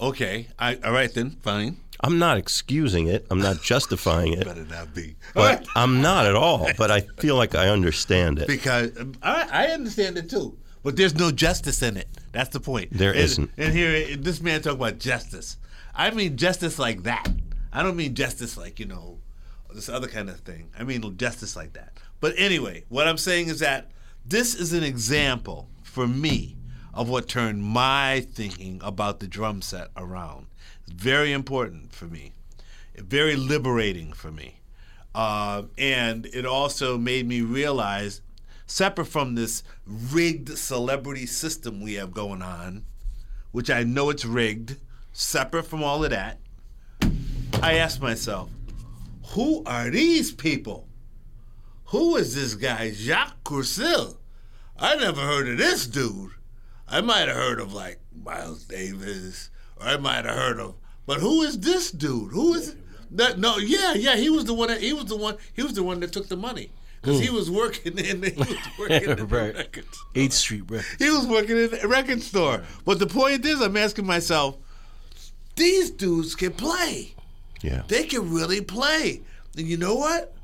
Okay. 0.00 0.48
I, 0.58 0.76
all 0.76 0.92
right 0.92 1.12
then. 1.12 1.32
Fine. 1.42 1.76
I'm 2.02 2.18
not 2.18 2.38
excusing 2.38 3.08
it. 3.08 3.26
I'm 3.30 3.40
not 3.40 3.62
justifying 3.62 4.32
it. 4.32 4.44
Better 4.46 4.64
not 4.64 4.94
be. 4.94 5.16
But 5.34 5.66
I'm 5.76 6.00
not 6.00 6.26
at 6.26 6.34
all. 6.34 6.70
But 6.78 6.90
I 6.90 7.00
feel 7.18 7.36
like 7.36 7.54
I 7.54 7.68
understand 7.68 8.38
it. 8.38 8.48
because 8.48 8.96
um, 8.98 9.14
I, 9.22 9.48
I 9.52 9.66
understand 9.68 10.16
it 10.16 10.30
too, 10.30 10.56
but 10.82 10.96
there's 10.96 11.14
no 11.14 11.30
justice 11.30 11.82
in 11.82 11.98
it. 11.98 12.08
That's 12.32 12.48
the 12.50 12.60
point. 12.60 12.90
There 12.92 13.12
isn't. 13.12 13.50
And 13.58 13.74
here, 13.74 14.16
this 14.16 14.40
man 14.40 14.62
talk 14.62 14.74
about 14.74 14.98
justice. 14.98 15.58
I 15.94 16.10
mean 16.10 16.36
justice 16.36 16.78
like 16.78 17.02
that. 17.02 17.28
I 17.72 17.82
don't 17.82 17.96
mean 17.96 18.14
justice 18.14 18.56
like 18.56 18.80
you 18.80 18.86
know 18.86 19.18
this 19.74 19.88
other 19.88 20.08
kind 20.08 20.30
of 20.30 20.40
thing. 20.40 20.70
I 20.78 20.84
mean 20.84 21.16
justice 21.18 21.54
like 21.54 21.74
that. 21.74 21.98
But 22.20 22.34
anyway, 22.38 22.84
what 22.88 23.06
I'm 23.06 23.18
saying 23.18 23.48
is 23.48 23.58
that 23.60 23.90
this 24.24 24.54
is 24.54 24.72
an 24.72 24.82
example 24.82 25.68
for 25.82 26.06
me 26.06 26.56
of 26.92 27.08
what 27.08 27.28
turned 27.28 27.62
my 27.62 28.20
thinking 28.32 28.80
about 28.82 29.20
the 29.20 29.26
drum 29.26 29.62
set 29.62 29.88
around. 29.96 30.46
It's 30.82 30.92
very 30.92 31.32
important 31.32 31.92
for 31.92 32.06
me, 32.06 32.32
very 32.96 33.36
liberating 33.36 34.12
for 34.12 34.30
me. 34.30 34.60
Uh, 35.14 35.64
and 35.78 36.26
it 36.26 36.46
also 36.46 36.96
made 36.96 37.26
me 37.26 37.40
realize, 37.40 38.20
separate 38.66 39.06
from 39.06 39.34
this 39.34 39.64
rigged 39.84 40.56
celebrity 40.56 41.26
system 41.26 41.80
we 41.80 41.94
have 41.94 42.12
going 42.12 42.42
on, 42.42 42.84
which 43.50 43.70
I 43.70 43.82
know 43.82 44.10
it's 44.10 44.24
rigged, 44.24 44.76
separate 45.12 45.64
from 45.64 45.82
all 45.82 46.04
of 46.04 46.10
that, 46.10 46.38
I 47.62 47.74
asked 47.74 48.00
myself, 48.00 48.50
who 49.32 49.62
are 49.64 49.90
these 49.90 50.32
people? 50.32 50.86
Who 51.90 52.16
is 52.16 52.36
this 52.36 52.54
guy, 52.54 52.92
Jacques 52.92 53.42
Coursil? 53.42 54.16
I 54.78 54.94
never 54.96 55.20
heard 55.20 55.48
of 55.48 55.58
this 55.58 55.88
dude. 55.88 56.30
I 56.88 57.00
might 57.00 57.26
have 57.26 57.36
heard 57.36 57.58
of 57.58 57.72
like 57.72 57.98
Miles 58.14 58.64
Davis, 58.64 59.50
or 59.76 59.86
I 59.88 59.96
might 59.96 60.24
have 60.24 60.36
heard 60.36 60.60
of, 60.60 60.76
but 61.04 61.18
who 61.18 61.42
is 61.42 61.58
this 61.58 61.90
dude? 61.90 62.32
Who 62.32 62.54
is 62.54 62.76
that? 63.10 63.38
No, 63.40 63.58
yeah, 63.58 63.94
yeah, 63.94 64.14
he 64.14 64.30
was 64.30 64.44
the 64.44 64.54
one. 64.54 64.68
That, 64.68 64.80
he 64.80 64.92
was 64.92 65.06
the 65.06 65.16
one. 65.16 65.36
He 65.52 65.62
was 65.64 65.74
the 65.74 65.82
one 65.82 65.98
that 66.00 66.12
took 66.12 66.28
the 66.28 66.36
money 66.36 66.70
because 67.02 67.18
he 67.18 67.28
was 67.28 67.50
working 67.50 67.98
in. 67.98 68.20
The, 68.20 68.30
he 68.30 68.38
was 68.38 68.78
working 68.78 69.10
in 69.10 69.16
the 69.16 69.26
right. 69.26 69.56
record. 69.56 69.84
Eighth 70.14 70.34
Street 70.34 70.64
Records. 70.68 70.96
He 70.98 71.10
was 71.10 71.26
working 71.26 71.56
in 71.56 71.74
a 71.82 71.88
record 71.88 72.22
store. 72.22 72.62
But 72.84 73.00
the 73.00 73.08
point 73.08 73.44
is, 73.44 73.60
I'm 73.60 73.76
asking 73.76 74.06
myself, 74.06 74.56
these 75.56 75.90
dudes 75.90 76.36
can 76.36 76.52
play. 76.52 77.14
Yeah. 77.62 77.82
They 77.88 78.04
can 78.04 78.32
really 78.32 78.60
play. 78.60 79.22
And 79.56 79.66
you 79.66 79.76
know 79.76 79.96
what? 79.96 80.34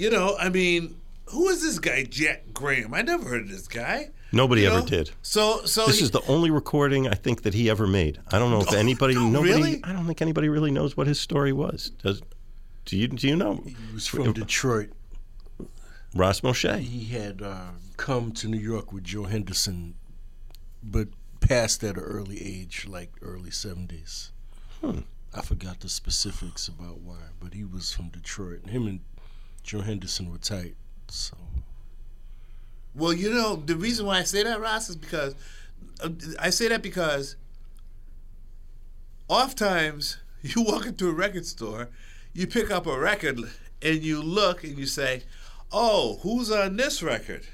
You 0.00 0.08
know, 0.08 0.34
I 0.38 0.48
mean, 0.48 0.96
who 1.26 1.50
is 1.50 1.60
this 1.60 1.78
guy, 1.78 2.04
Jack 2.04 2.54
Graham? 2.54 2.94
I 2.94 3.02
never 3.02 3.28
heard 3.28 3.42
of 3.42 3.50
this 3.50 3.68
guy. 3.68 4.08
Nobody 4.32 4.62
You 4.62 4.68
ever 4.68 4.80
know? 4.80 4.86
did. 4.86 5.10
So, 5.20 5.62
so 5.66 5.86
This 5.88 5.98
he- 5.98 6.04
is 6.04 6.10
the 6.10 6.22
only 6.26 6.50
recording 6.50 7.06
I 7.06 7.12
think 7.12 7.42
that 7.42 7.52
he 7.52 7.68
ever 7.68 7.86
made. 7.86 8.18
I 8.32 8.38
don't 8.38 8.50
know 8.50 8.62
if 8.62 8.72
anybody, 8.86 9.12
no, 9.14 9.28
nobody, 9.28 9.52
really? 9.52 9.80
I 9.84 9.92
don't 9.92 10.06
think 10.06 10.22
anybody 10.22 10.48
really 10.48 10.70
knows 10.70 10.96
what 10.96 11.06
his 11.06 11.20
story 11.20 11.52
was. 11.52 11.90
Does 12.02 12.22
do 12.86 12.96
you 12.96 13.08
do 13.08 13.28
you 13.28 13.36
know? 13.36 13.62
He 13.66 13.76
was 13.92 14.06
from 14.06 14.32
Detroit. 14.32 14.88
Ras 16.14 16.40
Moshe. 16.40 16.78
He 16.78 17.04
had 17.14 17.42
uh, 17.42 17.72
come 17.98 18.32
to 18.32 18.48
New 18.48 18.56
York 18.58 18.94
with 18.94 19.04
Joe 19.04 19.24
Henderson, 19.24 19.96
but 20.82 21.08
passed 21.40 21.84
at 21.84 21.96
an 21.98 22.02
early 22.02 22.42
age, 22.42 22.86
like 22.88 23.10
early 23.20 23.50
70s. 23.50 24.30
Hmm. 24.80 25.00
I 25.34 25.42
forgot 25.42 25.80
the 25.80 25.88
specifics 25.90 26.66
about 26.68 27.00
why, 27.00 27.18
but 27.38 27.52
he 27.54 27.64
was 27.64 27.92
from 27.92 28.08
Detroit. 28.08 28.66
Him 28.68 28.86
and 28.88 29.00
Joe 29.62 29.80
Henderson 29.80 30.30
were 30.30 30.38
tight. 30.38 30.74
So 31.08 31.36
Well, 32.94 33.12
you 33.12 33.32
know, 33.32 33.56
the 33.56 33.76
reason 33.76 34.06
why 34.06 34.18
I 34.18 34.22
say 34.24 34.42
that, 34.42 34.60
Ras, 34.60 34.88
is 34.88 34.96
because 34.96 35.34
uh, 36.02 36.10
I 36.38 36.50
say 36.50 36.68
that 36.68 36.82
because 36.82 37.36
oftentimes 39.28 40.18
you 40.42 40.62
walk 40.62 40.86
into 40.86 41.08
a 41.08 41.12
record 41.12 41.46
store, 41.46 41.88
you 42.32 42.46
pick 42.46 42.70
up 42.70 42.86
a 42.86 42.98
record, 42.98 43.40
and 43.82 44.02
you 44.02 44.22
look 44.22 44.62
and 44.64 44.78
you 44.78 44.86
say, 44.86 45.22
"Oh, 45.72 46.18
who's 46.22 46.50
on 46.50 46.76
this 46.76 47.02
record?" 47.02 47.46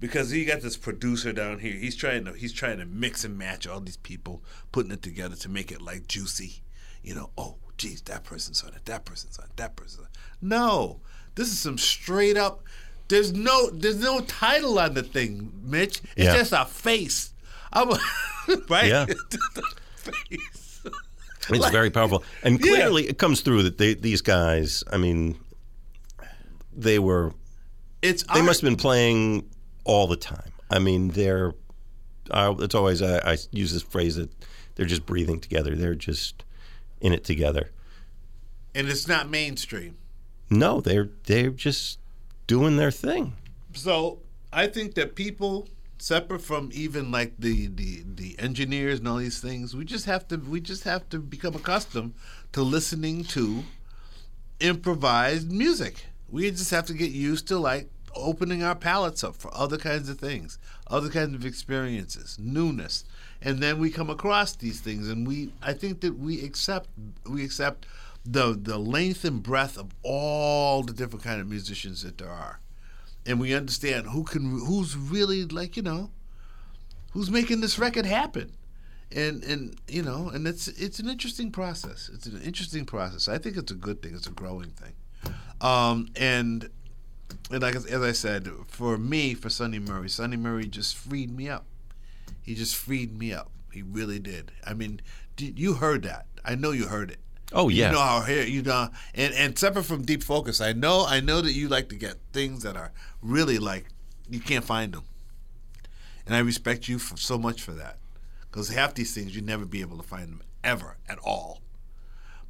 Because 0.00 0.32
you 0.32 0.44
got 0.44 0.60
this 0.60 0.76
producer 0.76 1.32
down 1.32 1.60
here. 1.60 1.72
He's 1.72 1.96
trying 1.96 2.24
to 2.26 2.32
he's 2.32 2.52
trying 2.52 2.78
to 2.78 2.84
mix 2.84 3.24
and 3.24 3.38
match 3.38 3.66
all 3.66 3.80
these 3.80 3.96
people, 3.96 4.42
putting 4.72 4.92
it 4.92 5.02
together 5.02 5.36
to 5.36 5.48
make 5.48 5.72
it 5.72 5.80
like 5.80 6.08
juicy. 6.08 6.62
You 7.02 7.14
know, 7.14 7.30
oh, 7.38 7.56
geez, 7.78 8.00
that 8.02 8.24
person's 8.24 8.62
on 8.62 8.70
it. 8.74 8.84
That 8.86 9.04
person's 9.04 9.38
on 9.38 9.46
it. 9.46 9.56
That 9.56 9.76
person's 9.76 10.00
on 10.00 10.06
it. 10.06 10.18
No, 10.42 11.00
this 11.34 11.48
is 11.48 11.58
some 11.58 11.78
straight 11.78 12.36
up. 12.36 12.62
There's 13.08 13.32
no 13.32 13.70
there's 13.70 14.00
no 14.00 14.20
title 14.20 14.78
on 14.78 14.94
the 14.94 15.02
thing, 15.02 15.52
Mitch. 15.62 16.00
It's 16.16 16.24
Yeah. 16.26 16.36
just 16.36 16.52
a 16.52 16.64
face. 16.64 17.32
I'm 17.72 17.90
right. 18.68 18.86
Yeah. 18.88 19.06
Face. 19.96 20.80
It's 21.48 21.50
Like- 21.60 21.72
very 21.72 21.90
powerful, 21.90 22.22
and 22.42 22.58
Yeah. 22.60 22.72
clearly 22.74 23.08
it 23.08 23.18
comes 23.18 23.40
through 23.42 23.64
that 23.64 23.76
they, 23.78 23.94
these 23.94 24.20
guys. 24.22 24.82
I 24.90 24.96
mean, 24.96 25.38
they 26.72 26.98
were 26.98 27.34
It's 28.02 28.22
they 28.24 28.40
art. 28.40 28.44
must 28.46 28.60
have 28.62 28.68
been 28.70 28.76
playing 28.76 29.48
all 29.84 30.06
the 30.06 30.16
time. 30.16 30.52
I 30.70 30.78
mean, 30.78 31.08
they're. 31.08 31.52
Uh, 32.30 32.54
it's 32.60 32.74
always 32.74 33.02
I, 33.02 33.18
I 33.32 33.38
use 33.50 33.72
this 33.72 33.82
phrase 33.82 34.16
that 34.16 34.30
they're 34.74 34.86
just 34.86 35.04
breathing 35.04 35.40
together. 35.40 35.74
They're 35.76 35.94
just 35.94 36.44
in 37.00 37.12
it 37.12 37.24
together. 37.24 37.70
and 38.74 38.88
it's 38.88 39.06
not 39.06 39.28
mainstream. 39.30 39.96
No, 40.50 40.80
they're 40.80 41.10
they're 41.26 41.50
just 41.50 41.98
doing 42.46 42.76
their 42.76 42.90
thing. 42.90 43.34
So 43.72 44.18
I 44.52 44.66
think 44.66 44.94
that 44.94 45.14
people, 45.14 45.68
separate 45.98 46.42
from 46.42 46.70
even 46.72 47.10
like 47.10 47.34
the, 47.38 47.68
the 47.68 48.04
the 48.06 48.36
engineers 48.38 48.98
and 48.98 49.08
all 49.08 49.16
these 49.16 49.40
things, 49.40 49.74
we 49.74 49.84
just 49.84 50.06
have 50.06 50.26
to 50.28 50.36
we 50.36 50.60
just 50.60 50.84
have 50.84 51.08
to 51.10 51.18
become 51.18 51.54
accustomed 51.54 52.14
to 52.52 52.62
listening 52.62 53.24
to 53.24 53.64
improvised 54.60 55.50
music. 55.50 56.06
We 56.28 56.50
just 56.50 56.70
have 56.70 56.86
to 56.86 56.94
get 56.94 57.10
used 57.10 57.48
to 57.48 57.58
like 57.58 57.90
opening 58.16 58.62
our 58.62 58.74
palettes 58.76 59.24
up 59.24 59.36
for 59.36 59.52
other 59.56 59.76
kinds 59.76 60.08
of 60.08 60.18
things, 60.18 60.58
other 60.88 61.08
kinds 61.08 61.34
of 61.34 61.44
experiences, 61.44 62.36
newness, 62.40 63.04
and 63.44 63.58
then 63.58 63.78
we 63.78 63.90
come 63.90 64.08
across 64.08 64.56
these 64.56 64.80
things, 64.80 65.08
and 65.08 65.26
we 65.26 65.52
I 65.62 65.74
think 65.74 66.00
that 66.00 66.18
we 66.18 66.42
accept 66.42 66.88
we 67.28 67.44
accept 67.44 67.86
the 68.24 68.58
the 68.60 68.78
length 68.78 69.24
and 69.24 69.42
breadth 69.42 69.76
of 69.76 69.90
all 70.02 70.82
the 70.82 70.94
different 70.94 71.22
kind 71.22 71.40
of 71.40 71.48
musicians 71.48 72.02
that 72.02 72.18
there 72.18 72.30
are. 72.30 72.60
And 73.26 73.38
we 73.38 73.54
understand 73.54 74.06
who 74.06 74.24
can 74.24 74.58
who's 74.60 74.96
really 74.96 75.44
like 75.44 75.76
you 75.76 75.82
know 75.82 76.10
who's 77.12 77.30
making 77.30 77.60
this 77.60 77.78
record 77.78 78.06
happen. 78.06 78.52
And 79.14 79.44
and 79.44 79.76
you 79.86 80.02
know 80.02 80.30
and 80.30 80.46
it's 80.46 80.66
it's 80.68 80.98
an 80.98 81.08
interesting 81.08 81.50
process. 81.50 82.10
It's 82.12 82.26
an 82.26 82.40
interesting 82.42 82.86
process. 82.86 83.28
I 83.28 83.36
think 83.36 83.58
it's 83.58 83.70
a 83.70 83.76
good 83.76 84.00
thing. 84.00 84.14
It's 84.14 84.26
a 84.26 84.30
growing 84.30 84.70
thing. 84.70 84.94
Um 85.60 86.08
and 86.16 86.70
and 87.50 87.62
like 87.62 87.74
as 87.74 87.86
i 87.90 88.12
said 88.12 88.48
for 88.66 88.96
me 88.96 89.34
for 89.34 89.48
sunny 89.48 89.78
murray 89.78 90.08
sunny 90.08 90.36
murray 90.36 90.66
just 90.66 90.94
freed 90.94 91.34
me 91.34 91.48
up 91.48 91.64
he 92.44 92.54
just 92.54 92.76
freed 92.76 93.18
me 93.18 93.32
up. 93.32 93.50
He 93.72 93.82
really 93.82 94.20
did. 94.20 94.52
I 94.64 94.74
mean 94.74 95.00
did, 95.36 95.58
you 95.58 95.74
heard 95.74 96.02
that. 96.04 96.26
I 96.44 96.54
know 96.54 96.70
you 96.70 96.86
heard 96.86 97.10
it. 97.10 97.18
Oh 97.52 97.68
yeah, 97.68 97.86
you 97.86 97.92
know 97.92 98.00
how 98.00 98.20
here 98.20 98.44
you 98.44 98.62
know 98.62 98.88
and 99.14 99.34
and 99.34 99.58
separate 99.58 99.84
from 99.84 100.02
deep 100.02 100.22
focus 100.22 100.60
i 100.60 100.72
know 100.72 101.04
i 101.06 101.20
know 101.20 101.40
that 101.40 101.52
you 101.52 101.68
like 101.68 101.88
to 101.90 101.94
get 101.94 102.16
things 102.32 102.62
that 102.62 102.76
are 102.76 102.90
really 103.22 103.58
like 103.58 103.86
you 104.28 104.40
can't 104.40 104.64
find 104.64 104.92
them. 104.92 105.04
And 106.26 106.34
i 106.34 106.38
respect 106.38 106.88
you 106.88 106.98
for 106.98 107.16
so 107.16 107.38
much 107.38 107.62
for 107.62 107.72
that. 107.72 107.98
Because 108.42 108.68
half 108.68 108.94
these 108.94 109.14
things 109.14 109.34
you'd 109.34 109.46
never 109.46 109.64
be 109.66 109.80
able 109.80 109.96
to 109.96 110.02
find 110.02 110.28
them 110.28 110.42
ever 110.62 110.96
at 111.08 111.18
all. 111.18 111.60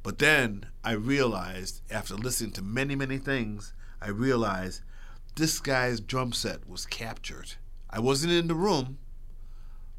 But 0.03 0.19
then 0.19 0.67
i 0.83 0.91
realized 0.91 1.81
after 1.91 2.15
listening 2.15 2.51
to 2.53 2.61
many 2.61 2.95
many 2.95 3.17
things 3.17 3.73
i 4.01 4.09
realized 4.09 4.81
this 5.35 5.59
guy's 5.59 5.99
drum 5.99 6.31
set 6.31 6.67
was 6.67 6.85
captured. 6.85 7.55
I 7.89 7.99
wasn't 7.99 8.33
in 8.33 8.47
the 8.47 8.55
room 8.55 8.97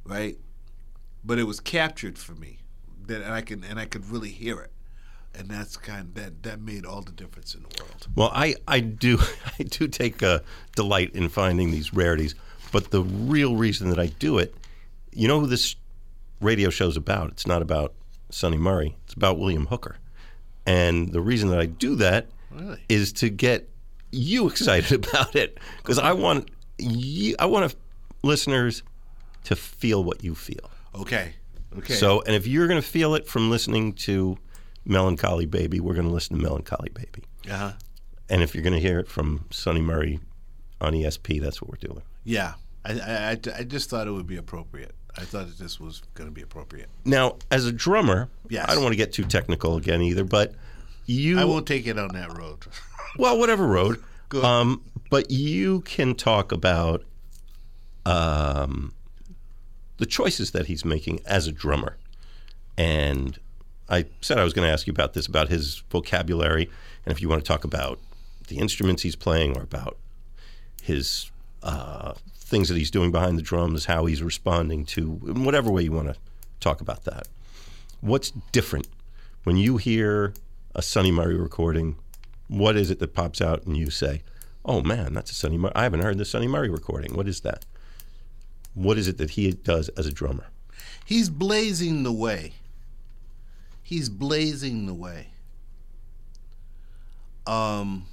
right 0.07 0.39
but 1.25 1.39
it 1.39 1.45
was 1.45 1.61
captured 1.61 2.17
for 2.19 2.33
me 2.35 2.59
that 3.07 3.23
and 3.23 3.33
i 3.33 3.41
can 3.41 3.63
and 3.65 3.79
i 3.79 3.85
could 3.85 4.09
really 4.11 4.31
hear 4.31 4.61
it 4.61 4.73
and 5.39 5.49
that's 5.51 5.77
kind 5.77 6.15
that 6.15 6.43
that 6.45 6.61
made 6.61 6.87
all 6.87 7.03
the 7.03 7.13
difference 7.13 7.55
in 7.55 7.61
the 7.63 7.69
world. 7.79 8.07
Well, 8.15 8.31
I, 8.33 8.55
I 8.67 8.81
do 8.81 9.19
I 9.59 9.65
do 9.65 9.87
take 9.87 10.23
a 10.23 10.43
delight 10.75 11.15
in 11.15 11.29
finding 11.29 11.71
these 11.73 11.93
rarities, 11.93 12.35
but 12.73 12.91
the 12.91 13.03
real 13.03 13.55
reason 13.57 13.91
that 13.91 13.99
I 13.99 14.07
do 14.07 14.39
it, 14.39 14.55
you 15.13 15.29
know 15.29 15.41
who 15.41 15.47
this 15.47 15.77
radio 16.41 16.71
show's 16.71 16.97
about? 16.97 17.33
It's 17.33 17.47
not 17.47 17.61
about 17.61 17.93
Sunny 18.31 18.57
Murray. 18.57 18.97
It's 19.05 19.13
about 19.13 19.39
William 19.39 19.67
Hooker. 19.67 19.99
And 20.65 21.13
the 21.13 21.21
reason 21.21 21.51
that 21.51 21.61
I 21.61 21.67
do 21.67 21.97
that 21.97 22.29
is 22.89 23.11
Really? 23.11 23.13
to 23.13 23.29
get 23.29 23.69
you 24.13 24.49
excited 24.51 25.05
about 25.05 25.37
it 25.37 25.59
because 25.83 25.99
I 25.99 26.13
want 26.13 26.51
you, 26.79 27.37
I 27.39 27.45
want 27.45 27.75
listeners 28.23 28.83
to 29.47 29.57
feel 29.57 30.05
what 30.05 30.22
you 30.22 30.34
feel. 30.34 30.70
Okay. 30.94 31.34
Okay. 31.76 31.94
So, 31.94 32.22
and 32.22 32.34
if 32.34 32.47
you're 32.47 32.68
going 32.68 32.80
to 32.80 32.86
feel 32.86 33.14
it 33.14 33.26
from 33.26 33.51
listening 33.51 33.92
to 33.94 34.38
Melancholy 34.84 35.47
Baby, 35.47 35.80
we're 35.80 35.94
going 35.94 36.07
to 36.07 36.12
listen 36.12 36.36
to 36.36 36.42
Melancholy 36.42 36.90
Baby. 36.90 37.24
uh-huh. 37.51 37.72
And 38.28 38.42
if 38.42 38.55
you're 38.55 38.62
going 38.64 38.74
to 38.74 38.80
hear 38.80 38.99
it 38.99 39.09
from 39.09 39.44
Sunny 39.51 39.80
Murray 39.80 40.20
on 40.80 40.92
ESP, 40.94 41.40
that's 41.40 41.61
what 41.62 41.70
we're 41.70 41.88
doing. 41.88 42.03
Yeah. 42.24 42.55
I, 42.84 42.92
I, 42.92 43.30
I- 43.30 43.59
I 43.61 43.62
just 43.64 43.88
thought 43.90 44.07
it 44.07 44.12
would 44.12 44.26
be 44.26 44.36
appropriate. 44.36 44.94
I 45.18 45.22
thought 45.22 45.47
that 45.47 45.59
this 45.59 45.80
was 45.80 46.03
going 46.14 46.28
to 46.28 46.34
be 46.34 46.42
appropriate. 46.42 46.88
Now, 47.05 47.36
as 47.51 47.64
a 47.66 47.72
drummer, 47.72 48.28
Yes. 48.49 48.66
I 48.68 48.74
don't 48.74 48.82
want 48.82 48.92
to 48.92 48.97
get 48.99 49.12
too 49.12 49.24
technical 49.24 49.76
again 49.76 50.03
either, 50.03 50.24
but 50.24 50.55
you 51.07 51.38
I 51.38 51.44
won't 51.44 51.66
take 51.66 51.86
it 51.86 51.99
on 51.99 52.09
that 52.14 52.36
road. 52.36 52.66
well, 53.18 53.38
whatever 53.38 53.66
road. 53.66 54.03
Good. 54.28 54.44
Um, 54.44 54.82
but 55.09 55.30
you 55.30 55.80
can 55.82 56.14
talk 56.16 56.53
about 56.53 57.05
um, 58.05 58.92
the 59.99 60.07
choices 60.07 60.51
that 60.53 60.66
he's 60.66 60.84
making 60.84 61.20
as 61.26 61.47
a 61.47 61.53
drummer. 61.53 61.97
And 62.76 63.38
I 63.88 64.07
said 64.20 64.38
I 64.38 64.44
was 64.44 64.53
going 64.53 64.66
to 64.66 64.72
ask 64.72 64.86
you 64.86 64.92
about 64.92 65.14
this, 65.14 65.26
about 65.26 65.49
his 65.49 65.82
vocabulary, 65.90 66.68
and 67.05 67.12
if 67.12 67.22
you 67.22 67.28
want 67.28 67.44
to 67.44 67.47
talk 67.47 67.64
about 67.64 67.99
the 68.49 68.59
instruments 68.59 69.03
he's 69.03 69.16
playing 69.16 69.57
or 69.57 69.62
about 69.62 69.97
his 70.82 71.30
uh, 71.62 72.14
things 72.36 72.68
that 72.68 72.76
he's 72.76 72.90
doing 72.90 73.11
behind 73.11 73.38
the 73.38 73.42
drums, 73.42 73.86
how 73.86 74.07
he's 74.07 74.22
responding 74.22 74.84
to, 74.84 75.20
in 75.26 75.44
whatever 75.44 75.70
way 75.70 75.82
you 75.82 75.92
want 75.92 76.09
to 76.09 76.16
talk 76.61 76.80
about 76.80 77.05
that. 77.05 77.26
What's 78.01 78.30
different 78.53 78.88
when 79.44 79.57
you 79.57 79.78
hear 79.78 80.32
a 80.74 80.82
Sunny 80.82 81.11
Murray 81.11 81.36
recording? 81.36 81.97
What 82.49 82.76
is 82.76 82.90
it 82.90 82.99
that 83.01 83.14
pops 83.14 83.40
out 83.40 83.64
and 83.64 83.76
you 83.76 83.90
say, 83.90 84.22
"Oh 84.64 84.82
man, 84.82 85.14
that's 85.14 85.32
a 85.32 85.34
Sunny 85.34 85.59
Murray. 85.59 85.72
I 85.74 85.82
haven't 85.82 86.03
heard 86.03 86.18
the 86.18 86.24
Sunny 86.24 86.47
Murray 86.47 86.68
recording. 86.68 87.16
What 87.16 87.26
is 87.26 87.40
that? 87.40 87.64
What 88.77 88.99
is 88.99 89.09
it 89.09 89.18
that 89.18 89.31
he 89.31 89.51
does 89.51 89.89
as 89.91 90.07
a 90.07 90.12
drummer?" 90.12 90.47
He's 91.05 91.29
blazing 91.29 92.03
the 92.03 92.12
way. 92.12 92.53
He's 93.83 94.09
blazing 94.09 94.87
the 94.87 94.95
way. 94.95 95.29
Um, 97.47 98.07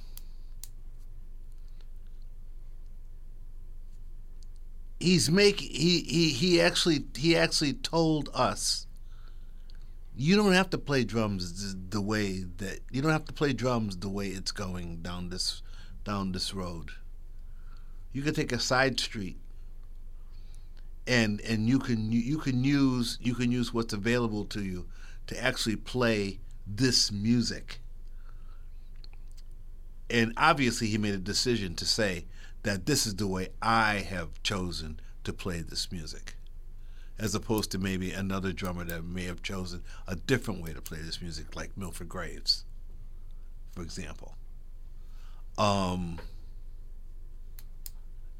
he's 5.00 5.30
making 5.30 5.70
he, 5.70 6.00
he 6.00 6.28
he 6.30 6.60
actually 6.60 7.04
he 7.16 7.36
actually 7.36 7.74
told 7.74 8.30
us 8.32 8.86
you 10.16 10.36
don't 10.36 10.52
have 10.52 10.70
to 10.70 10.78
play 10.78 11.04
drums 11.04 11.74
the 11.90 12.00
way 12.00 12.44
that 12.58 12.78
you 12.90 13.02
don't 13.02 13.10
have 13.12 13.26
to 13.26 13.32
play 13.32 13.52
drums 13.52 13.98
the 13.98 14.08
way 14.08 14.28
it's 14.28 14.52
going 14.52 15.02
down 15.02 15.28
this 15.28 15.62
down 16.04 16.32
this 16.32 16.54
road. 16.54 16.92
You 18.12 18.22
can 18.22 18.34
take 18.34 18.52
a 18.52 18.60
side 18.60 19.00
street 19.00 19.38
and 21.06 21.40
and 21.42 21.68
you 21.68 21.78
can 21.78 22.10
you 22.10 22.38
can 22.38 22.64
use 22.64 23.18
you 23.20 23.34
can 23.34 23.52
use 23.52 23.74
what's 23.74 23.92
available 23.92 24.44
to 24.46 24.62
you 24.62 24.86
to 25.26 25.42
actually 25.42 25.76
play 25.76 26.40
this 26.66 27.12
music. 27.12 27.80
And 30.10 30.32
obviously 30.36 30.88
he 30.88 30.98
made 30.98 31.14
a 31.14 31.18
decision 31.18 31.74
to 31.76 31.84
say 31.84 32.26
that 32.62 32.86
this 32.86 33.06
is 33.06 33.16
the 33.16 33.26
way 33.26 33.48
I 33.60 33.96
have 33.96 34.42
chosen 34.42 35.00
to 35.24 35.32
play 35.32 35.60
this 35.60 35.90
music. 35.90 36.34
As 37.18 37.34
opposed 37.34 37.70
to 37.72 37.78
maybe 37.78 38.12
another 38.12 38.52
drummer 38.52 38.84
that 38.84 39.04
may 39.04 39.24
have 39.24 39.42
chosen 39.42 39.82
a 40.06 40.16
different 40.16 40.62
way 40.62 40.72
to 40.72 40.82
play 40.82 40.98
this 40.98 41.22
music, 41.22 41.54
like 41.54 41.76
Milford 41.76 42.08
Graves, 42.08 42.64
for 43.72 43.82
example. 43.82 44.34
Um, 45.56 46.18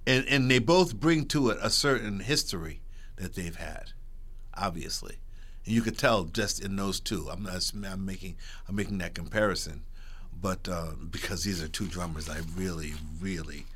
and 0.06 0.26
and 0.28 0.50
they 0.50 0.58
both 0.58 0.98
bring 0.98 1.26
to 1.26 1.50
it 1.50 1.58
a 1.60 1.70
certain 1.70 2.20
history 2.20 2.80
that 3.16 3.34
they've 3.34 3.56
had, 3.56 3.92
obviously, 4.54 5.18
and 5.64 5.74
you 5.74 5.82
could 5.82 5.98
tell 5.98 6.24
just 6.24 6.62
in 6.62 6.76
those 6.76 7.00
two. 7.00 7.28
I'm 7.30 7.46
I'm 7.46 8.04
making 8.04 8.36
I'm 8.68 8.76
making 8.76 8.98
that 8.98 9.14
comparison, 9.14 9.84
but 10.40 10.68
uh, 10.68 10.92
because 11.10 11.44
these 11.44 11.62
are 11.62 11.68
two 11.68 11.86
drummers 11.86 12.28
I 12.28 12.38
really 12.56 12.94
really 13.20 13.66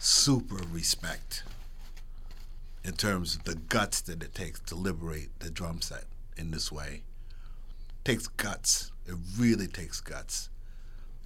super 0.00 0.60
respect 0.70 1.42
in 2.84 2.92
terms 2.94 3.34
of 3.34 3.44
the 3.44 3.54
guts 3.54 4.00
that 4.02 4.22
it 4.22 4.34
takes 4.34 4.60
to 4.60 4.74
liberate 4.74 5.38
the 5.40 5.50
drum 5.50 5.80
set 5.82 6.04
in 6.36 6.50
this 6.50 6.70
way. 6.72 7.02
takes 8.04 8.26
guts. 8.28 8.92
It 9.06 9.16
really 9.36 9.66
takes 9.66 10.00
guts. 10.00 10.48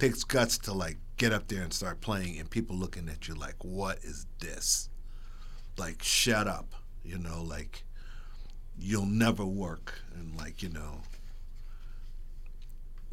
Takes 0.03 0.25
guts 0.25 0.57
to 0.57 0.73
like 0.73 0.97
get 1.15 1.31
up 1.31 1.47
there 1.47 1.63
and 1.63 1.71
start 1.71 2.01
playing 2.01 2.37
and 2.37 2.49
people 2.49 2.75
looking 2.75 3.07
at 3.07 3.29
you 3.29 3.33
like, 3.33 3.55
what 3.63 3.99
is 4.03 4.25
this? 4.39 4.89
Like, 5.77 6.03
shut 6.03 6.45
up. 6.45 6.75
You 7.05 7.17
know, 7.17 7.41
like 7.41 7.83
you'll 8.77 9.05
never 9.05 9.45
work 9.45 10.01
and 10.13 10.35
like, 10.37 10.61
you 10.61 10.67
know, 10.67 11.01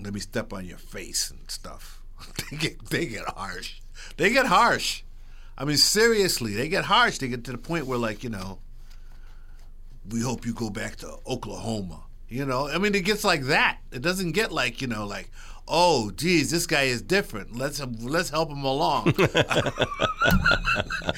let 0.01 0.12
me 0.12 0.18
step 0.18 0.53
on 0.53 0.64
your 0.64 0.78
face 0.78 1.30
and 1.30 1.49
stuff. 1.49 2.03
they 2.51 2.57
get 2.57 2.86
they 2.86 3.07
get 3.07 3.28
harsh. 3.28 3.80
They 4.16 4.32
get 4.32 4.47
harsh. 4.47 5.03
I 5.57 5.64
mean, 5.64 5.76
seriously, 5.76 6.55
they 6.55 6.68
get 6.68 6.86
harsh. 6.86 7.18
They 7.18 7.28
get 7.28 7.45
to 7.45 7.53
the 7.53 7.59
point 7.59 7.86
where, 7.86 7.99
like, 7.99 8.24
you 8.24 8.30
know, 8.30 8.59
we 10.09 10.22
hope 10.22 10.45
you 10.45 10.55
go 10.55 10.70
back 10.70 10.97
to 10.97 11.18
Oklahoma. 11.26 12.01
You 12.28 12.47
know, 12.47 12.68
I 12.68 12.78
mean, 12.78 12.95
it 12.95 13.05
gets 13.05 13.24
like 13.24 13.45
that. 13.45 13.78
It 13.93 14.03
doesn't 14.03 14.32
get 14.32 14.53
like, 14.53 14.80
you 14.80 14.86
know, 14.86 15.05
like, 15.07 15.30
oh, 15.70 16.10
geez, 16.10 16.50
this 16.50 16.66
guy 16.66 16.82
is 16.82 17.00
different. 17.00 17.56
Let's 17.56 17.80
let's 17.80 18.28
help 18.28 18.50
him 18.50 18.64
along. 18.64 19.14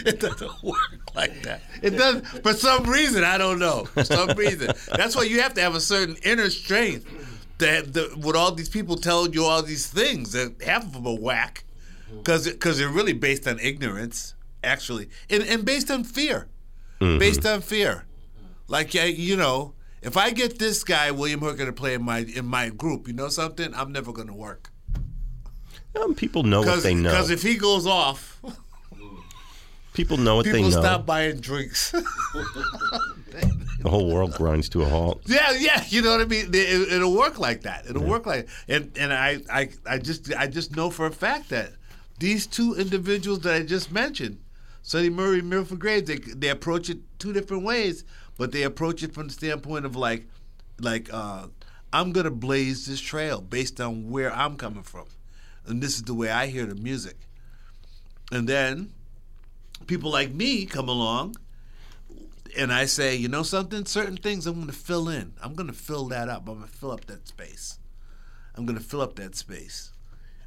it 0.07 0.21
doesn't 0.21 0.63
work 0.63 1.15
like 1.15 1.43
that. 1.43 1.63
It 1.83 1.91
does 1.91 2.21
for 2.43 2.53
some 2.53 2.85
reason. 2.85 3.25
I 3.25 3.39
don't 3.39 3.59
know. 3.59 3.87
For 3.87 4.05
some 4.05 4.29
reason, 4.37 4.71
that's 4.95 5.17
why 5.17 5.23
you 5.23 5.41
have 5.41 5.55
to 5.55 5.63
have 5.63 5.75
a 5.75 5.81
certain 5.81 6.17
inner 6.23 6.51
strength. 6.51 7.09
That 7.59 7.93
the, 7.93 8.15
with 8.17 8.37
all 8.37 8.53
these 8.53 8.69
people 8.69 8.97
telling 8.97 9.33
you 9.33 9.45
all 9.45 9.63
these 9.63 9.87
things, 9.87 10.33
that 10.33 10.61
half 10.63 10.85
of 10.85 10.93
them 10.93 11.07
are 11.07 11.17
whack 11.17 11.65
mm-hmm. 12.07 12.19
because 12.19 12.47
because 12.51 12.79
they're 12.79 12.89
really 12.89 13.13
based 13.13 13.47
on 13.49 13.59
ignorance, 13.59 14.35
actually, 14.63 15.09
and 15.31 15.43
and 15.45 15.65
based 15.65 15.91
on 15.91 16.05
fear, 16.05 16.49
mm-hmm. 17.01 17.19
based 17.19 17.47
on 17.47 17.61
fear. 17.61 18.05
Like 18.69 18.95
you 18.95 19.37
know, 19.37 19.75
if 20.03 20.17
I 20.17 20.31
get 20.31 20.59
this 20.59 20.85
guy 20.85 21.11
William 21.11 21.41
Hooker 21.41 21.65
to 21.65 21.73
play 21.73 21.95
in 21.95 22.03
my 22.03 22.19
in 22.21 22.47
my 22.47 22.69
group, 22.69 23.07
you 23.09 23.15
know 23.15 23.29
something, 23.29 23.73
I'm 23.75 23.93
never 23.93 24.13
going 24.13 24.29
to 24.29 24.35
work. 24.35 24.71
Um, 26.01 26.15
people 26.15 26.43
know 26.43 26.63
what 26.63 26.83
they 26.83 26.95
know. 26.95 27.11
Because 27.11 27.31
if 27.31 27.43
he 27.43 27.57
goes 27.57 27.87
off, 27.87 28.41
people 29.95 30.17
know 30.17 30.37
what 30.37 30.45
people 30.45 30.59
they 30.59 30.63
know. 30.63 30.69
People 30.69 30.83
stop 30.83 31.07
buying 31.07 31.41
drinks. 31.41 31.95
The 33.83 33.91
whole 33.91 34.13
world 34.13 34.35
grinds 34.35 34.69
to 34.71 34.83
a 34.83 34.89
halt. 34.89 35.23
Yeah, 35.27 35.53
yeah, 35.59 35.83
you 35.89 36.03
know 36.03 36.13
what 36.13 36.21
I 36.21 36.27
mean. 36.27 36.51
It, 36.53 37.01
will 37.01 37.17
work 37.17 37.41
like 37.41 37.63
that. 37.63 37.85
It'll 37.89 38.05
work 38.05 38.27
like, 38.27 38.49
and 38.69 38.93
and 38.97 39.13
I, 39.13 39.41
I, 39.53 39.71
I 39.85 39.99
just, 39.99 40.33
I 40.35 40.47
just 40.47 40.77
know 40.77 40.89
for 40.89 41.07
a 41.07 41.11
fact 41.11 41.49
that 41.49 41.73
these 42.21 42.47
two 42.47 42.75
individuals 42.75 43.41
that 43.41 43.55
I 43.55 43.63
just 43.63 43.91
mentioned, 43.91 44.39
Sunny 44.83 45.11
Murray, 45.11 45.41
and 45.41 45.51
Milford 45.51 45.81
Graves, 45.81 46.07
they 46.07 46.19
they 46.19 46.49
approach 46.49 46.91
it 46.91 46.99
two 47.19 47.33
different 47.33 47.65
ways, 47.65 48.05
but 48.39 48.53
they 48.53 48.63
approach 48.63 49.03
it 49.03 49.15
from 49.15 49.29
the 49.29 49.33
standpoint 49.33 49.87
of 49.87 49.97
like, 49.97 50.27
like, 50.81 51.13
uh, 51.13 51.47
I'm 51.93 52.13
gonna 52.13 52.31
blaze 52.31 52.87
this 52.87 53.01
trail 53.01 53.41
based 53.41 53.81
on 53.81 54.11
where 54.11 54.33
I'm 54.33 54.57
coming 54.57 54.83
from, 54.83 55.07
and 55.67 55.83
this 55.83 55.95
is 55.95 56.03
the 56.03 56.15
way 56.15 56.31
I 56.31 56.47
hear 56.47 56.67
the 56.67 56.75
music, 56.75 57.17
and 58.31 58.49
then 58.49 58.93
people 59.87 60.11
like 60.11 60.33
me 60.33 60.67
come 60.67 60.89
along 60.89 61.37
and 62.57 62.73
I 62.73 62.85
say, 62.85 63.17
you 63.17 63.29
know 63.29 63.43
something, 63.43 63.87
certain 63.87 64.17
things 64.17 64.47
I'm 64.47 64.67
to 64.67 64.73
fill 64.73 65.09
in. 65.09 65.35
I'm 65.43 65.55
going 65.55 65.69
to 65.69 65.73
fill 65.73 66.09
that 66.09 66.29
up. 66.29 66.49
I'm 66.49 66.59
going 66.59 66.69
to 66.69 66.77
fill 66.77 66.93
up 66.93 67.07
that 67.07 67.27
space. 67.27 67.79
I'm 68.55 68.67
going 68.67 68.79
to 68.79 68.85
fill 68.85 69.01
up 69.01 69.17
that 69.17 69.35
space. 69.35 69.93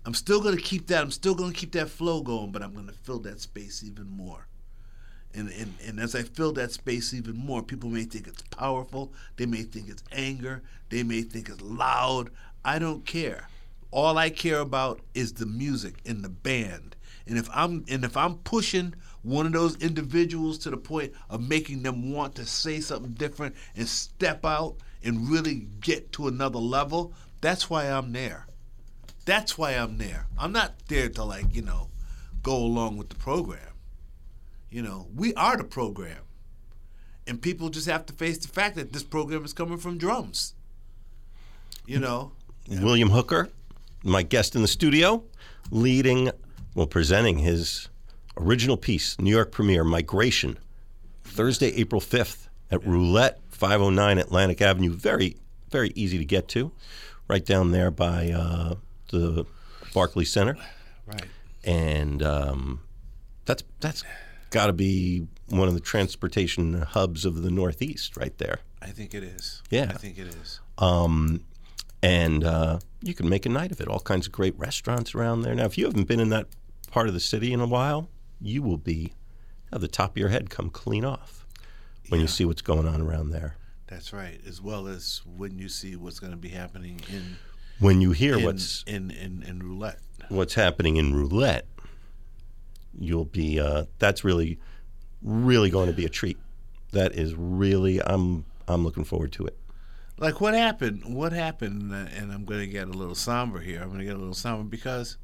I'm 0.05 0.13
still 0.13 0.41
going 0.41 0.55
to 0.55 0.61
keep 0.61 0.87
that. 0.87 1.01
I'm 1.01 1.11
still 1.11 1.33
going 1.33 1.51
to 1.51 1.57
keep 1.57 1.71
that 1.71 1.89
flow 1.89 2.21
going, 2.21 2.51
but 2.51 2.61
I'm 2.61 2.73
going 2.73 2.87
to 2.87 2.93
fill 2.93 3.19
that 3.19 3.41
space 3.41 3.83
even 3.83 4.07
more. 4.07 4.47
And, 5.35 5.49
and 5.49 5.73
and 5.85 5.99
as 5.99 6.15
I 6.15 6.23
fill 6.23 6.53
that 6.53 6.71
space 6.71 7.13
even 7.13 7.35
more, 7.35 7.61
people 7.61 7.89
may 7.89 8.03
think 8.03 8.27
it's 8.27 8.41
powerful. 8.43 9.11
They 9.35 9.45
may 9.45 9.63
think 9.63 9.89
it's 9.89 10.03
anger. 10.11 10.63
They 10.89 11.03
may 11.03 11.23
think 11.23 11.49
it's 11.49 11.61
loud. 11.61 12.29
I 12.63 12.79
don't 12.79 13.05
care. 13.05 13.49
All 13.91 14.17
I 14.17 14.29
care 14.29 14.59
about 14.59 15.01
is 15.13 15.33
the 15.33 15.45
music 15.45 15.95
and 16.05 16.23
the 16.23 16.29
band. 16.29 16.95
And 17.27 17.37
if 17.37 17.49
I'm 17.53 17.85
and 17.89 18.03
if 18.05 18.15
I'm 18.15 18.35
pushing 18.39 18.93
one 19.23 19.45
of 19.45 19.53
those 19.53 19.75
individuals 19.77 20.57
to 20.59 20.69
the 20.69 20.77
point 20.77 21.11
of 21.29 21.41
making 21.41 21.83
them 21.83 22.11
want 22.11 22.35
to 22.35 22.45
say 22.45 22.79
something 22.79 23.13
different 23.13 23.55
and 23.75 23.87
step 23.87 24.45
out 24.45 24.75
and 25.03 25.29
really 25.29 25.67
get 25.81 26.11
to 26.13 26.27
another 26.27 26.59
level, 26.59 27.13
that's 27.41 27.69
why 27.69 27.85
I'm 27.85 28.13
there. 28.13 28.45
That's 29.25 29.57
why 29.57 29.71
I'm 29.71 29.97
there. 29.97 30.27
I'm 30.37 30.51
not 30.51 30.73
there 30.87 31.09
to 31.09 31.23
like, 31.23 31.53
you 31.55 31.63
know, 31.63 31.89
go 32.43 32.55
along 32.55 32.97
with 32.97 33.09
the 33.09 33.15
program. 33.15 33.74
You 34.69 34.81
know, 34.81 35.07
we 35.15 35.33
are 35.35 35.57
the 35.57 35.63
program. 35.63 36.19
And 37.27 37.41
people 37.41 37.69
just 37.69 37.87
have 37.87 38.05
to 38.07 38.13
face 38.13 38.37
the 38.37 38.47
fact 38.47 38.75
that 38.75 38.93
this 38.93 39.03
program 39.03 39.43
is 39.45 39.53
coming 39.53 39.77
from 39.77 39.97
drums. 39.97 40.53
You 41.87 41.99
know, 41.99 42.31
William 42.69 43.09
Hooker, 43.09 43.49
my 44.03 44.23
guest 44.23 44.55
in 44.55 44.61
the 44.61 44.67
studio, 44.67 45.23
leading, 45.71 46.31
well, 46.73 46.87
presenting 46.87 47.39
his 47.39 47.89
original 48.37 48.77
piece, 48.77 49.19
New 49.19 49.29
York 49.31 49.51
premiere, 49.51 49.83
Migration, 49.83 50.57
Thursday, 51.23 51.69
April 51.75 52.01
5th 52.01 52.47
at 52.71 52.85
Roulette, 52.85 53.39
509 53.49 54.17
Atlantic 54.17 54.61
Avenue. 54.61 54.91
Very, 54.93 55.37
very 55.69 55.91
easy 55.95 56.17
to 56.17 56.25
get 56.25 56.47
to, 56.49 56.71
right 57.27 57.45
down 57.45 57.71
there 57.71 57.91
by 57.91 58.31
uh, 58.31 58.75
the 59.11 59.45
Barclay 59.93 60.25
Center. 60.25 60.57
right. 61.05 61.25
And 61.63 62.21
um, 62.21 62.81
that's 63.45 63.63
that's 63.79 64.03
got 64.55 64.67
to 64.67 64.73
be 64.73 65.27
one 65.49 65.67
of 65.67 65.73
the 65.73 65.81
transportation 65.81 66.81
hubs 66.81 67.25
of 67.25 67.43
the 67.43 67.51
Northeast, 67.51 68.15
right 68.15 68.35
there. 68.37 68.59
I 68.81 68.87
think 68.87 69.13
it 69.13 69.21
is. 69.21 69.61
Yeah. 69.69 69.87
I 69.89 69.97
think 69.97 70.17
it 70.17 70.27
is. 70.27 70.61
Um, 70.77 71.43
and 72.01 72.41
uh, 72.45 72.79
you 73.01 73.13
can 73.13 73.27
make 73.27 73.45
a 73.45 73.49
night 73.49 73.73
of 73.73 73.81
it. 73.81 73.89
All 73.89 73.99
kinds 73.99 74.27
of 74.27 74.31
great 74.31 74.57
restaurants 74.57 75.13
around 75.13 75.41
there. 75.41 75.53
Now, 75.55 75.65
if 75.65 75.77
you 75.77 75.83
haven't 75.85 76.07
been 76.07 76.21
in 76.21 76.29
that 76.29 76.47
part 76.89 77.09
of 77.09 77.13
the 77.13 77.19
city 77.19 77.51
in 77.51 77.59
a 77.59 77.65
while, 77.67 78.07
you 78.39 78.61
will 78.63 78.77
be 78.77 79.11
have 79.73 79.81
the 79.81 79.89
top 79.89 80.11
of 80.11 80.17
your 80.17 80.29
head 80.29 80.49
come 80.49 80.69
clean 80.69 81.03
off 81.03 81.45
when 82.07 82.21
you 82.21 82.27
see 82.27 82.45
what's 82.45 82.61
going 82.61 82.87
on 82.87 83.01
around 83.01 83.31
there. 83.31 83.55
That's 83.87 84.13
right. 84.13 84.39
As 84.47 84.61
well 84.61 84.87
as 84.87 85.21
when 85.25 85.59
you 85.59 85.67
see 85.67 85.97
what's 85.97 86.19
going 86.19 86.31
to 86.31 86.37
be 86.37 86.49
happening 86.49 87.01
in 87.11 87.35
When 87.79 87.99
you 87.99 88.13
hear 88.13 88.37
in, 88.37 88.45
what's 88.45 88.83
in, 88.87 89.11
in 89.11 89.43
in 89.43 89.59
roulette. 89.59 89.99
what's 90.29 90.53
happening 90.53 90.95
in 90.95 91.13
roulette, 91.13 91.67
you'll 92.99 93.25
be 93.25 93.59
uh, 93.59 93.85
that's 93.99 94.23
really 94.23 94.59
really 95.21 95.69
going 95.69 95.87
to 95.87 95.93
be 95.95 96.05
a 96.05 96.09
treat. 96.09 96.37
That 96.91 97.13
is 97.13 97.35
really 97.35 98.01
I'm 98.01 98.45
I'm 98.67 98.83
looking 98.83 99.03
forward 99.03 99.31
to 99.33 99.45
it. 99.45 99.57
Like 100.17 100.39
what 100.39 100.53
happened? 100.53 101.13
What 101.13 101.33
happened? 101.33 101.93
uh, 101.93 102.07
And 102.15 102.31
I'm 102.31 102.45
going 102.45 102.61
to 102.61 102.67
get 102.67 102.87
a 102.87 102.91
little 102.91 103.15
somber 103.15 103.59
here. 103.59 103.81
I'm 103.81 103.87
going 103.89 103.99
to 103.99 104.05
get 104.05 104.15
a 104.15 104.19
little 104.19 104.33
somber 104.33 104.63
because 104.63 105.17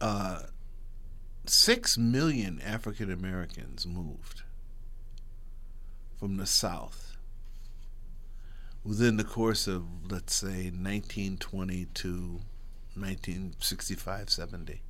uh, 0.00 0.42
six 1.46 1.96
million 1.96 2.60
African 2.60 3.12
Americans 3.12 3.86
moved 3.86 4.42
from 6.18 6.36
the 6.36 6.46
South 6.46 7.16
within 8.84 9.16
the 9.18 9.24
course 9.24 9.66
of, 9.68 10.10
let's 10.10 10.34
say, 10.34 10.70
1920 10.70 11.86
to 11.94 12.40
1965 12.94 14.30
70. 14.30 14.82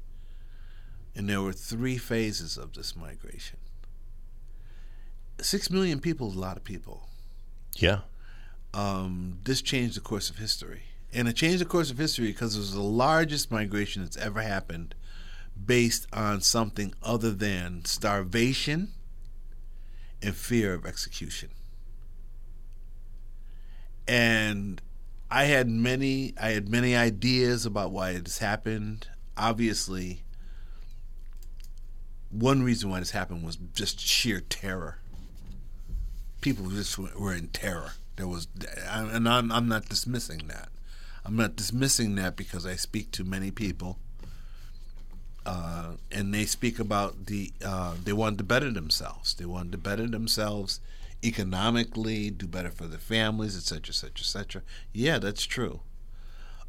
And 1.19 1.29
there 1.29 1.43
were 1.43 1.53
three 1.53 1.99
phases 1.99 2.57
of 2.57 2.75
this 2.75 2.95
migration. 2.95 3.59
Six 5.41 5.69
million 5.69 5.99
people 5.99 6.29
is 6.31 6.37
a 6.37 6.39
lot 6.39 6.57
of 6.57 6.63
people 6.63 7.09
Yeah. 7.77 8.03
um, 8.73 9.41
this 9.43 9.61
changed 9.61 9.97
the 9.97 10.01
course 10.01 10.31
of 10.31 10.37
history. 10.39 10.83
And 11.13 11.27
it 11.27 11.35
changed 11.35 11.61
the 11.61 11.65
course 11.67 11.91
of 11.91 11.99
history 11.99 12.29
because 12.29 12.55
it 12.55 12.61
was 12.61 12.73
the 12.73 12.81
largest 12.81 13.51
migration 13.51 14.03
that's 14.03 14.17
ever 14.17 14.43
happened 14.43 14.95
based 15.67 16.07
on 16.13 16.41
something 16.41 16.95
other 17.03 17.33
than 17.33 17.85
starvation 17.85 18.93
and 20.23 20.37
fear 20.37 20.73
of 20.73 20.87
execution. 20.87 21.51
And 24.07 24.81
I 25.31 25.45
had 25.45 25.69
many 25.69 26.35
I 26.41 26.51
had 26.51 26.69
many 26.69 26.95
ideas 26.95 27.67
about 27.67 27.91
why 27.91 28.11
it 28.11 28.27
has 28.27 28.39
happened. 28.39 29.09
Obviously, 29.37 30.23
one 32.31 32.63
reason 32.63 32.91
why 32.91 32.99
this 32.99 33.11
happened 33.13 33.45
was 33.45 33.57
just 33.75 34.01
sheer 34.01 34.41
terror 34.41 34.99
people 36.41 36.69
just 36.71 36.99
were 36.99 37.35
in 37.35 37.49
terror. 37.49 37.93
There 38.17 38.27
was, 38.27 38.49
and 38.89 39.29
I'm, 39.29 39.53
I'm 39.53 39.69
not 39.69 39.89
dismissing 39.89 40.49
that. 40.49 40.69
I'm 41.25 41.37
not 41.37 41.57
dismissing 41.57 42.15
that 42.17 42.37
because 42.37 42.67
I 42.67 42.75
speak 42.77 43.11
to 43.13 43.25
many 43.25 43.51
people, 43.51 43.99
uh, 45.45 45.93
and 46.11 46.33
they 46.33 46.45
speak 46.45 46.79
about 46.79 47.27
the 47.27 47.53
uh, 47.65 47.95
they 48.03 48.13
wanted 48.13 48.39
to 48.39 48.45
better 48.45 48.71
themselves. 48.71 49.35
They 49.35 49.45
wanted 49.45 49.73
to 49.73 49.79
better 49.79 50.07
themselves 50.07 50.81
economically, 51.23 52.31
do 52.31 52.47
better 52.47 52.71
for 52.71 52.87
their 52.87 52.99
families, 52.99 53.57
etc., 53.57 53.91
etc., 53.91 54.11
etc. 54.19 54.63
Yeah, 54.93 55.19
that's 55.19 55.45
true. 55.45 55.81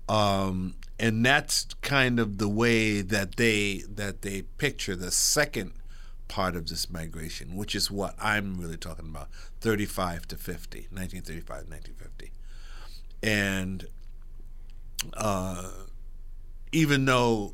Um, 0.09 0.73
and 0.99 1.23
that's 1.25 1.65
kind 1.81 2.19
of 2.19 2.39
the 2.39 2.49
way 2.49 3.01
that 3.01 3.35
they 3.37 3.83
that 3.87 4.23
they 4.23 4.41
picture 4.41 4.95
the 4.95 5.11
second 5.11 5.73
part 6.27 6.55
of 6.55 6.67
this 6.67 6.89
migration, 6.89 7.55
which 7.55 7.75
is 7.75 7.89
what 7.89 8.15
I'm 8.19 8.59
really 8.59 8.77
talking 8.77 9.07
about 9.07 9.29
35 9.61 10.27
to 10.29 10.35
50, 10.35 10.87
1935, 10.91 11.69
1950. 11.69 12.31
And 13.21 13.87
uh, 15.13 15.69
even 16.71 17.05
though 17.05 17.53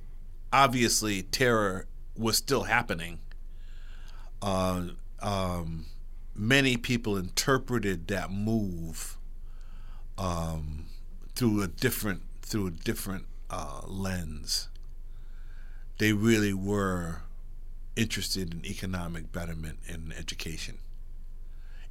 obviously 0.51 1.21
terror 1.23 1.87
was 2.17 2.37
still 2.37 2.63
happening, 2.63 3.19
uh, 4.41 4.87
um, 5.21 5.85
many 6.33 6.77
people 6.77 7.17
interpreted 7.17 8.07
that 8.07 8.31
move 8.31 9.17
um, 10.17 10.85
through 11.35 11.61
a 11.61 11.67
different 11.67 12.21
through 12.45 12.67
a 12.67 12.71
different 12.71 13.25
uh, 13.49 13.81
lens. 13.85 14.69
They 15.97 16.13
really 16.13 16.53
were 16.53 17.23
interested 17.95 18.53
in 18.53 18.65
economic 18.65 19.31
betterment 19.31 19.79
and 19.87 20.13
education. 20.13 20.77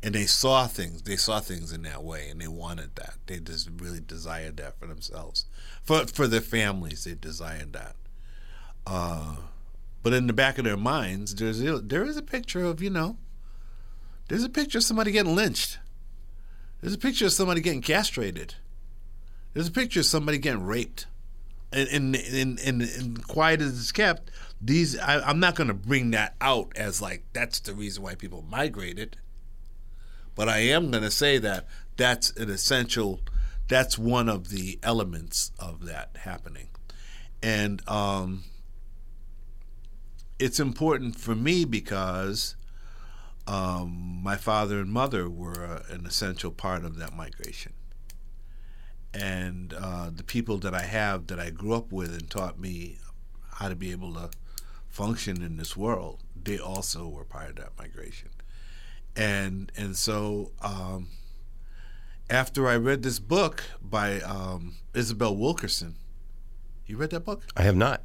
And 0.03 0.15
they 0.15 0.27
saw 0.27 0.67
things, 0.67 1.03
they 1.03 1.17
saw 1.17 1.41
things 1.41 1.73
in 1.73 1.83
that 1.83 2.05
way 2.05 2.29
and 2.29 2.41
they 2.41 2.49
wanted 2.49 2.95
that. 2.97 3.15
They 3.27 3.41
just 3.41 3.71
really 3.79 4.01
desired 4.01 4.59
that 4.59 4.79
for 4.79 4.87
themselves. 4.87 5.47
For 5.83 6.07
for 6.07 6.27
their 6.29 6.43
families, 6.43 7.05
they 7.05 7.15
desired 7.15 7.73
that. 7.73 7.97
Uh, 8.87 9.37
but 10.03 10.13
in 10.13 10.27
the 10.27 10.35
back 10.35 10.59
of 10.59 10.65
their 10.65 10.77
minds, 10.77 11.35
there's 11.35 11.61
there 11.61 12.05
is 12.05 12.19
a 12.19 12.23
picture 12.23 12.65
of, 12.65 12.83
you 12.83 12.91
know, 12.91 13.17
there's 14.29 14.45
a 14.45 14.51
picture 14.51 14.79
of 14.79 14.85
somebody 14.85 15.11
getting 15.11 15.35
lynched. 15.35 15.79
There's 16.83 16.93
a 16.93 16.99
picture 16.99 17.27
of 17.27 17.33
somebody 17.33 17.63
getting 17.63 17.81
castrated. 17.81 18.57
There's 19.55 19.69
a 19.69 19.73
picture 19.73 20.01
of 20.01 20.07
somebody 20.07 20.39
getting 20.39 20.65
raped. 20.65 21.07
And 21.73 21.89
and 21.89 22.59
and, 22.61 22.83
and, 22.83 23.27
quiet 23.27 23.61
as 23.61 23.77
it's 23.81 23.91
kept, 23.91 24.31
these 24.61 24.97
I, 24.97 25.21
I'm 25.21 25.41
not 25.41 25.57
going 25.57 25.67
to 25.67 25.75
bring 25.75 26.13
that 26.13 26.37
out 26.41 26.73
as 26.77 27.03
like 27.03 27.25
that's 27.33 27.59
the 27.59 27.75
reason 27.75 28.03
why 28.03 28.15
people 28.15 28.45
migrated. 28.49 29.17
But 30.37 30.49
I 30.49 30.59
am 30.59 30.93
going 30.93 31.03
to 31.03 31.11
say 31.11 31.39
that 31.39 31.67
that's 31.97 32.31
an 32.33 32.49
essential. 32.49 33.21
That's 33.67 33.99
one 33.99 34.29
of 34.29 34.51
the 34.51 34.79
elements 34.85 35.51
of 35.59 35.87
that 35.87 36.11
happening, 36.21 36.69
and 37.43 37.83
um, 37.89 38.45
it's 40.39 40.61
important 40.61 41.17
for 41.19 41.35
me 41.35 41.65
because 41.65 42.55
um, 43.49 44.21
my 44.23 44.37
father 44.37 44.79
and 44.79 44.93
mother 44.93 45.29
were 45.29 45.65
uh, 45.65 45.83
an 45.93 46.07
essential 46.07 46.53
part 46.53 46.85
of 46.85 46.99
that 46.99 47.17
migration 47.17 47.73
and 49.15 49.73
uh, 49.73 50.11
the 50.15 50.25
people 50.25 50.59
that 50.59 50.75
I 50.75 50.83
have 50.83 51.29
that 51.29 51.39
I 51.39 51.51
grew 51.51 51.73
up 51.73 51.93
with 51.93 52.12
and 52.12 52.29
taught 52.29 52.59
me 52.59 52.99
how 53.55 53.69
to 53.69 53.77
be 53.77 53.93
able 53.93 54.12
to 54.15 54.31
function 54.89 55.43
in 55.43 55.57
this 55.57 55.77
world, 55.77 56.21
they 56.41 56.59
also 56.59 57.09
were 57.09 57.25
part 57.25 57.51
of 57.51 57.57
that 57.57 57.73
migration. 57.79 58.31
And 59.17 59.71
and 59.77 59.97
so 59.97 60.51
um, 60.61 61.09
after 62.29 62.69
I 62.69 62.77
read 62.77 63.03
this 63.03 63.19
book 63.21 63.65
by 63.81 64.21
um, 64.21 64.75
Isabel 64.93 65.37
Wilkerson, 65.37 65.95
you 66.87 66.97
read 66.97 67.11
that 67.11 67.25
book? 67.25 67.45
I 67.57 67.62
have 67.62 67.77
not. 67.77 68.03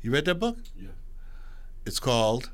You 0.00 0.12
read 0.12 0.24
that 0.26 0.36
book? 0.36 0.58
Yeah. 0.76 0.88
It's 1.84 2.00
called 2.00 2.50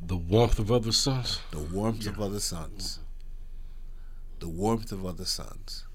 The 0.00 0.16
warmth 0.16 0.58
of 0.58 0.70
other 0.70 0.92
suns. 0.92 1.40
The 1.50 1.58
Warmth 1.58 2.06
of 2.06 2.20
Other 2.20 2.40
Suns. 2.40 3.00
The 4.38 4.48
Warmth 4.48 4.92
of 4.92 5.04
Other 5.04 5.24
Suns. 5.24 5.87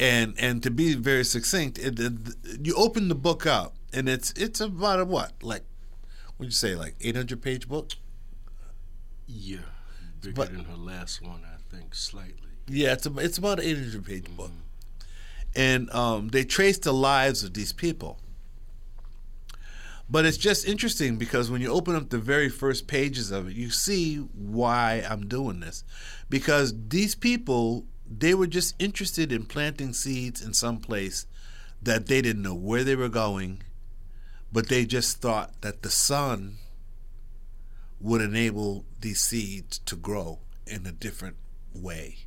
And 0.00 0.34
and 0.38 0.62
to 0.64 0.70
be 0.70 0.94
very 0.94 1.24
succinct, 1.24 1.78
it, 1.78 1.98
it, 2.00 2.12
you 2.60 2.74
open 2.74 3.08
the 3.08 3.14
book 3.14 3.46
up, 3.46 3.76
and 3.92 4.08
it's 4.08 4.32
it's 4.32 4.60
about 4.60 5.00
a 5.00 5.04
what 5.04 5.32
like, 5.42 5.62
what'd 6.36 6.52
you 6.52 6.56
say 6.56 6.74
like 6.74 6.96
eight 7.00 7.14
hundred 7.14 7.40
page 7.40 7.68
book? 7.68 7.92
Yeah. 9.26 9.58
Bigger 10.20 10.34
But- 10.34 10.52
than 10.52 10.64
her 10.64 10.76
last 10.76 11.22
one, 11.22 11.42
I 11.44 11.56
think, 11.74 11.94
slightly. 11.94 12.50
Yeah, 12.68 12.92
it's 12.92 13.06
a, 13.06 13.16
it's 13.18 13.38
about 13.38 13.58
an 13.60 13.66
eight 13.66 13.78
hundred 13.78 14.04
page 14.04 14.26
book, 14.36 14.50
and 15.54 15.92
um, 15.94 16.28
they 16.28 16.44
trace 16.44 16.78
the 16.78 16.92
lives 16.92 17.44
of 17.44 17.54
these 17.54 17.72
people. 17.72 18.18
But 20.08 20.26
it's 20.26 20.36
just 20.36 20.66
interesting 20.66 21.16
because 21.16 21.50
when 21.50 21.60
you 21.60 21.72
open 21.72 21.94
up 21.96 22.10
the 22.10 22.18
very 22.18 22.48
first 22.48 22.86
pages 22.86 23.30
of 23.30 23.48
it, 23.48 23.54
you 23.54 23.70
see 23.70 24.16
why 24.16 25.04
I'm 25.08 25.26
doing 25.26 25.60
this, 25.60 25.84
because 26.28 26.74
these 26.88 27.14
people 27.14 27.86
they 28.18 28.34
were 28.34 28.46
just 28.46 28.74
interested 28.78 29.32
in 29.32 29.44
planting 29.44 29.92
seeds 29.92 30.42
in 30.42 30.54
some 30.54 30.78
place 30.78 31.26
that 31.82 32.06
they 32.06 32.22
didn't 32.22 32.42
know 32.42 32.54
where 32.54 32.84
they 32.84 32.96
were 32.96 33.08
going, 33.08 33.62
but 34.52 34.68
they 34.68 34.84
just 34.84 35.20
thought 35.20 35.60
that 35.62 35.82
the 35.82 35.90
sun 35.90 36.56
would 38.00 38.20
enable 38.20 38.84
these 39.00 39.20
seeds 39.20 39.78
to 39.78 39.96
grow 39.96 40.40
in 40.66 40.86
a 40.86 40.92
different 40.92 41.36
way, 41.74 42.18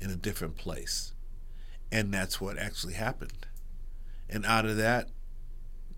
in 0.00 0.10
a 0.10 0.16
different 0.16 0.56
place. 0.56 1.12
And 1.92 2.12
that's 2.12 2.40
what 2.40 2.58
actually 2.58 2.94
happened. 2.94 3.46
And 4.28 4.44
out 4.44 4.66
of 4.66 4.76
that, 4.78 5.10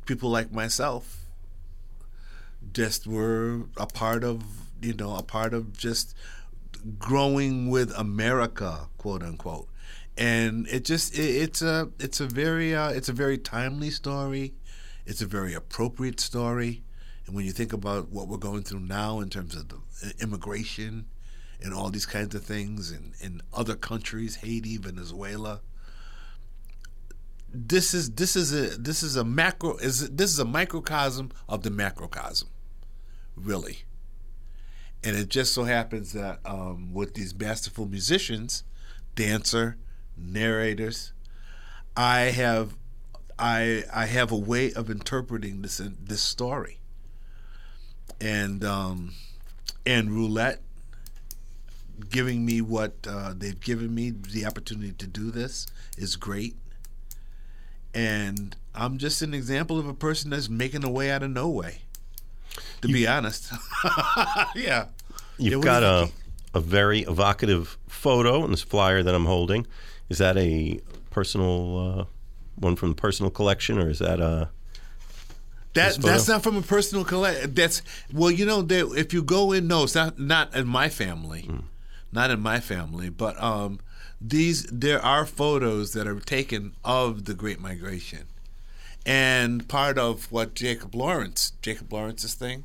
people 0.04 0.30
like 0.30 0.52
myself 0.52 1.26
just 2.72 3.06
were 3.06 3.62
a 3.76 3.86
part 3.86 4.24
of, 4.24 4.42
you 4.82 4.92
know, 4.92 5.16
a 5.16 5.22
part 5.22 5.54
of 5.54 5.76
just 5.76 6.14
growing 6.98 7.70
with 7.70 7.92
America, 7.96 8.88
quote 8.98 9.22
unquote. 9.22 9.68
And 10.16 10.66
it 10.68 10.84
just 10.84 11.18
it, 11.18 11.22
it's 11.22 11.62
a 11.62 11.90
it's 11.98 12.20
a 12.20 12.26
very 12.26 12.74
uh, 12.74 12.90
it's 12.90 13.08
a 13.08 13.12
very 13.12 13.38
timely 13.38 13.90
story. 13.90 14.54
It's 15.04 15.22
a 15.22 15.26
very 15.26 15.54
appropriate 15.54 16.20
story. 16.20 16.82
And 17.26 17.34
when 17.34 17.44
you 17.44 17.52
think 17.52 17.72
about 17.72 18.10
what 18.10 18.28
we're 18.28 18.38
going 18.38 18.62
through 18.62 18.80
now 18.80 19.20
in 19.20 19.30
terms 19.30 19.56
of 19.56 19.72
uh, 19.72 20.08
immigration 20.20 21.06
and 21.60 21.74
all 21.74 21.90
these 21.90 22.06
kinds 22.06 22.34
of 22.34 22.44
things 22.44 22.92
in, 22.92 23.14
in 23.20 23.40
other 23.52 23.74
countries, 23.74 24.36
Haiti, 24.36 24.76
Venezuela, 24.76 25.60
this 27.52 27.94
is 27.94 28.12
this 28.12 28.36
is 28.36 28.52
a 28.52 28.78
this 28.78 29.02
is 29.02 29.16
a 29.16 29.24
macro 29.24 29.76
is 29.78 30.10
this 30.10 30.30
is 30.30 30.38
a 30.38 30.44
microcosm 30.44 31.30
of 31.48 31.62
the 31.62 31.70
macrocosm, 31.70 32.48
really. 33.34 33.85
And 35.06 35.16
it 35.16 35.28
just 35.28 35.54
so 35.54 35.62
happens 35.62 36.14
that 36.14 36.40
um, 36.44 36.92
with 36.92 37.14
these 37.14 37.32
masterful 37.32 37.86
musicians, 37.86 38.64
dancer, 39.14 39.76
narrators, 40.16 41.12
I 41.96 42.22
have 42.22 42.74
I 43.38 43.84
I 43.94 44.06
have 44.06 44.32
a 44.32 44.36
way 44.36 44.72
of 44.72 44.90
interpreting 44.90 45.62
this 45.62 45.80
this 45.80 46.22
story. 46.22 46.80
And 48.20 48.64
um, 48.64 49.12
and 49.86 50.10
roulette 50.10 50.60
giving 52.10 52.44
me 52.44 52.60
what 52.60 52.94
uh, 53.08 53.32
they've 53.36 53.60
given 53.60 53.94
me 53.94 54.10
the 54.10 54.44
opportunity 54.44 54.90
to 54.90 55.06
do 55.06 55.30
this 55.30 55.68
is 55.96 56.16
great. 56.16 56.56
And 57.94 58.56
I'm 58.74 58.98
just 58.98 59.22
an 59.22 59.34
example 59.34 59.78
of 59.78 59.86
a 59.86 59.94
person 59.94 60.30
that's 60.30 60.48
making 60.48 60.82
a 60.82 60.90
way 60.90 61.12
out 61.12 61.22
of 61.22 61.30
no 61.30 61.48
way. 61.48 61.82
To 62.82 62.88
you, 62.88 62.94
be 62.94 63.06
honest, 63.06 63.52
yeah. 64.56 64.86
You've 65.38 65.64
yeah, 65.64 65.80
got 65.80 65.82
a 65.82 66.10
a 66.54 66.60
very 66.60 67.00
evocative 67.00 67.76
photo 67.86 68.44
in 68.44 68.50
this 68.50 68.62
flyer 68.62 69.02
that 69.02 69.14
I'm 69.14 69.26
holding. 69.26 69.66
Is 70.08 70.18
that 70.18 70.36
a 70.36 70.80
personal 71.10 71.78
uh, 71.78 72.04
one 72.56 72.76
from 72.76 72.90
the 72.90 72.94
personal 72.94 73.30
collection, 73.30 73.78
or 73.78 73.90
is 73.90 73.98
that 73.98 74.20
a 74.20 74.50
that 75.76 75.96
that's 75.96 76.26
not 76.26 76.42
from 76.42 76.56
a 76.56 76.62
personal 76.62 77.04
collection. 77.04 77.54
That's 77.54 77.82
well, 78.12 78.30
you 78.30 78.46
know, 78.46 78.62
that 78.62 78.94
if 78.96 79.12
you 79.12 79.22
go 79.22 79.52
in, 79.52 79.68
no, 79.68 79.84
it's 79.84 79.94
not 79.94 80.18
not 80.18 80.54
in 80.54 80.66
my 80.66 80.88
family, 80.88 81.42
mm. 81.42 81.64
not 82.10 82.30
in 82.30 82.40
my 82.40 82.60
family, 82.60 83.10
but 83.10 83.40
um, 83.42 83.80
these 84.20 84.64
there 84.64 85.02
are 85.02 85.26
photos 85.26 85.92
that 85.92 86.06
are 86.06 86.18
taken 86.18 86.72
of 86.84 87.26
the 87.26 87.34
Great 87.34 87.60
Migration, 87.60 88.26
and 89.04 89.68
part 89.68 89.98
of 89.98 90.32
what 90.32 90.54
Jacob 90.54 90.94
Lawrence, 90.94 91.52
Jacob 91.60 91.92
Lawrence's 91.92 92.34
thing, 92.34 92.64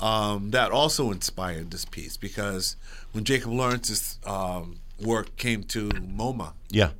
um, 0.00 0.50
that 0.50 0.70
also 0.70 1.10
inspired 1.10 1.70
this 1.70 1.84
piece 1.84 2.16
because 2.16 2.76
when 3.12 3.24
Jacob 3.24 3.50
Lawrence's 3.52 4.18
um, 4.26 4.78
work 5.00 5.36
came 5.36 5.62
to 5.64 5.88
MoMA, 5.90 6.52
yeah, 6.70 6.90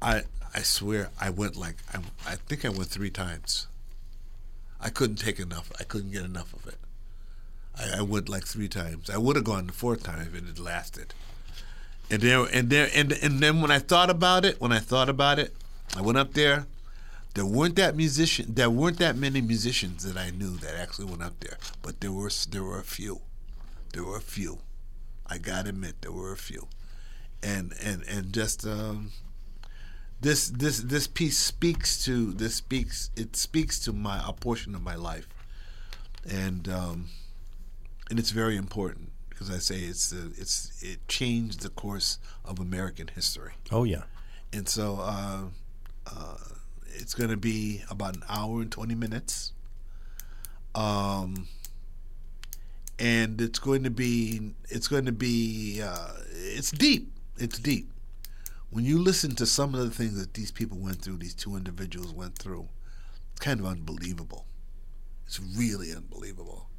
I 0.00 0.22
I 0.54 0.60
swear 0.60 1.10
I 1.20 1.30
went 1.30 1.56
like 1.56 1.76
I, 1.92 1.98
I 2.26 2.36
think 2.36 2.64
I 2.64 2.68
went 2.68 2.88
three 2.88 3.10
times. 3.10 3.66
I 4.80 4.90
couldn't 4.90 5.16
take 5.16 5.38
enough. 5.38 5.70
I 5.78 5.84
couldn't 5.84 6.10
get 6.10 6.24
enough 6.24 6.52
of 6.52 6.66
it. 6.66 6.78
I, 7.78 7.98
I 7.98 8.02
went 8.02 8.28
like 8.28 8.44
three 8.44 8.68
times. 8.68 9.08
I 9.08 9.16
would 9.18 9.36
have 9.36 9.44
gone 9.44 9.66
the 9.66 9.72
fourth 9.72 10.02
time 10.02 10.20
if 10.20 10.34
it 10.34 10.44
had 10.44 10.58
lasted. 10.58 11.14
And 12.10 12.20
there, 12.20 12.44
and 12.52 12.68
there, 12.68 12.90
and 12.94 13.12
and 13.12 13.40
then 13.40 13.60
when 13.62 13.70
I 13.70 13.78
thought 13.78 14.10
about 14.10 14.44
it, 14.44 14.60
when 14.60 14.72
I 14.72 14.80
thought 14.80 15.08
about 15.08 15.38
it, 15.38 15.54
I 15.96 16.02
went 16.02 16.18
up 16.18 16.34
there. 16.34 16.66
There 17.34 17.46
weren't 17.46 17.76
that 17.76 17.96
musician. 17.96 18.54
There 18.54 18.68
weren't 18.68 18.98
that 18.98 19.16
many 19.16 19.40
musicians 19.40 20.04
that 20.04 20.18
I 20.18 20.30
knew 20.30 20.56
that 20.58 20.78
actually 20.78 21.06
went 21.06 21.22
up 21.22 21.40
there, 21.40 21.56
but 21.80 22.00
there 22.00 22.12
were 22.12 22.30
there 22.50 22.62
were 22.62 22.78
a 22.78 22.84
few. 22.84 23.22
There 23.92 24.04
were 24.04 24.16
a 24.16 24.20
few. 24.20 24.58
I 25.26 25.38
gotta 25.38 25.70
admit, 25.70 26.02
there 26.02 26.12
were 26.12 26.32
a 26.32 26.36
few, 26.36 26.68
and 27.42 27.72
and 27.82 28.02
and 28.02 28.32
just 28.34 28.66
um, 28.66 29.12
this 30.20 30.50
this 30.50 30.80
this 30.80 31.06
piece 31.06 31.38
speaks 31.38 32.04
to 32.04 32.32
this 32.32 32.56
speaks 32.56 33.10
it 33.16 33.34
speaks 33.34 33.78
to 33.80 33.92
my 33.92 34.22
a 34.26 34.32
portion 34.34 34.74
of 34.74 34.82
my 34.82 34.94
life, 34.94 35.26
and 36.28 36.68
um, 36.68 37.08
and 38.10 38.18
it's 38.18 38.30
very 38.30 38.58
important 38.58 39.10
because 39.30 39.50
I 39.50 39.58
say 39.58 39.80
it's 39.80 40.12
uh, 40.12 40.28
it's 40.36 40.82
it 40.82 41.08
changed 41.08 41.60
the 41.60 41.70
course 41.70 42.18
of 42.44 42.60
American 42.60 43.08
history. 43.08 43.52
Oh 43.70 43.84
yeah, 43.84 44.02
and 44.52 44.68
so 44.68 44.98
uh, 45.00 45.44
uh, 46.06 46.36
it's 46.94 47.14
going 47.14 47.30
to 47.30 47.36
be 47.36 47.82
about 47.90 48.16
an 48.16 48.22
hour 48.28 48.62
and 48.62 48.70
twenty 48.70 48.94
minutes. 48.94 49.52
Um, 50.74 51.48
and 52.98 53.40
it's 53.40 53.58
going 53.58 53.84
to 53.84 53.90
be 53.90 54.54
it's 54.68 54.88
going 54.88 55.04
to 55.06 55.12
be 55.12 55.80
uh, 55.82 56.12
it's 56.30 56.70
deep. 56.70 57.12
It's 57.38 57.58
deep 57.58 57.92
when 58.72 58.86
you 58.86 58.98
listen 58.98 59.34
to 59.34 59.44
some 59.44 59.74
of 59.74 59.80
the 59.80 59.90
things 59.90 60.18
that 60.18 60.32
these 60.32 60.50
people 60.50 60.78
went 60.78 61.02
through, 61.02 61.18
these 61.18 61.34
two 61.34 61.56
individuals 61.56 62.10
went 62.14 62.38
through, 62.38 62.66
it's 63.32 63.40
kind 63.40 63.60
of 63.60 63.66
unbelievable. 63.66 64.46
It's 65.26 65.38
really 65.38 65.94
unbelievable. 65.94 66.70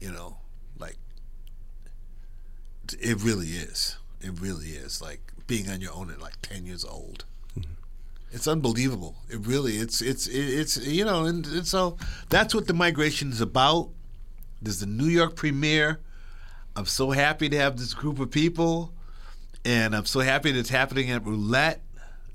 You 0.00 0.12
know, 0.12 0.36
like 0.78 0.96
it 3.00 3.22
really 3.22 3.48
is. 3.48 3.96
It 4.20 4.38
really 4.38 4.68
is 4.68 5.00
like 5.00 5.32
being 5.46 5.70
on 5.70 5.80
your 5.80 5.94
own 5.94 6.10
at 6.10 6.20
like 6.20 6.42
ten 6.42 6.66
years 6.66 6.84
old. 6.84 7.24
It's 8.30 8.46
unbelievable. 8.46 9.16
It 9.28 9.46
really. 9.46 9.76
It's 9.76 10.00
it's 10.00 10.26
it's 10.26 10.76
you 10.76 11.04
know, 11.04 11.24
and, 11.24 11.46
and 11.46 11.66
so 11.66 11.96
that's 12.28 12.54
what 12.54 12.66
the 12.66 12.74
migration 12.74 13.30
is 13.30 13.40
about. 13.40 13.90
There's 14.60 14.80
the 14.80 14.86
New 14.86 15.06
York 15.06 15.34
premiere. 15.34 16.00
I'm 16.76 16.86
so 16.86 17.10
happy 17.10 17.48
to 17.48 17.56
have 17.56 17.78
this 17.78 17.94
group 17.94 18.20
of 18.20 18.30
people 18.30 18.92
and 19.64 19.94
I'm 19.94 20.06
so 20.06 20.20
happy 20.20 20.52
that 20.52 20.58
it's 20.58 20.70
happening 20.70 21.10
at 21.10 21.24
Roulette. 21.26 21.82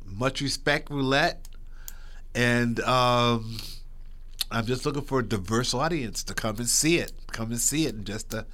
Much 0.05 0.41
respect, 0.41 0.89
Roulette. 0.89 1.47
And 2.35 2.79
um, 2.81 3.57
I'm 4.51 4.65
just 4.65 4.85
looking 4.85 5.01
for 5.03 5.19
a 5.19 5.23
diverse 5.23 5.73
audience 5.73 6.23
to 6.25 6.33
come 6.33 6.57
and 6.57 6.67
see 6.67 6.97
it. 6.97 7.11
Come 7.31 7.51
and 7.51 7.59
see 7.59 7.85
it, 7.85 7.95
and 7.95 8.05
just 8.05 8.29
to 8.31 8.45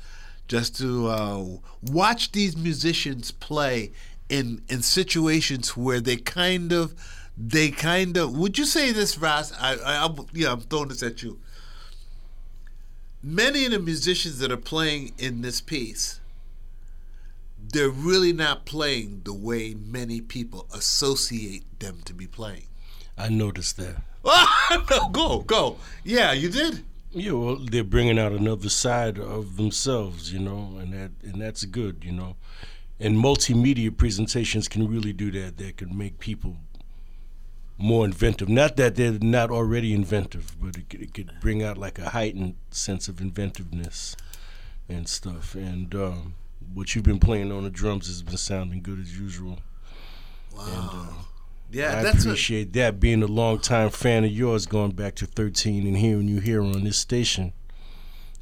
just 0.47 0.77
to 0.77 1.07
uh, 1.07 1.45
watch 1.83 2.31
these 2.31 2.55
musicians 2.55 3.31
play 3.31 3.91
in 4.29 4.61
in 4.69 4.81
situations 4.81 5.75
where 5.75 5.99
they 5.99 6.15
kind 6.17 6.71
of 6.71 6.93
they 7.41 7.71
kind 7.71 8.17
of 8.17 8.37
would 8.37 8.57
you 8.57 8.65
say 8.65 8.91
this, 8.91 9.17
Ras? 9.17 9.53
I, 9.59 9.75
I, 9.75 10.05
I 10.05 10.15
yeah, 10.33 10.51
I'm 10.51 10.61
throwing 10.61 10.89
this 10.89 11.01
at 11.01 11.23
you. 11.23 11.39
Many 13.23 13.65
of 13.65 13.71
the 13.71 13.79
musicians 13.79 14.39
that 14.39 14.51
are 14.51 14.57
playing 14.57 15.13
in 15.17 15.41
this 15.41 15.61
piece 15.61 16.19
they're 17.71 17.89
really 17.89 18.33
not 18.33 18.65
playing 18.65 19.21
the 19.25 19.33
way 19.33 19.73
many 19.73 20.21
people 20.21 20.67
associate 20.73 21.79
them 21.79 21.99
to 22.05 22.13
be 22.13 22.27
playing. 22.27 22.67
I 23.17 23.29
noticed 23.29 23.77
that. 23.77 24.01
go, 25.11 25.39
go. 25.39 25.77
Yeah, 26.03 26.31
you 26.33 26.49
did. 26.49 26.83
Yeah, 27.11 27.33
well, 27.33 27.55
they're 27.55 27.83
bringing 27.83 28.19
out 28.19 28.31
another 28.31 28.69
side 28.69 29.17
of 29.19 29.57
themselves, 29.57 30.31
you 30.31 30.39
know, 30.39 30.77
and 30.79 30.93
that 30.93 31.11
and 31.23 31.41
that's 31.41 31.65
good, 31.65 32.03
you 32.03 32.11
know. 32.11 32.35
And 32.99 33.17
multimedia 33.17 33.95
presentations 33.95 34.67
can 34.67 34.87
really 34.87 35.13
do 35.13 35.31
that. 35.31 35.57
That 35.57 35.77
can 35.77 35.97
make 35.97 36.19
people 36.19 36.57
more 37.79 38.05
inventive. 38.05 38.49
Not 38.49 38.75
that 38.75 38.95
they're 38.95 39.17
not 39.19 39.49
already 39.49 39.93
inventive, 39.93 40.55
but 40.61 40.77
it, 40.77 40.93
it 40.93 41.13
could 41.13 41.31
bring 41.39 41.63
out 41.63 41.77
like 41.77 41.97
a 41.97 42.09
heightened 42.09 42.55
sense 42.69 43.07
of 43.07 43.21
inventiveness 43.21 44.15
and 44.87 45.07
stuff. 45.07 45.55
And 45.55 45.95
um, 45.95 46.35
what 46.73 46.93
you've 46.93 47.05
been 47.05 47.19
playing 47.19 47.51
on 47.51 47.63
the 47.63 47.69
drums 47.69 48.07
has 48.07 48.21
been 48.21 48.37
sounding 48.37 48.81
good 48.81 48.99
as 48.99 49.17
usual. 49.17 49.59
Wow. 50.55 50.65
And, 50.65 51.09
uh, 51.09 51.13
yeah, 51.71 52.03
I 52.03 52.09
appreciate 52.09 52.73
that. 52.73 52.99
Being 52.99 53.23
a 53.23 53.27
longtime 53.27 53.91
fan 53.91 54.23
of 54.25 54.31
yours, 54.31 54.65
going 54.65 54.91
back 54.91 55.15
to 55.15 55.27
thirteen, 55.27 55.85
and 55.85 55.95
hearing 55.95 56.27
you 56.27 56.39
here 56.39 56.63
on 56.63 56.83
this 56.83 56.97
station. 56.97 57.53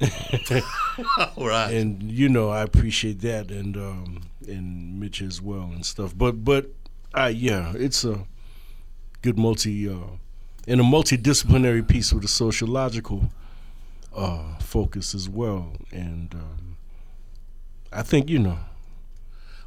right. 1.36 1.70
And 1.72 2.10
you 2.10 2.30
know, 2.30 2.48
I 2.48 2.62
appreciate 2.62 3.20
that, 3.20 3.50
and 3.50 3.76
um, 3.76 4.22
and 4.46 4.98
Mitch 4.98 5.20
as 5.20 5.42
well, 5.42 5.64
and 5.64 5.84
stuff. 5.84 6.16
But 6.16 6.42
but, 6.42 6.70
uh, 7.12 7.30
yeah, 7.34 7.74
it's 7.76 8.02
a 8.02 8.24
good 9.22 9.38
multi 9.38 9.88
uh, 9.88 9.94
and 10.66 10.80
a 10.80 10.84
multidisciplinary 10.84 11.86
piece 11.86 12.12
with 12.12 12.24
a 12.24 12.28
sociological 12.28 13.30
uh, 14.14 14.58
focus 14.58 15.14
as 15.14 15.28
well, 15.28 15.72
and. 15.92 16.34
Um, 16.34 16.68
I 17.92 18.02
think 18.02 18.28
you 18.28 18.38
know. 18.38 18.58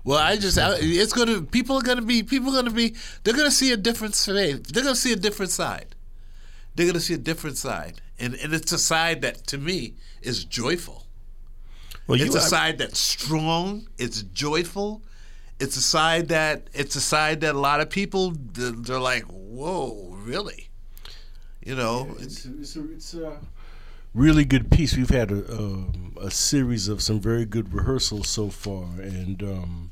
Well, 0.04 0.18
I 0.18 0.36
just 0.36 0.58
I, 0.58 0.76
it's 0.80 1.14
gonna 1.14 1.42
people 1.42 1.78
are 1.78 1.82
gonna 1.82 2.02
be 2.02 2.24
people 2.24 2.52
are 2.52 2.56
gonna 2.56 2.76
be 2.76 2.96
they're 3.24 3.36
gonna 3.36 3.52
see 3.52 3.72
a 3.72 3.78
different 3.78 4.16
side. 4.16 4.66
They're 4.66 4.84
gonna 4.84 4.96
see 4.96 5.14
a 5.14 5.18
different 5.18 5.52
side. 5.52 5.96
They're 6.76 6.88
gonna 6.88 7.00
see 7.00 7.14
a 7.14 7.20
different 7.20 7.58
side, 7.58 8.02
and 8.20 8.34
and 8.36 8.54
it's 8.54 8.72
a 8.72 8.80
side 8.80 9.22
that 9.22 9.46
to 9.48 9.58
me 9.58 9.96
is 10.22 10.44
joyful. 10.46 11.06
Well, 12.08 12.20
it's 12.20 12.34
you, 12.34 12.40
a 12.40 12.44
I, 12.44 12.48
side 12.48 12.78
that's 12.80 13.00
strong. 13.00 13.88
It's 13.98 14.24
joyful. 14.24 15.04
It's 15.62 15.78
a 15.78 15.82
side 15.82 16.30
that 16.30 16.68
it's 16.74 16.96
a 16.96 17.02
side 17.02 17.42
that 17.42 17.54
a 17.54 17.60
lot 17.60 17.82
of 17.82 17.90
people 17.90 18.34
they're 18.36 19.00
like, 19.00 19.24
whoa, 19.26 20.18
really? 20.24 20.70
You 21.64 21.76
know, 21.76 22.08
yeah, 22.08 22.24
it's, 22.26 22.46
it's, 22.46 22.76
it's, 22.76 22.76
it's 22.76 23.16
uh, 23.16 23.38
really 24.16 24.44
good 24.44 24.72
piece. 24.72 24.98
We've 24.98 25.10
had 25.10 25.32
a, 25.32 25.54
um, 25.54 26.18
a 26.20 26.32
series 26.32 26.88
of 26.88 27.02
some 27.02 27.20
very 27.20 27.46
good 27.46 27.72
rehearsals 27.74 28.28
so 28.28 28.50
far, 28.50 28.86
and 29.00 29.44
um, 29.44 29.92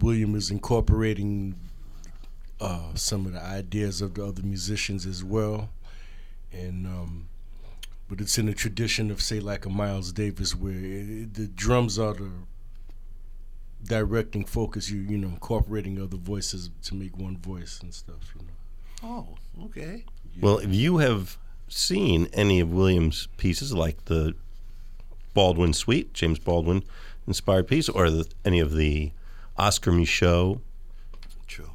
William 0.00 0.34
is 0.34 0.50
incorporating 0.50 1.54
uh, 2.60 2.94
some 2.94 3.26
of 3.26 3.32
the 3.32 3.42
ideas 3.42 4.00
of 4.00 4.14
the 4.14 4.26
other 4.26 4.42
musicians 4.42 5.06
as 5.06 5.22
well. 5.22 5.70
And 6.52 6.86
um, 6.86 7.28
but 8.08 8.20
it's 8.20 8.38
in 8.38 8.46
the 8.46 8.54
tradition 8.54 9.12
of 9.12 9.22
say 9.22 9.38
like 9.38 9.66
a 9.66 9.70
Miles 9.70 10.12
Davis 10.12 10.56
where 10.56 10.72
it, 10.72 11.34
the 11.34 11.46
drums 11.46 11.96
are 11.96 12.14
the 12.14 12.30
directing 13.84 14.44
focus. 14.44 14.90
You 14.90 15.00
you 15.00 15.18
know 15.18 15.28
incorporating 15.28 16.00
other 16.00 16.16
voices 16.16 16.70
to 16.84 16.94
make 16.94 17.16
one 17.16 17.36
voice 17.36 17.80
and 17.82 17.92
stuff. 17.92 18.34
You 18.34 18.46
know. 18.46 18.52
Oh, 19.02 19.64
okay. 19.66 20.04
Well, 20.40 20.58
if 20.58 20.72
you 20.72 20.98
have 20.98 21.38
seen 21.68 22.28
any 22.32 22.60
of 22.60 22.70
Williams' 22.72 23.28
pieces, 23.36 23.72
like 23.72 24.04
the 24.06 24.34
Baldwin 25.34 25.72
Suite, 25.72 26.12
James 26.12 26.38
Baldwin 26.38 26.82
inspired 27.26 27.68
piece, 27.68 27.88
or 27.88 28.10
the, 28.10 28.26
any 28.44 28.60
of 28.60 28.74
the 28.74 29.12
Oscar 29.56 29.92
Micheaux 29.92 30.60
True. 31.46 31.70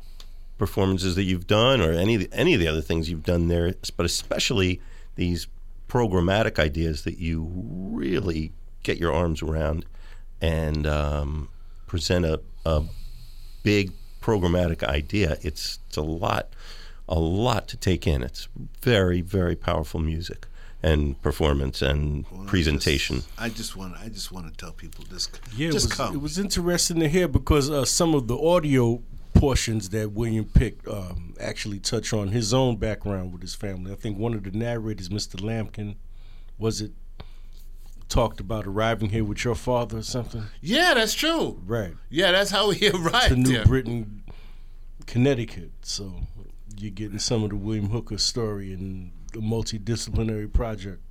performances 0.58 1.16
that 1.16 1.24
you've 1.24 1.48
done, 1.48 1.82
or 1.82 1.92
any 1.92 2.16
of 2.16 2.22
the, 2.22 2.30
any 2.34 2.54
of 2.54 2.60
the 2.60 2.68
other 2.68 2.82
things 2.82 3.10
you've 3.10 3.24
done 3.24 3.48
there, 3.48 3.74
but 3.98 4.06
especially 4.06 4.82
these 5.16 5.48
programmatic 5.88 6.60
ideas 6.60 7.04
that 7.04 7.18
you 7.18 7.50
really 7.54 8.52
get 8.84 8.98
your 8.98 9.14
arms 9.14 9.42
around 9.42 9.86
and 10.42 10.86
um, 10.86 11.50
present 11.96 12.26
a, 12.26 12.42
a 12.66 12.84
big 13.64 13.92
programmatic 14.22 14.84
idea. 14.84 15.38
It's 15.42 15.80
it's 15.88 15.96
a 15.98 16.02
lot, 16.02 16.50
a 17.08 17.18
lot 17.18 17.68
to 17.70 17.78
take 17.78 18.06
in. 18.06 18.22
It's 18.22 18.50
very 18.82 19.22
very 19.22 19.56
powerful 19.56 20.02
music 20.02 20.46
and 20.84 21.20
performance 21.22 21.82
and 21.82 22.26
Well, 22.30 22.42
I 22.42 22.46
presentation. 22.46 23.16
just- 23.18 23.30
I 23.38 23.50
just 23.50 23.76
want. 23.78 23.96
I 23.98 24.10
just 24.10 24.30
want 24.34 24.46
to 24.52 24.54
tell 24.58 24.74
people 24.74 25.06
this. 25.10 25.30
Yeah, 25.56 25.70
it 25.70 25.74
was, 25.74 25.88
come. 25.88 26.14
it 26.14 26.22
was 26.22 26.38
interesting 26.38 27.00
to 27.00 27.08
hear 27.08 27.28
because 27.30 27.70
uh, 27.70 27.86
some 27.86 28.14
of 28.14 28.28
the 28.28 28.38
audio 28.38 29.02
portions 29.34 29.90
that 29.90 30.12
William 30.12 30.46
picked 30.46 30.86
um, 30.88 31.34
actually 31.40 31.80
touch 31.80 32.12
on 32.14 32.30
his 32.30 32.54
own 32.54 32.76
background 32.76 33.32
with 33.32 33.42
his 33.42 33.56
family. 33.56 33.92
I 33.94 33.96
think 33.96 34.18
one 34.18 34.34
of 34.34 34.44
the 34.44 34.52
narrators, 34.52 35.08
Mr. 35.10 35.36
Lampkin, 35.42 35.96
was 36.58 36.82
it 36.82 36.92
talked 38.10 38.40
about 38.40 38.66
arriving 38.68 39.10
here 39.10 39.24
with 39.24 39.44
your 39.44 39.56
father 39.56 39.98
or 39.98 40.04
something? 40.04 40.44
yeah, 40.62 40.94
that's 40.94 41.14
true. 41.14 41.62
Right. 41.66 41.94
Yeah, 42.10 42.32
that's 42.32 42.52
how 42.52 42.70
he 42.72 42.90
arrived. 42.94 43.30
To 43.30 43.36
New 43.36 43.52
there. 43.54 43.66
Britain, 43.66 44.24
Connecticut. 45.06 45.72
So 45.82 46.14
you're 46.78 46.92
getting 46.92 47.20
some 47.20 47.44
of 47.44 47.50
the 47.50 47.56
William 47.56 47.90
Hooker 47.90 48.18
story 48.18 48.74
and 48.74 49.12
the 49.34 49.40
multidisciplinary 49.40 50.52
project. 50.52 51.02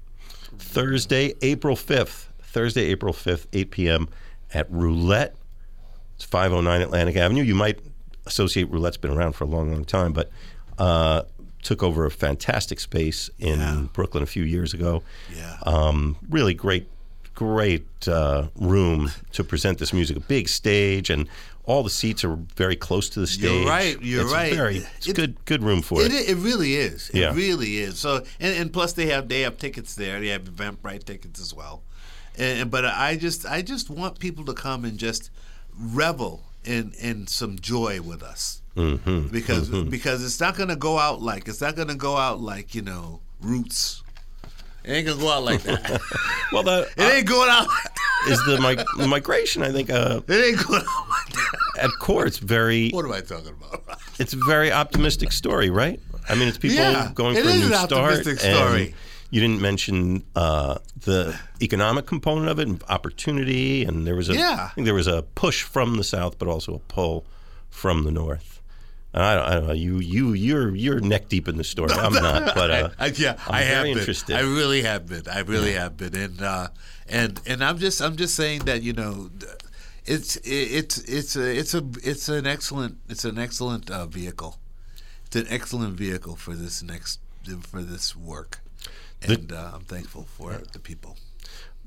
Thursday, 0.58 1.34
April 1.42 1.76
5th. 1.76 2.26
Thursday, 2.42 2.82
April 2.84 3.12
5th, 3.12 3.46
8 3.52 3.70
p.m. 3.70 4.08
at 4.52 4.70
Roulette. 4.70 5.34
It's 6.14 6.24
509 6.24 6.80
Atlantic 6.82 7.16
Avenue. 7.16 7.42
You 7.42 7.54
might 7.56 7.80
associate 8.26 8.70
Roulette's 8.70 8.96
been 8.96 9.10
around 9.10 9.32
for 9.32 9.44
a 9.44 9.46
long, 9.48 9.72
long 9.72 9.84
time, 9.84 10.12
but 10.12 10.30
uh, 10.78 11.22
took 11.64 11.82
over 11.82 12.06
a 12.06 12.10
fantastic 12.10 12.78
space 12.78 13.28
in 13.40 13.58
Yeah. 13.58 13.82
Brooklyn 13.92 14.22
a 14.22 14.26
few 14.26 14.44
years 14.44 14.72
ago. 14.74 15.02
Yeah. 15.36 15.56
Um, 15.64 16.16
really 16.30 16.54
great, 16.54 16.86
great 17.34 17.86
uh, 18.06 18.48
room 18.54 19.10
to 19.32 19.42
present 19.42 19.78
this 19.78 19.92
music. 19.92 20.16
A 20.16 20.20
big 20.20 20.48
stage, 20.48 21.10
and 21.10 21.28
all 21.64 21.82
the 21.82 21.90
seats 21.90 22.22
are 22.24 22.36
very 22.54 22.76
close 22.76 23.08
to 23.08 23.20
the 23.20 23.26
stage. 23.26 23.50
You're 23.50 23.66
right, 23.66 24.00
you're 24.02 24.22
it's 24.24 24.32
right. 24.32 24.52
Very, 24.54 24.76
it's 24.98 25.08
It- 25.08 25.16
good, 25.16 25.42
good 25.46 25.62
room 25.62 25.82
for 25.82 26.00
It, 26.02 26.12
it. 26.12 26.28
it 26.28 26.36
really 26.36 26.74
is. 26.76 27.08
It 27.10 27.20
Yeah. 27.20 27.34
really 27.34 27.78
is. 27.78 27.98
So 27.98 28.22
and, 28.38 28.54
and 28.56 28.72
plus 28.72 28.92
they 28.92 29.06
have 29.06 29.28
they 29.28 29.40
have 29.40 29.56
tickets 29.58 29.94
there. 29.94 30.20
They 30.20 30.28
have 30.28 30.44
Eventbrite 30.44 31.04
tickets 31.04 31.40
as 31.40 31.54
well. 31.54 31.82
And, 32.36 32.60
and- 32.60 32.70
but 32.70 32.84
I 32.84 33.16
just 33.16 33.46
I 33.46 33.62
just 33.62 33.88
want 33.90 34.18
people 34.18 34.44
to 34.44 34.52
come 34.54 34.84
and 34.84 34.98
just 34.98 35.30
revel 35.78 36.42
in 36.64 36.92
in 37.00 37.26
some 37.26 37.58
joy 37.58 38.00
with 38.02 38.22
us. 38.22 38.60
Mm-hmm. 38.76 39.28
Because 39.28 39.68
because 39.68 40.24
it's 40.24 40.40
not 40.40 40.56
going 40.56 40.68
to 40.68 40.76
go 40.76 40.98
out 40.98 41.22
like 41.22 41.46
it's 41.48 41.60
not 41.60 41.76
going 41.76 41.88
to 41.88 41.94
go 41.94 42.16
out 42.16 42.40
like, 42.40 42.74
you 42.74 42.82
know, 42.82 43.20
Roots. 43.40 44.02
It 44.84 44.92
ain't 44.92 45.06
going 45.06 45.18
to 45.18 45.24
go 45.24 45.30
out 45.30 45.44
like 45.44 45.62
that. 45.62 46.00
Well, 46.52 46.62
the, 46.62 46.88
it 46.96 47.02
ain't 47.02 47.26
going 47.26 47.48
out 47.50 47.66
like 47.66 47.82
that. 47.84 47.92
is 48.30 48.44
the, 48.44 48.60
mig- 48.60 49.08
migration. 49.08 49.62
I 49.62 49.72
think 49.72 49.90
uh, 49.90 50.20
It 50.28 50.32
ain't 50.32 50.66
going 50.66 50.82
out 50.82 51.08
like 51.08 51.32
that. 51.34 51.84
at 51.84 51.90
core, 52.00 52.26
it's 52.26 52.38
very 52.38 52.90
What 52.90 53.04
am 53.04 53.12
I 53.12 53.20
talking 53.20 53.48
about? 53.48 53.82
it's 54.20 54.34
a 54.34 54.38
very 54.46 54.70
optimistic 54.70 55.32
story, 55.32 55.70
right? 55.70 55.98
I 56.28 56.34
mean, 56.34 56.48
it's 56.48 56.58
people 56.58 56.76
Yeah, 56.76 57.10
going 57.14 57.36
it 57.36 57.42
for 57.44 57.50
a 57.50 57.54
new 57.54 57.66
start. 57.72 57.92
optimistic 57.92 58.44
and 58.44 58.56
story. 58.56 58.94
You 59.30 59.40
didn't 59.40 59.60
mention 59.60 60.22
uh, 60.36 60.78
the 61.00 61.36
economic 61.60 62.06
component 62.06 62.48
of 62.48 62.58
it, 62.60 62.68
and 62.68 62.82
opportunity, 62.88 63.84
and 63.84 64.06
there 64.06 64.14
was 64.14 64.28
a 64.28 64.34
Yeah. 64.34 64.68
I 64.70 64.74
think 64.74 64.84
there 64.84 64.94
was 64.94 65.06
a 65.08 65.22
push 65.34 65.62
from 65.62 65.96
the 65.96 66.04
south, 66.04 66.38
but 66.38 66.46
also 66.46 66.74
a 66.74 66.78
pull 66.78 67.24
from 67.68 68.04
the 68.04 68.10
north. 68.12 68.53
And 69.14 69.22
I 69.22 69.34
don't, 69.36 69.44
I 69.46 69.54
don't 69.54 69.66
know. 69.68 69.72
You 69.74 69.98
you 70.00 70.32
you're 70.32 70.74
you're 70.74 70.98
neck 70.98 71.28
deep 71.28 71.46
in 71.46 71.56
the 71.56 71.62
story. 71.62 71.92
I'm 71.92 72.12
not, 72.12 72.52
but 72.56 72.70
uh, 72.70 72.88
I, 72.98 73.06
yeah, 73.14 73.36
I'm 73.46 73.54
I 73.54 73.60
have 73.60 73.84
been. 73.84 73.96
interested. 73.98 74.34
I 74.34 74.40
really 74.40 74.82
have 74.82 75.06
been. 75.06 75.22
I 75.30 75.40
really 75.40 75.72
have 75.74 75.96
been, 75.96 76.16
and 76.16 76.42
uh, 76.42 76.68
and 77.08 77.40
and 77.46 77.62
I'm 77.62 77.78
just 77.78 78.02
I'm 78.02 78.16
just 78.16 78.34
saying 78.34 78.64
that 78.64 78.82
you 78.82 78.92
know, 78.92 79.30
it's 80.04 80.34
it's 80.42 80.98
it's 80.98 81.36
a 81.36 81.58
it's 81.58 81.74
a 81.74 81.88
it's 82.02 82.28
an 82.28 82.44
excellent 82.48 82.98
it's 83.08 83.24
an 83.24 83.38
excellent 83.38 83.88
uh, 83.88 84.06
vehicle. 84.06 84.58
It's 85.26 85.36
an 85.36 85.46
excellent 85.48 85.94
vehicle 85.94 86.34
for 86.34 86.54
this 86.54 86.82
next 86.82 87.20
for 87.62 87.82
this 87.82 88.16
work, 88.16 88.62
and 89.22 89.52
uh, 89.52 89.70
I'm 89.74 89.82
thankful 89.82 90.24
for 90.24 90.60
the 90.72 90.80
people. 90.80 91.16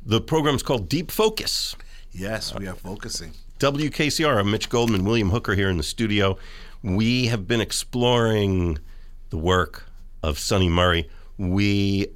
the 0.06 0.22
program's 0.22 0.64
called 0.64 0.88
Deep 0.88 1.12
Focus. 1.12 1.76
Yes, 2.14 2.56
we 2.56 2.68
are 2.68 2.76
focusing. 2.76 3.34
WKCR. 3.60 4.40
I'm 4.40 4.50
Mitch 4.52 4.70
Goldman, 4.70 5.04
William 5.04 5.32
Hooker 5.32 5.56
here 5.56 5.70
in 5.70 5.78
the 5.78 5.84
studio. 5.84 6.38
We 6.84 7.28
have 7.28 7.48
been 7.48 7.62
exploring 7.62 8.80
the 9.30 9.38
work 9.38 9.86
of 10.22 10.38
Sunny 10.38 10.70
Murray. 10.70 11.10
We 11.38 12.08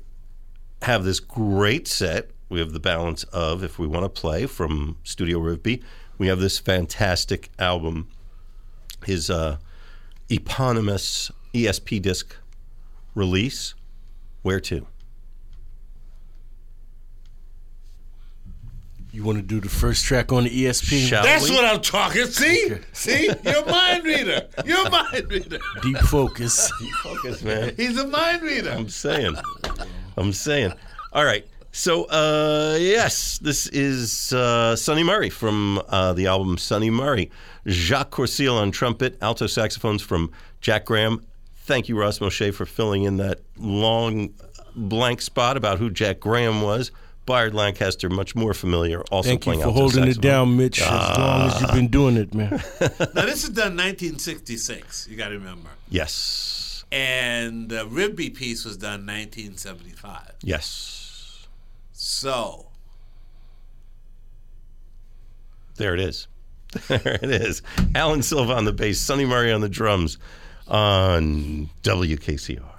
have 0.81 1.03
this 1.03 1.19
great 1.19 1.87
set. 1.87 2.31
We 2.49 2.59
have 2.59 2.73
the 2.73 2.79
balance 2.79 3.23
of, 3.25 3.63
if 3.63 3.79
we 3.79 3.87
want 3.87 4.03
to 4.03 4.09
play, 4.21 4.45
from 4.45 4.97
Studio 5.03 5.39
Rivbea. 5.39 5.81
We 6.17 6.27
have 6.27 6.39
this 6.39 6.59
fantastic 6.59 7.49
album, 7.57 8.09
his 9.05 9.29
uh, 9.29 9.57
eponymous 10.29 11.31
ESP 11.53 12.01
disc 12.01 12.35
release. 13.15 13.73
Where 14.41 14.59
to? 14.61 14.87
You 19.13 19.23
want 19.25 19.37
to 19.39 19.41
do 19.41 19.59
the 19.59 19.67
first 19.67 20.05
track 20.05 20.31
on 20.31 20.45
the 20.45 20.49
ESP? 20.65 21.05
Shall 21.07 21.23
That's 21.23 21.49
we? 21.49 21.55
what 21.55 21.65
I'm 21.65 21.81
talking. 21.81 22.25
See, 22.27 22.71
Okay. 22.71 22.81
see, 22.93 23.29
you're 23.43 23.57
a 23.63 23.69
mind 23.69 24.05
reader. 24.05 24.47
You're 24.65 24.87
a 24.87 24.89
mind 24.89 25.29
reader. 25.29 25.59
Deep 25.81 25.97
focus. 25.97 26.71
Focus, 27.03 27.43
man. 27.43 27.73
He's 27.75 27.97
a 27.97 28.07
mind 28.07 28.41
reader. 28.41 28.69
I'm 28.71 28.87
saying. 28.87 29.35
I'm 30.15 30.31
saying. 30.31 30.71
All 31.11 31.25
right. 31.25 31.45
So, 31.73 32.05
uh, 32.05 32.77
yes, 32.79 33.37
this 33.39 33.67
is 33.67 34.31
uh, 34.31 34.75
Sunny 34.77 35.03
Murray 35.03 35.29
from 35.29 35.81
uh, 35.89 36.13
the 36.13 36.27
album 36.27 36.57
Sunny 36.57 36.89
Murray. 36.89 37.31
Jacques 37.67 38.11
Coursil 38.11 38.53
on 38.59 38.71
trumpet, 38.71 39.17
alto 39.21 39.45
saxophones 39.47 40.01
from 40.01 40.31
Jack 40.61 40.85
Graham. 40.85 41.21
Thank 41.57 41.89
you, 41.89 41.97
Ras 41.99 42.19
Moshe, 42.19 42.53
for 42.53 42.65
filling 42.65 43.03
in 43.03 43.17
that 43.17 43.41
long 43.57 44.33
blank 44.75 45.21
spot 45.21 45.57
about 45.57 45.79
who 45.79 45.89
Jack 45.89 46.19
Graham 46.21 46.61
was. 46.61 46.91
Byard 47.31 47.53
Lancaster, 47.53 48.09
much 48.09 48.35
more 48.35 48.53
familiar, 48.53 49.01
also 49.03 49.29
Thank 49.29 49.45
you 49.45 49.53
playing 49.53 49.61
for 49.61 49.67
alto 49.67 49.79
holding 49.79 50.07
it 50.07 50.19
down, 50.19 50.57
Mitch, 50.57 50.81
as 50.81 50.87
ah. 50.89 51.15
long 51.17 51.47
as 51.47 51.61
you've 51.61 51.71
been 51.71 51.87
doing 51.87 52.17
it, 52.17 52.33
man. 52.33 52.51
Now 52.81 53.25
this 53.25 53.43
is 53.43 53.51
done 53.51 53.77
1966. 53.77 55.07
You 55.09 55.15
got 55.15 55.29
to 55.29 55.35
remember. 55.35 55.69
Yes. 55.89 56.83
And 56.91 57.69
the 57.69 57.85
Rivbea 57.85 58.35
piece 58.35 58.65
was 58.65 58.75
done 58.75 59.05
1975. 59.05 60.33
Yes. 60.43 61.47
So 61.93 62.67
There 65.77 65.93
it 65.93 66.01
is. 66.01 66.27
There 66.87 67.19
it 67.21 67.31
is. 67.31 67.61
Alan 67.95 68.23
Silva 68.23 68.53
on 68.53 68.65
the 68.65 68.73
bass, 68.73 68.99
Sunny 68.99 69.25
Murray 69.25 69.51
on 69.51 69.61
the 69.61 69.69
drums 69.69 70.17
on 70.67 71.69
WKCR. 71.83 72.70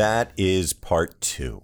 That 0.00 0.32
is 0.38 0.72
part 0.72 1.20
two. 1.20 1.62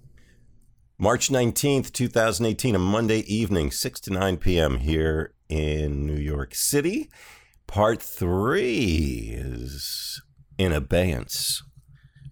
March 0.99 1.29
19th, 1.29 1.91
2018, 1.91 2.75
a 2.75 2.77
Monday 2.77 3.21
evening, 3.21 3.71
6 3.71 3.99
to 4.01 4.13
9 4.13 4.37
p.m. 4.37 4.77
here 4.77 5.33
in 5.49 6.05
New 6.05 6.21
York 6.21 6.53
City. 6.53 7.09
Part 7.65 7.99
three 7.99 9.33
is 9.35 10.21
in 10.59 10.71
abeyance 10.71 11.63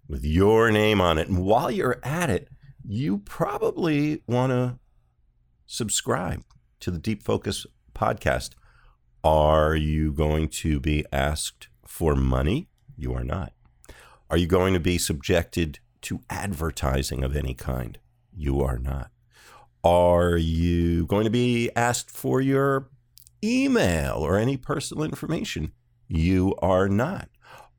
with 0.07 0.23
your 0.23 0.69
name 0.69 1.01
on 1.01 1.17
it. 1.17 1.27
And 1.27 1.39
while 1.43 1.71
you're 1.71 1.99
at 2.03 2.29
it, 2.29 2.49
you 2.87 3.17
probably 3.17 4.21
want 4.27 4.51
to 4.51 4.77
subscribe 5.65 6.43
to 6.81 6.91
the 6.91 6.99
Deep 6.99 7.23
Focus 7.23 7.65
podcast. 7.95 8.51
Are 9.23 9.75
you 9.75 10.13
going 10.13 10.49
to 10.49 10.79
be 10.79 11.03
asked 11.11 11.67
for 11.87 12.13
money? 12.13 12.67
You 12.95 13.15
are 13.15 13.23
not. 13.23 13.53
Are 14.29 14.37
you 14.37 14.45
going 14.45 14.75
to 14.75 14.79
be 14.79 14.99
subjected 14.99 15.79
to 16.05 16.21
advertising 16.29 17.23
of 17.23 17.35
any 17.35 17.53
kind? 17.53 17.99
You 18.35 18.61
are 18.61 18.77
not. 18.77 19.11
Are 19.83 20.37
you 20.37 21.05
going 21.05 21.25
to 21.25 21.29
be 21.29 21.69
asked 21.75 22.09
for 22.09 22.41
your 22.41 22.89
email 23.43 24.15
or 24.15 24.37
any 24.37 24.57
personal 24.57 25.03
information? 25.03 25.71
You 26.07 26.55
are 26.59 26.89
not. 26.89 27.29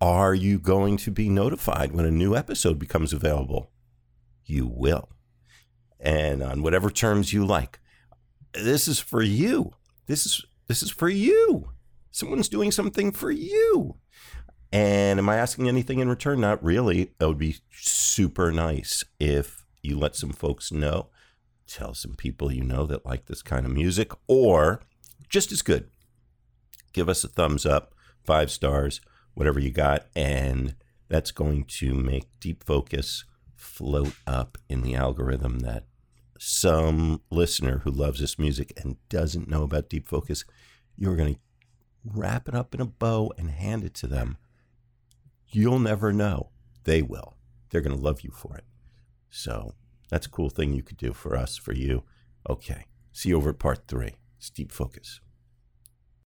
Are 0.00 0.34
you 0.34 0.58
going 0.58 0.98
to 0.98 1.10
be 1.10 1.28
notified 1.28 1.92
when 1.92 2.04
a 2.04 2.10
new 2.10 2.36
episode 2.36 2.78
becomes 2.78 3.12
available? 3.12 3.70
You 4.44 4.66
will. 4.66 5.08
And 5.98 6.42
on 6.42 6.62
whatever 6.62 6.90
terms 6.90 7.32
you 7.32 7.44
like. 7.46 7.80
This 8.52 8.86
is 8.86 9.00
for 9.00 9.22
you. 9.22 9.72
This 10.06 10.26
is 10.26 10.44
this 10.68 10.82
is 10.82 10.90
for 10.90 11.08
you. 11.08 11.70
Someone's 12.10 12.48
doing 12.48 12.70
something 12.70 13.12
for 13.12 13.30
you. 13.30 13.96
And 14.72 15.18
am 15.18 15.28
I 15.28 15.36
asking 15.36 15.68
anything 15.68 16.01
in 16.01 16.09
return? 16.09 16.40
Not 16.40 16.62
really. 16.62 17.12
It 17.18 17.24
would 17.24 17.38
be 17.38 17.56
super 17.70 18.52
nice 18.52 19.05
if 19.20 19.64
you 19.82 19.98
let 19.98 20.16
some 20.16 20.30
folks 20.30 20.72
know, 20.72 21.09
tell 21.66 21.94
some 21.94 22.14
people 22.14 22.52
you 22.52 22.64
know 22.64 22.86
that 22.86 23.06
like 23.06 23.26
this 23.26 23.43
kind 23.43 23.64
of 23.64 23.72
music, 23.72 24.12
or 24.26 24.80
just 25.28 25.52
as 25.52 25.62
good, 25.62 25.88
give 26.93 27.09
us 27.09 27.22
a 27.24 27.28
thumbs 27.28 27.64
up, 27.64 27.94
five 28.24 28.51
stars, 28.51 29.01
whatever 29.34 29.60
you 29.60 29.70
got. 29.70 30.06
And 30.14 30.74
that's 31.09 31.30
going 31.30 31.64
to 31.64 31.94
make 31.94 32.26
Deep 32.40 32.64
Focus 32.64 33.24
float 33.55 34.14
up 34.26 34.59
in 34.68 34.82
the 34.82 34.94
algorithm 34.94 35.60
that 35.60 35.84
some 36.38 37.22
listener 37.30 37.78
who 37.78 37.90
loves 37.90 38.20
this 38.20 38.38
music 38.38 38.72
and 38.76 38.97
doesn't 39.09 39.48
know 39.48 39.62
about 39.62 39.88
Deep 39.88 40.06
Focus, 40.06 40.44
you're 40.97 41.16
going 41.16 41.34
to 41.34 41.40
wrap 42.05 42.48
it 42.48 42.55
up 42.55 42.74
in 42.74 42.80
a 42.80 42.86
bow 42.86 43.32
and 43.38 43.51
hand 43.51 43.84
it 43.84 43.94
to 43.94 44.06
them. 44.06 44.36
You'll 45.48 45.78
never 45.78 46.12
know. 46.12 46.51
They 46.85 47.02
will. 47.02 47.36
They're 47.70 47.81
going 47.81 47.97
to 47.97 48.02
love 48.02 48.23
you 48.23 48.31
for 48.31 48.56
it. 48.56 48.64
So 49.31 49.74
that's 50.09 50.27
a 50.27 50.31
cool 50.31 50.51
thing 50.51 50.73
you 50.73 50.82
could 50.82 50.97
do 50.97 51.12
for 51.12 51.36
us, 51.36 51.56
for 51.56 51.73
you. 51.73 52.05
Okay. 52.48 52.86
See 53.12 53.31
you 53.31 53.36
over 53.36 53.51
at 53.51 53.59
part 53.59 53.86
three. 53.89 54.16
It's 54.39 54.51
Deep 54.51 54.70
Focus. 54.70 55.20